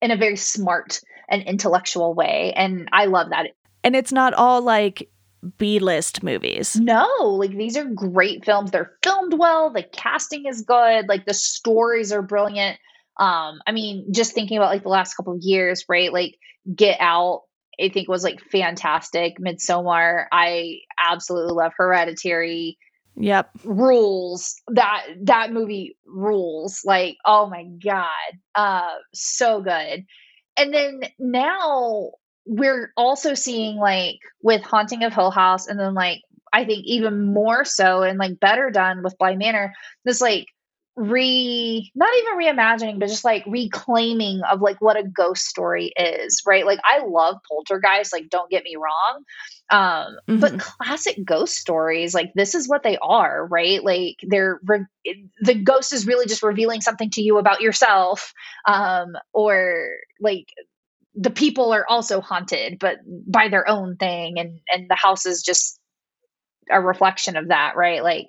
in 0.00 0.10
a 0.10 0.16
very 0.16 0.36
smart 0.36 1.00
and 1.28 1.42
intellectual 1.42 2.14
way 2.14 2.52
and 2.56 2.88
i 2.92 3.06
love 3.06 3.30
that. 3.30 3.48
And 3.82 3.94
it's 3.96 4.12
not 4.12 4.34
all 4.34 4.62
like 4.62 5.10
b-list 5.58 6.22
movies. 6.22 6.76
No 6.76 7.06
like 7.20 7.56
these 7.56 7.76
are 7.76 7.84
great 7.84 8.44
films. 8.44 8.70
They're 8.70 8.92
filmed 9.02 9.34
well. 9.34 9.70
The 9.70 9.82
casting 9.82 10.46
is 10.46 10.62
good. 10.62 11.08
Like 11.08 11.26
the 11.26 11.34
stories 11.34 12.12
are 12.12 12.22
brilliant. 12.22 12.78
Um 13.18 13.60
i 13.66 13.72
mean 13.72 14.12
just 14.12 14.32
thinking 14.32 14.56
about 14.56 14.70
like 14.70 14.82
the 14.82 14.88
last 14.88 15.14
couple 15.14 15.34
of 15.34 15.42
years 15.42 15.84
right? 15.88 16.12
Like 16.12 16.38
get 16.74 16.98
out 17.00 17.42
I 17.80 17.88
think 17.88 18.08
was 18.08 18.24
like 18.24 18.40
fantastic. 18.40 19.38
Midsommar, 19.38 20.26
I 20.32 20.80
absolutely 20.98 21.54
love 21.54 21.72
Hereditary. 21.76 22.78
Yep. 23.16 23.50
Rules. 23.64 24.60
That 24.68 25.04
that 25.22 25.52
movie 25.52 25.96
rules. 26.06 26.82
Like, 26.84 27.16
oh 27.24 27.48
my 27.48 27.64
god. 27.64 28.08
Uh 28.54 28.94
so 29.12 29.62
good. 29.62 30.04
And 30.56 30.72
then 30.72 31.02
now 31.18 32.10
we're 32.46 32.92
also 32.96 33.34
seeing 33.34 33.76
like 33.76 34.18
with 34.42 34.62
Haunting 34.62 35.04
of 35.04 35.14
Hill 35.14 35.30
House 35.30 35.66
and 35.66 35.78
then 35.78 35.94
like 35.94 36.20
I 36.52 36.64
think 36.64 36.84
even 36.84 37.32
more 37.32 37.64
so 37.64 38.02
and 38.02 38.18
like 38.18 38.38
better 38.38 38.70
done 38.70 39.02
with 39.02 39.18
Bly 39.18 39.34
Manor, 39.34 39.74
this 40.04 40.20
like 40.20 40.46
re 40.96 41.90
not 41.94 42.08
even 42.18 42.38
reimagining 42.38 43.00
but 43.00 43.08
just 43.08 43.24
like 43.24 43.44
reclaiming 43.46 44.42
of 44.42 44.60
like 44.60 44.80
what 44.80 44.96
a 44.96 45.02
ghost 45.02 45.44
story 45.44 45.92
is 45.96 46.42
right? 46.46 46.64
Like 46.64 46.78
i 46.84 47.04
love 47.04 47.36
poltergeist 47.48 48.12
like 48.12 48.28
don't 48.28 48.50
get 48.50 48.62
me 48.62 48.76
wrong 48.76 49.24
um 49.70 50.16
mm-hmm. 50.28 50.38
but 50.38 50.60
classic 50.60 51.18
ghost 51.24 51.56
stories 51.56 52.14
like 52.14 52.32
this 52.34 52.54
is 52.54 52.68
what 52.68 52.84
they 52.84 52.96
are 52.98 53.46
right? 53.46 53.82
Like 53.82 54.16
they're 54.22 54.60
re- 54.64 54.86
the 55.40 55.54
ghost 55.54 55.92
is 55.92 56.06
really 56.06 56.26
just 56.26 56.42
revealing 56.42 56.80
something 56.80 57.10
to 57.10 57.22
you 57.22 57.38
about 57.38 57.60
yourself 57.60 58.32
um 58.66 59.16
or 59.32 59.88
like 60.20 60.46
the 61.16 61.30
people 61.30 61.72
are 61.72 61.86
also 61.88 62.20
haunted 62.20 62.78
but 62.78 62.98
by 63.06 63.48
their 63.48 63.68
own 63.68 63.96
thing 63.96 64.38
and 64.38 64.60
and 64.72 64.88
the 64.88 64.96
house 64.96 65.26
is 65.26 65.42
just 65.42 65.80
a 66.70 66.80
reflection 66.80 67.36
of 67.36 67.48
that 67.48 67.76
right? 67.76 68.02
Like 68.02 68.28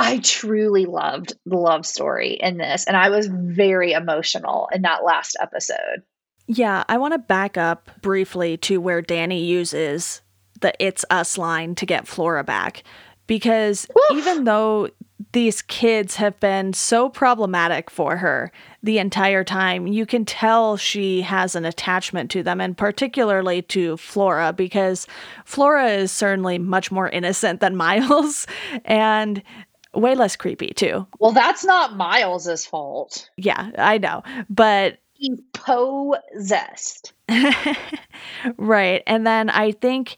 I 0.00 0.18
truly 0.18 0.86
loved 0.86 1.34
the 1.44 1.58
love 1.58 1.84
story 1.84 2.32
in 2.32 2.56
this, 2.56 2.86
and 2.86 2.96
I 2.96 3.10
was 3.10 3.26
very 3.26 3.92
emotional 3.92 4.70
in 4.72 4.80
that 4.82 5.04
last 5.04 5.36
episode. 5.38 6.02
Yeah, 6.46 6.84
I 6.88 6.96
want 6.96 7.12
to 7.12 7.18
back 7.18 7.58
up 7.58 7.90
briefly 8.00 8.56
to 8.58 8.80
where 8.80 9.02
Danny 9.02 9.44
uses 9.44 10.22
the 10.62 10.72
It's 10.78 11.04
Us 11.10 11.36
line 11.36 11.74
to 11.74 11.84
get 11.84 12.08
Flora 12.08 12.42
back. 12.42 12.82
Because 13.26 13.86
even 14.12 14.44
though 14.44 14.88
these 15.32 15.62
kids 15.62 16.16
have 16.16 16.40
been 16.40 16.72
so 16.72 17.08
problematic 17.08 17.90
for 17.90 18.16
her 18.16 18.50
the 18.82 18.98
entire 18.98 19.44
time, 19.44 19.86
you 19.86 20.06
can 20.06 20.24
tell 20.24 20.76
she 20.76 21.20
has 21.20 21.54
an 21.54 21.66
attachment 21.66 22.30
to 22.30 22.42
them, 22.42 22.60
and 22.60 22.76
particularly 22.76 23.62
to 23.62 23.98
Flora, 23.98 24.52
because 24.52 25.06
Flora 25.44 25.90
is 25.90 26.10
certainly 26.10 26.58
much 26.58 26.90
more 26.90 27.08
innocent 27.10 27.60
than 27.60 27.76
Miles. 27.86 28.46
And 28.84 29.42
way 29.94 30.14
less 30.14 30.36
creepy 30.36 30.72
too. 30.74 31.06
Well, 31.18 31.32
that's 31.32 31.64
not 31.64 31.96
Miles's 31.96 32.66
fault. 32.66 33.30
Yeah, 33.36 33.70
I 33.78 33.98
know. 33.98 34.22
But 34.48 34.98
he's 35.14 35.40
possessed. 35.52 37.12
right. 38.56 39.02
And 39.06 39.26
then 39.26 39.50
I 39.50 39.72
think 39.72 40.16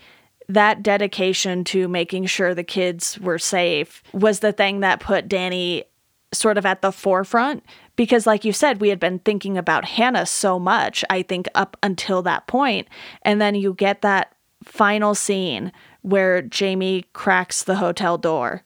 that 0.48 0.82
dedication 0.82 1.64
to 1.64 1.88
making 1.88 2.26
sure 2.26 2.54
the 2.54 2.64
kids 2.64 3.18
were 3.20 3.38
safe 3.38 4.02
was 4.12 4.40
the 4.40 4.52
thing 4.52 4.80
that 4.80 5.00
put 5.00 5.28
Danny 5.28 5.84
sort 6.32 6.58
of 6.58 6.66
at 6.66 6.82
the 6.82 6.92
forefront 6.92 7.62
because 7.94 8.26
like 8.26 8.44
you 8.44 8.52
said 8.52 8.80
we 8.80 8.88
had 8.88 8.98
been 8.98 9.18
thinking 9.18 9.58
about 9.58 9.84
Hannah 9.84 10.24
so 10.24 10.58
much 10.58 11.04
I 11.10 11.22
think 11.22 11.46
up 11.54 11.76
until 11.82 12.22
that 12.22 12.46
point 12.46 12.88
and 13.22 13.40
then 13.40 13.54
you 13.54 13.74
get 13.74 14.00
that 14.00 14.34
final 14.64 15.14
scene 15.14 15.72
where 16.00 16.40
Jamie 16.40 17.04
cracks 17.12 17.64
the 17.64 17.76
hotel 17.76 18.16
door 18.16 18.62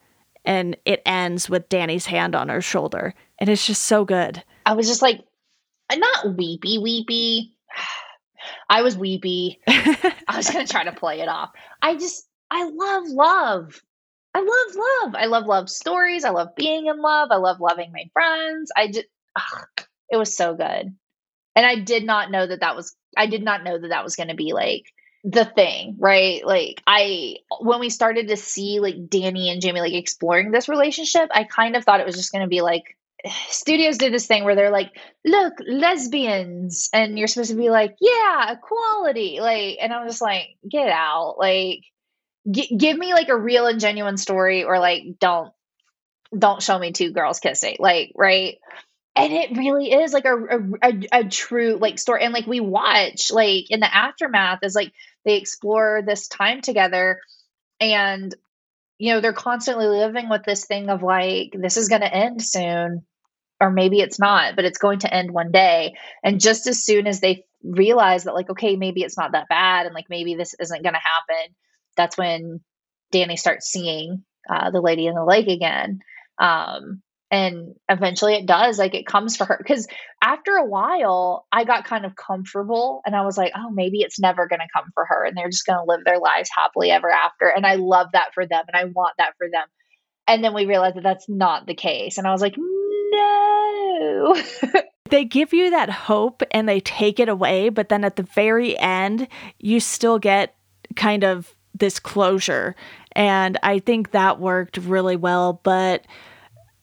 and 0.47 0.77
it 0.85 1.03
ends 1.05 1.51
with 1.51 1.69
Danny's 1.69 2.07
hand 2.07 2.35
on 2.35 2.49
her 2.49 2.63
shoulder. 2.63 3.15
And 3.39 3.51
it's 3.51 3.67
just 3.67 3.83
so 3.83 4.05
good. 4.05 4.43
I 4.65 4.75
was 4.75 4.87
just 4.87 5.03
like, 5.03 5.25
not 5.95 6.37
weepy, 6.37 6.79
weepy. 6.79 7.53
I 8.71 8.83
was 8.83 8.97
weepy. 8.97 9.61
I 9.67 10.37
was 10.37 10.51
going 10.51 10.65
to 10.65 10.73
try 10.73 10.85
to 10.85 10.93
play 10.93 11.21
it 11.21 11.29
off. 11.29 11.51
I 11.83 11.97
just, 11.97 12.27
I 12.51 12.65
love 12.65 13.05
love. 13.09 13.81
I 14.35 14.41
love 14.41 14.77
love. 14.77 15.15
I 15.15 15.27
love 15.27 15.47
love 15.47 15.69
stories. 15.69 16.25
I 16.25 16.31
love 16.31 16.55
being 16.57 16.87
in 16.87 17.01
love. 17.01 17.29
I 17.31 17.37
love 17.37 17.61
loving 17.61 17.93
my 17.93 18.05
friends. 18.13 18.71
I 18.77 18.89
just, 18.89 19.07
ugh, 19.35 19.87
it 20.11 20.17
was 20.17 20.37
so 20.37 20.55
good. 20.55 20.95
And 21.55 21.67
I 21.67 21.77
did 21.77 22.05
not 22.05 22.31
know 22.31 22.47
that 22.47 22.61
that 22.61 22.77
was, 22.77 22.95
I 23.17 23.27
did 23.27 23.43
not 23.43 23.65
know 23.65 23.79
that 23.81 23.89
that 23.89 24.05
was 24.05 24.15
going 24.15 24.29
to 24.29 24.35
be 24.35 24.53
like 24.53 24.85
the 25.27 25.45
thing, 25.45 25.97
right? 25.99 26.47
Like 26.47 26.83
I 26.87 27.39
when 27.61 27.81
we 27.81 27.91
started 27.91 28.29
to 28.29 28.37
see 28.37 28.79
like 28.79 29.09
Danny 29.11 29.51
and 29.51 29.61
Jamie 29.61 29.81
like 29.81 29.93
exploring 29.93 30.53
this 30.53 30.69
relationship, 30.69 31.29
I 31.33 31.43
kind 31.43 31.75
of 31.75 31.85
thought 31.85 31.99
it 31.99 32.07
was 32.07 32.15
just 32.15 32.31
going 32.31 32.45
to 32.45 32.49
be 32.49 32.61
like 32.63 32.97
studios 33.49 33.99
did 33.99 34.13
this 34.13 34.29
thing 34.29 34.45
where 34.45 34.55
they're 34.55 34.71
like, 34.71 34.93
"Look, 35.25 35.55
lesbians." 35.67 36.89
And 36.93 37.19
you're 37.19 37.27
supposed 37.27 37.51
to 37.51 37.57
be 37.57 37.71
like, 37.71 37.97
"Yeah, 38.01 38.53
equality." 38.53 39.41
Like 39.41 39.79
and 39.81 39.93
I'm 39.93 40.07
just 40.07 40.23
like, 40.23 40.47
"Get 40.71 40.89
out." 40.89 41.35
Like 41.39 41.81
g- 42.49 42.77
give 42.77 42.97
me 42.97 43.13
like 43.13 43.29
a 43.29 43.37
real 43.37 43.67
and 43.67 43.81
genuine 43.81 44.19
story 44.19 44.63
or 44.63 44.79
like 44.79 45.19
don't 45.19 45.53
don't 46.37 46.63
show 46.63 46.79
me 46.79 46.93
two 46.93 47.11
girls 47.11 47.41
kissing. 47.41 47.77
Like, 47.81 48.13
right? 48.15 48.59
And 49.17 49.33
it 49.33 49.57
really 49.57 49.93
is 49.93 50.13
like 50.13 50.27
a, 50.27 50.37
a, 50.83 51.21
a, 51.21 51.25
true 51.25 51.79
like 51.81 51.99
story. 51.99 52.23
And 52.23 52.35
like 52.35 52.47
we 52.47 52.61
watch 52.61 53.33
like 53.33 53.71
in 53.71 53.81
the 53.81 53.95
aftermath 53.95 54.61
is 54.63 54.75
like 54.75 54.93
they 55.25 55.37
explore 55.37 56.03
this 56.07 56.29
time 56.29 56.61
together 56.61 57.21
and 57.81 58.35
you 58.99 59.13
know 59.13 59.21
they're 59.21 59.33
constantly 59.33 59.87
living 59.87 60.29
with 60.29 60.43
this 60.45 60.67
thing 60.67 60.91
of 60.91 61.03
like 61.03 61.55
this 61.59 61.77
is 61.77 61.89
going 61.89 62.03
to 62.03 62.15
end 62.15 62.43
soon 62.43 63.05
or 63.61 63.71
maybe 63.71 64.01
it's 64.01 64.19
not 64.19 64.55
but 64.55 64.65
it's 64.65 64.79
going 64.79 65.01
to 65.01 65.13
end 65.13 65.31
one 65.31 65.51
day. 65.51 65.95
And 66.23 66.41
just 66.41 66.67
as 66.67 66.85
soon 66.85 67.07
as 67.07 67.21
they 67.21 67.45
realize 67.63 68.25
that 68.25 68.35
like 68.35 68.51
okay 68.51 68.77
maybe 68.77 69.03
it's 69.03 69.19
not 69.19 69.33
that 69.33 69.49
bad 69.49 69.87
and 69.87 69.95
like 69.95 70.07
maybe 70.11 70.35
this 70.35 70.55
isn't 70.61 70.83
going 70.83 70.95
to 70.95 71.01
happen 71.01 71.55
that's 71.97 72.17
when 72.17 72.61
danny 73.11 73.37
starts 73.37 73.67
seeing 73.67 74.23
uh, 74.49 74.71
the 74.71 74.81
lady 74.81 75.07
in 75.07 75.15
the 75.15 75.25
lake 75.25 75.49
again. 75.49 76.01
Um, 76.39 77.03
and 77.31 77.75
eventually 77.89 78.35
it 78.35 78.47
does 78.47 78.79
like 78.79 78.95
it 78.95 79.07
comes 79.07 79.37
for 79.37 79.45
her 79.45 79.59
because 79.59 79.87
after 80.23 80.53
a 80.53 80.65
while 80.65 81.47
i 81.51 81.65
got 81.65 81.85
kind 81.85 82.05
of 82.07 82.15
comfortable 82.15 83.01
and 83.05 83.17
i 83.17 83.23
was 83.23 83.37
like 83.37 83.53
oh 83.57 83.71
maybe 83.71 84.01
it's 84.01 84.21
never 84.21 84.47
going 84.47 84.61
to 84.61 84.69
come 84.75 84.91
for 84.95 85.05
her 85.05 85.25
and 85.25 85.37
they're 85.37 85.51
just 85.51 85.67
going 85.67 85.79
to 85.79 85.85
live 85.85 86.05
their 86.05 86.21
lives 86.21 86.49
happily 86.55 86.91
ever 86.91 87.11
after 87.11 87.49
and 87.49 87.67
i 87.67 87.75
love 87.75 88.09
that 88.13 88.33
for 88.33 88.47
them 88.47 88.65
and 88.69 88.77
i 88.77 88.85
want 88.85 89.15
that 89.19 89.33
for 89.39 89.49
them. 89.51 89.67
And 90.29 90.43
then 90.43 90.55
we 90.55 90.67
realized 90.67 90.97
that 90.97 91.05
that's 91.05 91.29
not 91.29 91.67
the 91.67 91.75
case 91.75 92.19
and 92.19 92.27
i 92.27 92.33
was 92.33 92.41
like 92.41 92.57
no. 92.57 94.37
They 95.09 95.25
give 95.25 95.53
you 95.53 95.71
that 95.71 95.89
hope 95.89 96.43
and 96.51 96.69
they 96.69 96.81
take 96.81 97.21
it 97.21 97.29
away 97.29 97.69
but 97.69 97.89
then 97.89 98.03
at 98.03 98.17
the 98.17 98.25
very 98.25 98.77
end 98.77 99.29
you 99.61 99.79
still 99.79 100.19
get 100.19 100.57
kind 100.97 101.23
of 101.23 101.55
this 101.75 102.01
closure 102.01 102.75
and 103.13 103.57
i 103.63 103.79
think 103.79 104.11
that 104.11 104.41
worked 104.41 104.79
really 104.79 105.15
well 105.15 105.61
but 105.63 106.05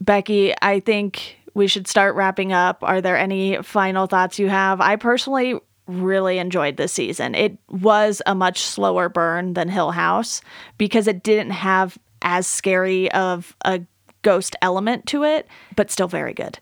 Becky, 0.03 0.53
I 0.61 0.79
think 0.79 1.37
we 1.53 1.67
should 1.67 1.87
start 1.87 2.15
wrapping 2.15 2.51
up. 2.51 2.79
Are 2.81 3.01
there 3.01 3.17
any 3.17 3.61
final 3.61 4.07
thoughts 4.07 4.39
you 4.39 4.49
have? 4.49 4.81
I 4.81 4.95
personally 4.95 5.59
really 5.87 6.37
enjoyed 6.37 6.77
this 6.77 6.91
season. 6.91 7.35
It 7.35 7.57
was 7.69 8.21
a 8.25 8.35
much 8.35 8.59
slower 8.61 9.09
burn 9.09 9.53
than 9.53 9.69
Hill 9.69 9.91
House 9.91 10.41
because 10.77 11.07
it 11.07 11.23
didn't 11.23 11.51
have 11.51 11.97
as 12.21 12.47
scary 12.47 13.11
of 13.11 13.55
a 13.63 13.81
ghost 14.21 14.55
element 14.61 15.05
to 15.07 15.23
it, 15.23 15.47
but 15.75 15.91
still 15.91 16.07
very 16.07 16.33
good. 16.33 16.59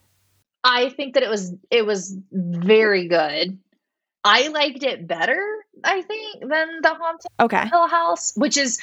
I 0.64 0.89
think 0.89 1.16
that 1.16 1.24
it 1.24 1.30
was 1.30 1.54
it 1.72 1.86
was 1.86 2.16
very 2.32 3.08
good. 3.08 3.58
I 4.24 4.50
liked 4.50 4.84
it 4.84 5.08
better, 5.08 5.42
I 5.84 6.04
think, 6.04 6.42
than 6.42 6.82
the 6.82 6.89
haunted 6.89 7.32
okay. 7.39 7.68
Hill 7.68 7.88
House, 7.88 8.34
which 8.36 8.58
is 8.58 8.80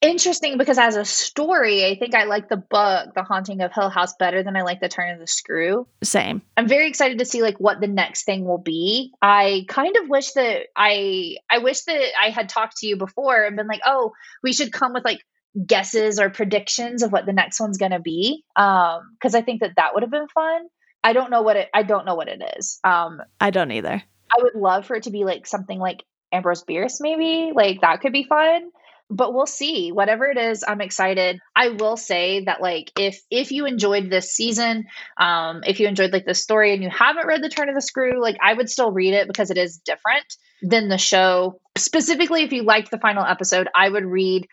interesting 0.00 0.58
because 0.58 0.78
as 0.78 0.96
a 0.96 1.04
story, 1.04 1.84
I 1.84 1.96
think 1.98 2.14
I 2.14 2.24
like 2.24 2.48
the 2.48 2.56
book, 2.56 3.14
The 3.14 3.22
Haunting 3.22 3.60
of 3.60 3.72
Hill 3.72 3.90
House, 3.90 4.14
better 4.18 4.42
than 4.42 4.56
I 4.56 4.62
like 4.62 4.80
The 4.80 4.88
Turn 4.88 5.10
of 5.10 5.20
the 5.20 5.26
Screw. 5.26 5.86
Same. 6.02 6.42
I'm 6.56 6.68
very 6.68 6.88
excited 6.88 7.18
to 7.18 7.24
see 7.24 7.42
like 7.42 7.58
what 7.58 7.80
the 7.80 7.86
next 7.86 8.24
thing 8.24 8.44
will 8.44 8.58
be. 8.58 9.12
I 9.20 9.64
kind 9.68 9.96
of 9.96 10.08
wish 10.08 10.32
that 10.32 10.66
I 10.76 11.36
I 11.50 11.58
wish 11.58 11.82
that 11.82 12.02
I 12.20 12.30
had 12.30 12.48
talked 12.48 12.78
to 12.78 12.86
you 12.86 12.96
before 12.96 13.44
and 13.44 13.56
been 13.56 13.68
like, 13.68 13.82
oh, 13.84 14.12
we 14.42 14.52
should 14.52 14.72
come 14.72 14.92
with 14.92 15.04
like 15.04 15.20
guesses 15.66 16.20
or 16.20 16.30
predictions 16.30 17.02
of 17.02 17.12
what 17.12 17.26
the 17.26 17.32
next 17.32 17.60
one's 17.60 17.78
going 17.78 17.92
to 17.92 18.00
be. 18.00 18.44
Um, 18.56 19.10
because 19.14 19.34
I 19.34 19.42
think 19.42 19.60
that 19.60 19.76
that 19.76 19.94
would 19.94 20.02
have 20.02 20.12
been 20.12 20.28
fun. 20.28 20.66
I 21.02 21.12
don't 21.12 21.30
know 21.30 21.42
what 21.42 21.56
it. 21.56 21.68
I 21.74 21.82
don't 21.82 22.06
know 22.06 22.14
what 22.14 22.28
it 22.28 22.42
is. 22.58 22.78
Um, 22.84 23.20
I 23.40 23.50
don't 23.50 23.72
either. 23.72 24.02
I 24.32 24.42
would 24.42 24.54
love 24.54 24.86
for 24.86 24.96
it 24.96 25.04
to 25.04 25.10
be 25.10 25.24
like 25.24 25.46
something 25.46 25.78
like 25.78 26.04
Ambrose 26.32 26.62
Bierce, 26.62 27.00
maybe 27.00 27.52
like 27.54 27.80
that 27.80 28.00
could 28.00 28.12
be 28.12 28.24
fun 28.24 28.70
but 29.10 29.34
we'll 29.34 29.46
see. 29.46 29.90
Whatever 29.90 30.26
it 30.26 30.38
is 30.38 30.64
i'm 30.66 30.80
excited. 30.80 31.40
I 31.54 31.70
will 31.70 31.96
say 31.96 32.44
that 32.44 32.62
like 32.62 32.92
if 32.98 33.20
if 33.30 33.50
you 33.50 33.66
enjoyed 33.66 34.08
this 34.08 34.32
season 34.32 34.86
um 35.18 35.62
if 35.66 35.80
you 35.80 35.88
enjoyed 35.88 36.12
like 36.12 36.24
the 36.24 36.34
story 36.34 36.72
and 36.72 36.82
you 36.82 36.88
haven't 36.88 37.26
read 37.26 37.42
the 37.42 37.48
turn 37.48 37.68
of 37.68 37.74
the 37.74 37.80
screw 37.80 38.22
like 38.22 38.36
i 38.40 38.54
would 38.54 38.70
still 38.70 38.92
read 38.92 39.14
it 39.14 39.26
because 39.26 39.50
it 39.50 39.58
is 39.58 39.78
different 39.78 40.24
than 40.62 40.88
the 40.88 40.98
show. 40.98 41.58
Specifically 41.76 42.42
if 42.42 42.52
you 42.52 42.62
liked 42.62 42.90
the 42.90 42.98
final 42.98 43.24
episode 43.24 43.68
i 43.74 43.88
would 43.88 44.04
read 44.04 44.46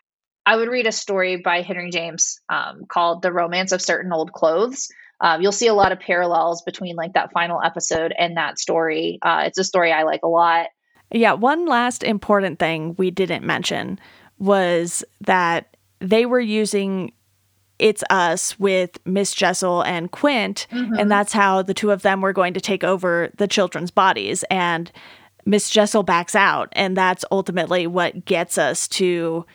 i 0.45 0.55
would 0.55 0.69
read 0.69 0.87
a 0.87 0.91
story 0.91 1.37
by 1.37 1.61
henry 1.61 1.91
james 1.91 2.39
um, 2.49 2.85
called 2.89 3.21
the 3.21 3.31
romance 3.31 3.71
of 3.71 3.81
certain 3.81 4.11
old 4.11 4.33
clothes. 4.33 4.89
Um, 5.19 5.41
you'll 5.41 5.51
see 5.51 5.67
a 5.67 5.73
lot 5.73 5.91
of 5.91 5.99
parallels 5.99 6.61
between 6.61 6.95
like 6.95 7.13
that 7.13 7.31
final 7.31 7.59
episode 7.63 8.13
and 8.15 8.37
that 8.37 8.59
story. 8.59 9.17
Uh, 9.23 9.45
it's 9.47 9.57
a 9.57 9.63
story 9.63 9.91
i 9.91 10.03
like 10.03 10.21
a 10.23 10.27
lot. 10.27 10.67
Yeah 11.11 11.33
one 11.33 11.65
last 11.65 12.03
important 12.03 12.59
thing 12.59 12.95
we 12.97 13.11
didn't 13.11 13.45
mention 13.45 13.99
was 14.39 15.03
that 15.21 15.75
they 15.99 16.25
were 16.25 16.39
using 16.39 17.11
it's 17.79 18.03
us 18.09 18.59
with 18.59 18.97
Miss 19.05 19.35
Jessel 19.35 19.83
and 19.83 20.11
Quint, 20.11 20.65
mm-hmm. 20.71 20.95
and 20.95 21.11
that's 21.11 21.31
how 21.31 21.61
the 21.61 21.75
two 21.75 21.91
of 21.91 22.01
them 22.01 22.21
were 22.21 22.33
going 22.33 22.55
to 22.55 22.61
take 22.61 22.83
over 22.83 23.29
the 23.38 23.47
children's 23.47 23.91
bodies. 23.91 24.43
And 24.49 24.91
Miss 25.45 25.69
Jessel 25.69 26.01
backs 26.01 26.35
out, 26.35 26.69
and 26.71 26.97
that's 26.97 27.23
ultimately 27.31 27.85
what 27.85 28.25
gets 28.25 28.57
us 28.57 28.88
to 28.89 29.45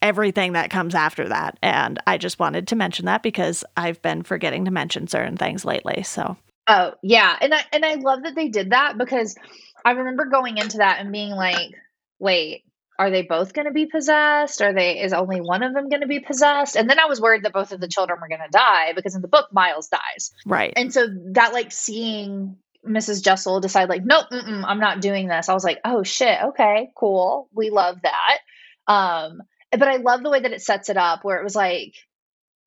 everything 0.00 0.52
that 0.52 0.70
comes 0.70 0.94
after 0.94 1.28
that. 1.28 1.58
And 1.60 2.00
I 2.06 2.18
just 2.18 2.38
wanted 2.38 2.68
to 2.68 2.76
mention 2.76 3.06
that 3.06 3.22
because 3.22 3.64
I've 3.76 4.00
been 4.00 4.22
forgetting 4.22 4.64
to 4.66 4.70
mention 4.70 5.08
certain 5.08 5.36
things 5.36 5.64
lately. 5.64 6.04
So 6.04 6.36
Oh, 6.68 6.92
yeah. 7.02 7.36
And 7.40 7.52
I 7.54 7.64
and 7.72 7.84
I 7.84 7.94
love 7.94 8.22
that 8.22 8.34
they 8.34 8.48
did 8.48 8.70
that 8.70 8.96
because 8.96 9.36
I 9.84 9.92
remember 9.92 10.26
going 10.26 10.58
into 10.58 10.78
that 10.78 11.00
and 11.00 11.10
being 11.10 11.32
like, 11.32 11.72
wait, 12.18 12.64
are 12.98 13.10
they 13.10 13.22
both 13.22 13.52
going 13.52 13.66
to 13.66 13.72
be 13.72 13.86
possessed? 13.86 14.60
Are 14.62 14.72
they 14.72 15.00
is 15.00 15.12
only 15.12 15.40
one 15.40 15.62
of 15.62 15.74
them 15.74 15.88
going 15.88 16.02
to 16.02 16.06
be 16.06 16.20
possessed? 16.20 16.76
And 16.76 16.88
then 16.88 16.98
I 16.98 17.06
was 17.06 17.20
worried 17.20 17.44
that 17.44 17.52
both 17.52 17.72
of 17.72 17.80
the 17.80 17.88
children 17.88 18.18
were 18.20 18.28
going 18.28 18.40
to 18.40 18.50
die 18.50 18.92
because 18.94 19.14
in 19.14 19.22
the 19.22 19.28
book 19.28 19.48
Miles 19.52 19.88
dies. 19.88 20.32
Right. 20.44 20.72
And 20.76 20.92
so 20.92 21.06
that 21.32 21.52
like 21.52 21.72
seeing 21.72 22.56
Mrs. 22.86 23.22
Jessel 23.22 23.60
decide 23.60 23.88
like, 23.88 24.04
nope, 24.04 24.26
I'm 24.30 24.80
not 24.80 25.00
doing 25.00 25.28
this. 25.28 25.48
I 25.48 25.54
was 25.54 25.64
like, 25.64 25.80
oh 25.84 26.02
shit, 26.02 26.38
okay, 26.48 26.90
cool. 26.94 27.48
We 27.54 27.70
love 27.70 27.98
that. 28.02 28.38
Um, 28.86 29.42
but 29.70 29.88
I 29.88 29.96
love 29.96 30.22
the 30.22 30.30
way 30.30 30.40
that 30.40 30.52
it 30.52 30.62
sets 30.62 30.90
it 30.90 30.96
up 30.96 31.24
where 31.24 31.38
it 31.38 31.44
was 31.44 31.56
like 31.56 31.94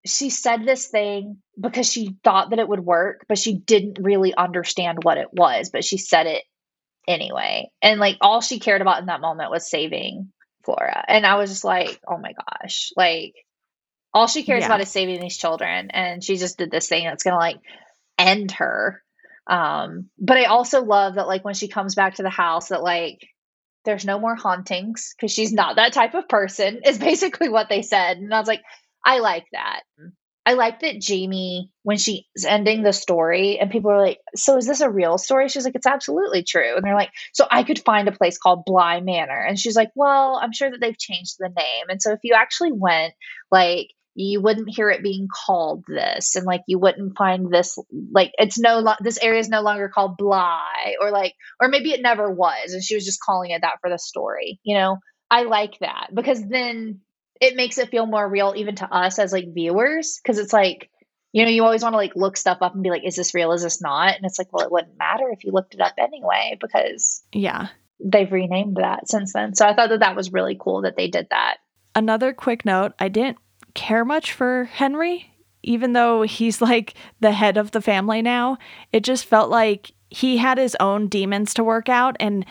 she 0.06 0.30
said 0.30 0.66
this 0.66 0.88
thing 0.88 1.38
because 1.60 1.92
she 1.92 2.16
thought 2.24 2.52
that 2.52 2.60
it 2.60 2.68
would 2.68 2.80
work, 2.80 3.26
but 3.28 3.38
she 3.38 3.56
didn't 3.56 4.00
really 4.00 4.34
understand 4.36 5.00
what 5.04 5.18
it 5.18 5.34
was, 5.34 5.70
but 5.70 5.84
she 5.84 5.98
said 5.98 6.28
it 6.28 6.44
anyway. 7.08 7.70
And 7.82 8.00
like 8.00 8.18
all 8.22 8.42
she 8.42 8.60
cared 8.60 8.82
about 8.82 9.00
in 9.00 9.08
that 9.08 9.22
moment 9.22 9.52
was 9.52 9.70
saving 9.70 10.32
Flora. 10.64 11.04
And 11.08 11.26
I 11.26 11.36
was 11.36 11.50
just 11.50 11.64
like, 11.64 12.00
oh 12.08 12.18
my 12.18 12.34
gosh, 12.34 12.90
like 12.96 13.34
all 14.14 14.28
she 14.28 14.44
cares 14.44 14.62
yeah. 14.62 14.68
about 14.68 14.82
is 14.82 14.90
saving 14.90 15.20
these 15.20 15.38
children. 15.38 15.92
And 15.92 16.24
she 16.24 16.38
just 16.38 16.58
did 16.58 16.72
this 16.72 16.88
thing 16.88 17.06
that's 17.06 17.24
going 17.24 17.34
to 17.34 17.40
like 17.40 17.60
end 18.18 18.52
her. 18.54 19.02
Um, 19.48 20.10
but 20.18 20.38
I 20.38 20.46
also 20.46 20.84
love 20.84 21.16
that 21.16 21.28
like 21.28 21.46
when 21.46 21.54
she 21.54 21.68
comes 21.68 21.96
back 21.96 22.16
to 22.16 22.24
the 22.24 22.30
house 22.30 22.70
that 22.70 22.82
like 22.82 23.28
there's 23.84 24.06
no 24.06 24.20
more 24.20 24.36
hauntings 24.36 25.14
because 25.16 25.32
she's 25.32 25.54
not 25.54 25.76
that 25.76 25.94
type 25.94 26.16
of 26.16 26.28
person 26.28 26.82
is 26.84 26.98
basically 26.98 27.50
what 27.50 27.70
they 27.70 27.84
said. 27.84 28.18
And 28.18 28.34
I 28.34 28.40
was 28.40 28.48
like, 28.48 28.64
I 29.04 29.20
like 29.20 29.46
that. 29.52 29.82
I 30.46 30.54
like 30.54 30.82
that 30.82 31.02
Jamie, 31.02 31.72
when 31.82 31.98
she's 31.98 32.24
ending 32.48 32.84
the 32.84 32.94
story, 32.94 33.58
and 33.60 33.72
people 33.72 33.90
are 33.92 34.02
like, 34.02 34.20
So 34.36 34.58
is 34.58 34.68
this 34.68 34.82
a 34.82 34.90
real 34.90 35.18
story? 35.18 35.50
She's 35.50 35.66
like, 35.66 35.76
It's 35.76 35.88
absolutely 35.88 36.44
true. 36.44 36.76
And 36.76 36.84
they're 36.84 36.96
like, 36.96 37.12
So 37.34 37.48
I 37.50 37.64
could 37.64 37.80
find 37.80 38.08
a 38.08 38.12
place 38.12 38.38
called 38.38 38.66
Bly 38.66 39.02
Manor. 39.02 39.44
And 39.44 39.58
she's 39.58 39.76
like, 39.76 39.90
Well, 39.96 40.40
I'm 40.42 40.54
sure 40.54 40.70
that 40.70 40.80
they've 40.80 40.98
changed 40.98 41.36
the 41.40 41.50
name. 41.50 41.86
And 41.90 42.02
so 42.02 42.12
if 42.12 42.20
you 42.24 42.36
actually 42.36 42.74
went, 42.74 43.14
like, 43.52 43.88
you 44.16 44.42
wouldn't 44.42 44.70
hear 44.70 44.90
it 44.90 45.04
being 45.04 45.28
called 45.46 45.84
this 45.88 46.36
and 46.36 46.46
like 46.46 46.62
you 46.68 46.80
wouldn't 46.80 47.18
find 47.18 47.54
this 47.54 47.78
like 48.14 48.32
it's 48.38 48.58
no 48.58 48.80
lo- 48.80 48.94
this 49.02 49.20
area 49.22 49.40
is 49.40 49.50
no 49.50 49.62
longer 49.62 49.90
called 49.94 50.16
bly 50.16 50.96
or 51.02 51.12
like 51.12 51.34
or 51.60 51.68
maybe 51.68 51.92
it 51.92 52.02
never 52.02 52.32
was 52.32 52.72
and 52.72 52.82
she 52.82 52.96
was 52.96 53.04
just 53.04 53.20
calling 53.22 53.52
it 53.52 53.62
that 53.62 53.76
for 53.82 53.90
the 53.90 54.00
story 54.00 54.58
you 54.64 54.78
know 54.78 54.98
i 55.30 55.44
like 55.44 55.78
that 55.80 56.08
because 56.14 56.42
then 56.48 57.02
it 57.42 57.56
makes 57.56 57.78
it 57.78 57.90
feel 57.90 58.06
more 58.06 58.28
real 58.28 58.54
even 58.56 58.76
to 58.76 58.92
us 58.92 59.20
as 59.20 59.34
like 59.34 59.54
viewers 59.54 60.20
because 60.22 60.40
it's 60.40 60.54
like 60.54 60.90
you 61.32 61.44
know 61.44 61.52
you 61.52 61.64
always 61.64 61.84
want 61.84 61.94
to 61.94 61.98
like 61.98 62.16
look 62.16 62.38
stuff 62.38 62.60
up 62.62 62.74
and 62.74 62.84
be 62.84 62.90
like 62.90 63.06
is 63.06 63.16
this 63.16 63.34
real? 63.34 63.52
Is 63.52 63.64
this 63.64 63.82
not? 63.82 64.16
And 64.16 64.26
it's 64.26 64.40
like 64.40 64.52
well 64.52 64.66
it 64.66 64.72
wouldn't 64.72 64.98
matter 64.98 65.30
if 65.32 65.44
you 65.44 65.52
looked 65.52 65.74
it 65.74 65.82
up 65.82 65.94
anyway 65.98 66.58
because 66.60 67.24
yeah. 67.32 67.70
they've 68.00 68.32
renamed 68.32 68.78
that 68.78 69.10
since 69.10 69.34
then. 69.34 69.56
So 69.56 69.66
i 69.66 69.76
thought 69.76 69.90
that 69.90 70.00
that 70.00 70.16
was 70.16 70.34
really 70.34 70.58
cool 70.60 70.82
that 70.82 70.96
they 70.96 71.08
did 71.08 71.28
that. 71.32 71.58
Another 71.94 72.34
quick 72.34 72.66
note 72.66 72.94
i 73.00 73.08
didn't 73.10 73.38
care 73.74 74.06
much 74.06 74.32
for 74.32 74.66
henry 74.66 75.30
even 75.66 75.94
though 75.94 76.22
he's 76.22 76.62
like 76.62 76.94
the 77.20 77.32
head 77.32 77.58
of 77.58 77.72
the 77.72 77.82
family 77.82 78.22
now. 78.22 78.58
It 78.94 79.04
just 79.04 79.26
felt 79.26 79.50
like 79.50 79.92
he 80.10 80.38
had 80.38 80.58
his 80.58 80.78
own 80.80 81.08
demons 81.08 81.54
to 81.56 81.64
work 81.64 81.90
out 81.90 82.16
and 82.20 82.46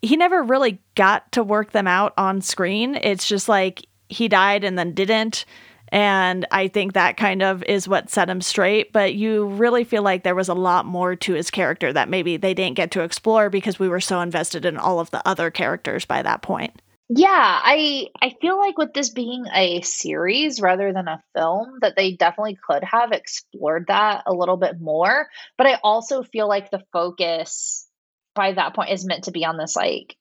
he 0.00 0.16
never 0.16 0.42
really 0.42 0.80
got 0.94 1.30
to 1.32 1.42
work 1.42 1.72
them 1.72 1.86
out 1.86 2.14
on 2.16 2.40
screen. 2.40 2.94
It's 2.96 3.28
just 3.28 3.48
like 3.48 3.84
he 4.08 4.28
died 4.28 4.64
and 4.64 4.78
then 4.78 4.92
didn't. 4.92 5.44
And 5.90 6.46
I 6.50 6.68
think 6.68 6.92
that 6.92 7.16
kind 7.16 7.42
of 7.42 7.62
is 7.64 7.88
what 7.88 8.10
set 8.10 8.28
him 8.28 8.40
straight. 8.40 8.92
But 8.92 9.14
you 9.14 9.46
really 9.46 9.84
feel 9.84 10.02
like 10.02 10.22
there 10.22 10.34
was 10.34 10.48
a 10.48 10.54
lot 10.54 10.84
more 10.84 11.16
to 11.16 11.34
his 11.34 11.50
character 11.50 11.92
that 11.92 12.10
maybe 12.10 12.36
they 12.36 12.54
didn't 12.54 12.76
get 12.76 12.90
to 12.92 13.02
explore 13.02 13.48
because 13.48 13.78
we 13.78 13.88
were 13.88 14.00
so 14.00 14.20
invested 14.20 14.64
in 14.64 14.76
all 14.76 15.00
of 15.00 15.10
the 15.10 15.26
other 15.26 15.50
characters 15.50 16.04
by 16.04 16.22
that 16.22 16.42
point. 16.42 16.80
Yeah, 17.10 17.30
I 17.32 18.08
I 18.20 18.34
feel 18.38 18.58
like 18.58 18.76
with 18.76 18.92
this 18.92 19.08
being 19.08 19.46
a 19.54 19.80
series 19.80 20.60
rather 20.60 20.92
than 20.92 21.08
a 21.08 21.22
film 21.34 21.78
that 21.80 21.96
they 21.96 22.12
definitely 22.12 22.58
could 22.62 22.84
have 22.84 23.12
explored 23.12 23.86
that 23.88 24.24
a 24.26 24.34
little 24.34 24.58
bit 24.58 24.78
more, 24.78 25.26
but 25.56 25.66
I 25.66 25.78
also 25.82 26.22
feel 26.22 26.46
like 26.46 26.70
the 26.70 26.84
focus 26.92 27.88
by 28.34 28.52
that 28.52 28.74
point 28.74 28.90
is 28.90 29.06
meant 29.06 29.24
to 29.24 29.30
be 29.30 29.46
on 29.46 29.56
this 29.56 29.74
like 29.74 30.16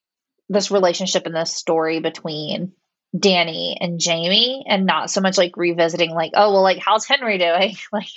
this 0.48 0.72
relationship 0.72 1.26
and 1.26 1.36
this 1.36 1.54
story 1.54 2.00
between 2.00 2.72
Danny 3.18 3.78
and 3.80 4.00
Jamie 4.00 4.66
and 4.68 4.86
not 4.86 5.10
so 5.10 5.22
much 5.22 5.38
like 5.38 5.56
revisiting 5.58 6.12
like, 6.12 6.32
oh 6.36 6.52
well 6.52 6.64
like 6.64 6.80
how's 6.80 7.06
Henry 7.06 7.38
doing? 7.38 7.76
like 7.92 8.10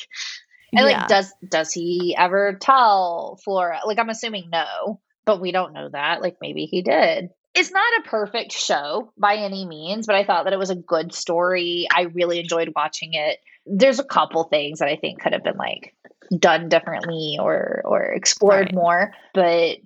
and 0.73 0.89
yeah. 0.89 0.99
like 0.99 1.09
does 1.09 1.33
does 1.47 1.73
he 1.73 2.15
ever 2.17 2.57
tell 2.61 3.39
Flora? 3.45 3.81
Like 3.87 3.99
I'm 3.99 4.11
assuming 4.11 4.51
no, 4.51 5.01
but 5.25 5.41
we 5.41 5.53
don't 5.53 5.73
know 5.73 5.89
that. 5.89 6.23
Like 6.23 6.37
maybe 6.41 6.67
he 6.67 6.83
did. 6.83 7.31
It's 7.55 7.73
not 7.73 7.99
a 7.99 8.09
perfect 8.09 8.53
show 8.53 9.13
by 9.19 9.37
any 9.37 9.67
means, 9.67 10.07
but 10.07 10.15
I 10.15 10.25
thought 10.25 10.45
that 10.45 10.53
it 10.53 10.59
was 10.59 10.71
a 10.71 10.77
good 10.77 11.13
story. 11.13 11.89
I 11.93 12.03
really 12.03 12.39
enjoyed 12.39 12.73
watching 12.77 13.15
it. 13.15 13.39
There's 13.67 13.99
a 13.99 14.05
couple 14.05 14.45
things 14.45 14.79
that 14.79 14.89
I 14.89 14.97
think 14.97 15.21
could 15.21 15.33
have 15.33 15.43
been 15.43 15.57
like 15.57 15.95
done 16.37 16.69
differently 16.69 17.39
or 17.41 17.83
or 17.85 18.03
explored 18.05 18.67
right. 18.67 18.75
more, 18.75 19.13
but 19.35 19.79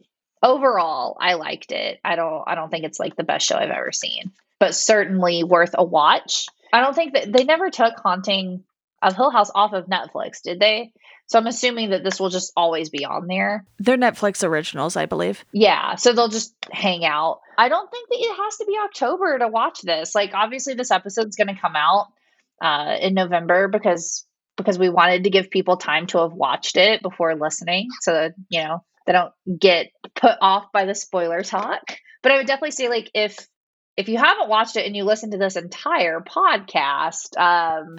overall 0.42 1.16
I 1.18 1.34
liked 1.34 1.72
it. 1.72 2.00
I 2.04 2.16
don't 2.16 2.44
I 2.46 2.54
don't 2.54 2.70
think 2.70 2.84
it's 2.84 3.00
like 3.00 3.16
the 3.16 3.24
best 3.24 3.46
show 3.46 3.56
I've 3.56 3.70
ever 3.70 3.92
seen 3.92 4.32
but 4.64 4.74
certainly 4.74 5.44
worth 5.44 5.74
a 5.74 5.84
watch. 5.84 6.46
I 6.72 6.80
don't 6.80 6.94
think 6.94 7.12
that 7.12 7.30
they 7.30 7.44
never 7.44 7.68
took 7.68 7.92
Haunting 7.98 8.64
of 9.02 9.14
Hill 9.14 9.30
House 9.30 9.50
off 9.54 9.74
of 9.74 9.88
Netflix, 9.88 10.40
did 10.42 10.58
they? 10.58 10.90
So 11.26 11.38
I'm 11.38 11.46
assuming 11.46 11.90
that 11.90 12.02
this 12.02 12.18
will 12.18 12.30
just 12.30 12.50
always 12.56 12.88
be 12.88 13.04
on 13.04 13.26
there. 13.26 13.66
They're 13.78 13.98
Netflix 13.98 14.42
originals, 14.42 14.96
I 14.96 15.04
believe. 15.04 15.44
Yeah, 15.52 15.96
so 15.96 16.14
they'll 16.14 16.28
just 16.28 16.54
hang 16.72 17.04
out. 17.04 17.40
I 17.58 17.68
don't 17.68 17.90
think 17.90 18.08
that 18.08 18.16
it 18.18 18.36
has 18.42 18.56
to 18.56 18.64
be 18.64 18.78
October 18.82 19.38
to 19.38 19.48
watch 19.48 19.82
this. 19.82 20.14
Like 20.14 20.30
obviously 20.32 20.72
this 20.72 20.90
episode's 20.90 21.36
going 21.36 21.54
to 21.54 21.60
come 21.60 21.76
out 21.76 22.06
uh, 22.62 22.96
in 23.02 23.12
November 23.12 23.68
because 23.68 24.24
because 24.56 24.78
we 24.78 24.88
wanted 24.88 25.24
to 25.24 25.30
give 25.30 25.50
people 25.50 25.76
time 25.76 26.06
to 26.06 26.20
have 26.20 26.32
watched 26.32 26.78
it 26.78 27.02
before 27.02 27.34
listening 27.34 27.88
so 28.00 28.14
that, 28.14 28.32
you 28.48 28.62
know, 28.64 28.82
they 29.06 29.12
don't 29.12 29.34
get 29.60 29.88
put 30.14 30.38
off 30.40 30.72
by 30.72 30.86
the 30.86 30.94
spoiler 30.94 31.42
talk. 31.42 31.82
But 32.22 32.32
I 32.32 32.38
would 32.38 32.46
definitely 32.46 32.70
say 32.70 32.88
like 32.88 33.10
if 33.12 33.46
if 33.96 34.08
you 34.08 34.18
haven't 34.18 34.48
watched 34.48 34.76
it 34.76 34.86
and 34.86 34.96
you 34.96 35.04
listen 35.04 35.30
to 35.30 35.38
this 35.38 35.56
entire 35.56 36.20
podcast, 36.20 37.36
um, 37.38 37.98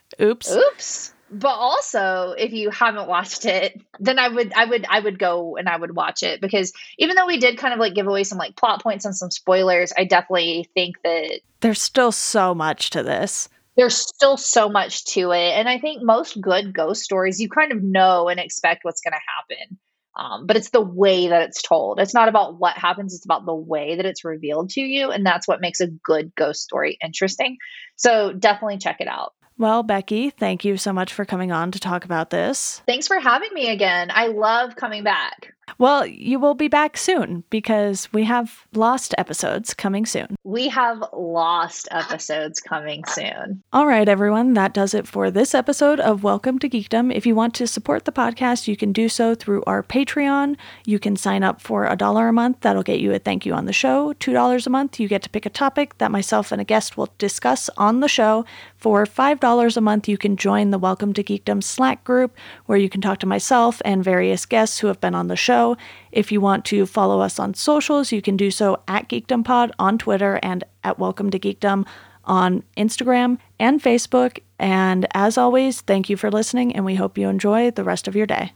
oops, 0.20 0.50
oops. 0.50 1.12
But 1.30 1.48
also, 1.48 2.34
if 2.38 2.52
you 2.52 2.70
haven't 2.70 3.08
watched 3.08 3.44
it, 3.44 3.80
then 3.98 4.18
I 4.18 4.28
would, 4.28 4.52
I 4.52 4.66
would, 4.66 4.86
I 4.88 5.00
would 5.00 5.18
go 5.18 5.56
and 5.56 5.68
I 5.68 5.76
would 5.76 5.96
watch 5.96 6.22
it 6.22 6.40
because 6.40 6.72
even 6.98 7.16
though 7.16 7.26
we 7.26 7.38
did 7.38 7.58
kind 7.58 7.72
of 7.74 7.80
like 7.80 7.94
give 7.94 8.06
away 8.06 8.24
some 8.24 8.38
like 8.38 8.56
plot 8.56 8.82
points 8.82 9.04
and 9.04 9.16
some 9.16 9.30
spoilers, 9.30 9.92
I 9.96 10.04
definitely 10.04 10.68
think 10.74 11.00
that 11.02 11.40
there's 11.60 11.80
still 11.80 12.12
so 12.12 12.54
much 12.54 12.90
to 12.90 13.02
this. 13.02 13.48
There's 13.76 13.96
still 13.96 14.36
so 14.36 14.68
much 14.68 15.04
to 15.06 15.32
it, 15.32 15.54
and 15.54 15.68
I 15.68 15.78
think 15.78 16.02
most 16.02 16.40
good 16.40 16.72
ghost 16.72 17.02
stories 17.02 17.40
you 17.40 17.48
kind 17.48 17.72
of 17.72 17.82
know 17.82 18.28
and 18.28 18.38
expect 18.38 18.84
what's 18.84 19.00
going 19.00 19.14
to 19.14 19.58
happen. 19.58 19.78
Um, 20.16 20.46
but 20.46 20.56
it's 20.56 20.70
the 20.70 20.80
way 20.80 21.28
that 21.28 21.42
it's 21.42 21.62
told. 21.62 21.98
It's 21.98 22.14
not 22.14 22.28
about 22.28 22.58
what 22.58 22.76
happens, 22.78 23.14
it's 23.14 23.24
about 23.24 23.46
the 23.46 23.54
way 23.54 23.96
that 23.96 24.06
it's 24.06 24.24
revealed 24.24 24.70
to 24.70 24.80
you. 24.80 25.10
And 25.10 25.26
that's 25.26 25.48
what 25.48 25.60
makes 25.60 25.80
a 25.80 25.88
good 25.88 26.34
ghost 26.34 26.62
story 26.62 26.98
interesting. 27.02 27.58
So 27.96 28.32
definitely 28.32 28.78
check 28.78 29.00
it 29.00 29.08
out. 29.08 29.32
Well, 29.56 29.84
Becky, 29.84 30.30
thank 30.30 30.64
you 30.64 30.76
so 30.76 30.92
much 30.92 31.12
for 31.12 31.24
coming 31.24 31.52
on 31.52 31.70
to 31.72 31.78
talk 31.78 32.04
about 32.04 32.30
this. 32.30 32.82
Thanks 32.86 33.06
for 33.06 33.20
having 33.20 33.50
me 33.52 33.68
again. 33.70 34.10
I 34.12 34.26
love 34.26 34.74
coming 34.74 35.04
back. 35.04 35.54
Well, 35.78 36.06
you 36.06 36.38
will 36.38 36.54
be 36.54 36.68
back 36.68 36.96
soon 36.96 37.42
because 37.50 38.12
we 38.12 38.24
have 38.24 38.66
lost 38.74 39.14
episodes 39.18 39.74
coming 39.74 40.06
soon. 40.06 40.36
We 40.44 40.68
have 40.68 41.02
lost 41.12 41.88
episodes 41.90 42.60
coming 42.60 43.04
soon. 43.06 43.62
All 43.72 43.86
right, 43.86 44.08
everyone, 44.08 44.54
that 44.54 44.74
does 44.74 44.94
it 44.94 45.08
for 45.08 45.30
this 45.30 45.54
episode 45.54 46.00
of 46.00 46.22
Welcome 46.22 46.58
to 46.60 46.68
Geekdom. 46.68 47.12
If 47.14 47.26
you 47.26 47.34
want 47.34 47.54
to 47.54 47.66
support 47.66 48.04
the 48.04 48.12
podcast, 48.12 48.68
you 48.68 48.76
can 48.76 48.92
do 48.92 49.08
so 49.08 49.34
through 49.34 49.64
our 49.66 49.82
Patreon. 49.82 50.56
You 50.86 50.98
can 50.98 51.16
sign 51.16 51.42
up 51.42 51.60
for 51.60 51.86
a 51.86 51.96
dollar 51.96 52.28
a 52.28 52.32
month. 52.32 52.60
That'll 52.60 52.82
get 52.82 53.00
you 53.00 53.12
a 53.12 53.18
thank 53.18 53.44
you 53.46 53.54
on 53.54 53.64
the 53.64 53.72
show. 53.72 54.12
$2 54.14 54.66
a 54.66 54.70
month, 54.70 55.00
you 55.00 55.08
get 55.08 55.22
to 55.22 55.30
pick 55.30 55.46
a 55.46 55.50
topic 55.50 55.98
that 55.98 56.12
myself 56.12 56.52
and 56.52 56.60
a 56.60 56.64
guest 56.64 56.96
will 56.96 57.08
discuss 57.18 57.68
on 57.76 58.00
the 58.00 58.08
show. 58.08 58.44
For 58.76 59.06
$5 59.06 59.76
a 59.76 59.80
month, 59.80 60.08
you 60.08 60.18
can 60.18 60.36
join 60.36 60.70
the 60.70 60.78
Welcome 60.78 61.14
to 61.14 61.24
Geekdom 61.24 61.62
Slack 61.64 62.04
group 62.04 62.36
where 62.66 62.78
you 62.78 62.90
can 62.90 63.00
talk 63.00 63.18
to 63.20 63.26
myself 63.26 63.80
and 63.84 64.04
various 64.04 64.44
guests 64.46 64.78
who 64.78 64.88
have 64.88 65.00
been 65.00 65.14
on 65.14 65.28
the 65.28 65.36
show. 65.36 65.53
If 66.12 66.32
you 66.32 66.40
want 66.40 66.64
to 66.66 66.86
follow 66.86 67.20
us 67.20 67.38
on 67.38 67.54
socials, 67.54 68.12
you 68.12 68.22
can 68.22 68.36
do 68.36 68.50
so 68.50 68.82
at 68.88 69.08
Geekdom 69.08 69.44
Pod 69.44 69.72
on 69.78 69.98
Twitter 69.98 70.38
and 70.42 70.64
at 70.82 70.98
Welcome 70.98 71.30
to 71.30 71.38
Geekdom 71.38 71.86
on 72.24 72.62
Instagram 72.76 73.38
and 73.58 73.82
Facebook. 73.82 74.38
And 74.58 75.06
as 75.14 75.36
always, 75.38 75.80
thank 75.80 76.08
you 76.08 76.16
for 76.16 76.30
listening, 76.30 76.74
and 76.74 76.84
we 76.84 76.94
hope 76.94 77.18
you 77.18 77.28
enjoy 77.28 77.70
the 77.70 77.84
rest 77.84 78.08
of 78.08 78.16
your 78.16 78.26
day. 78.26 78.52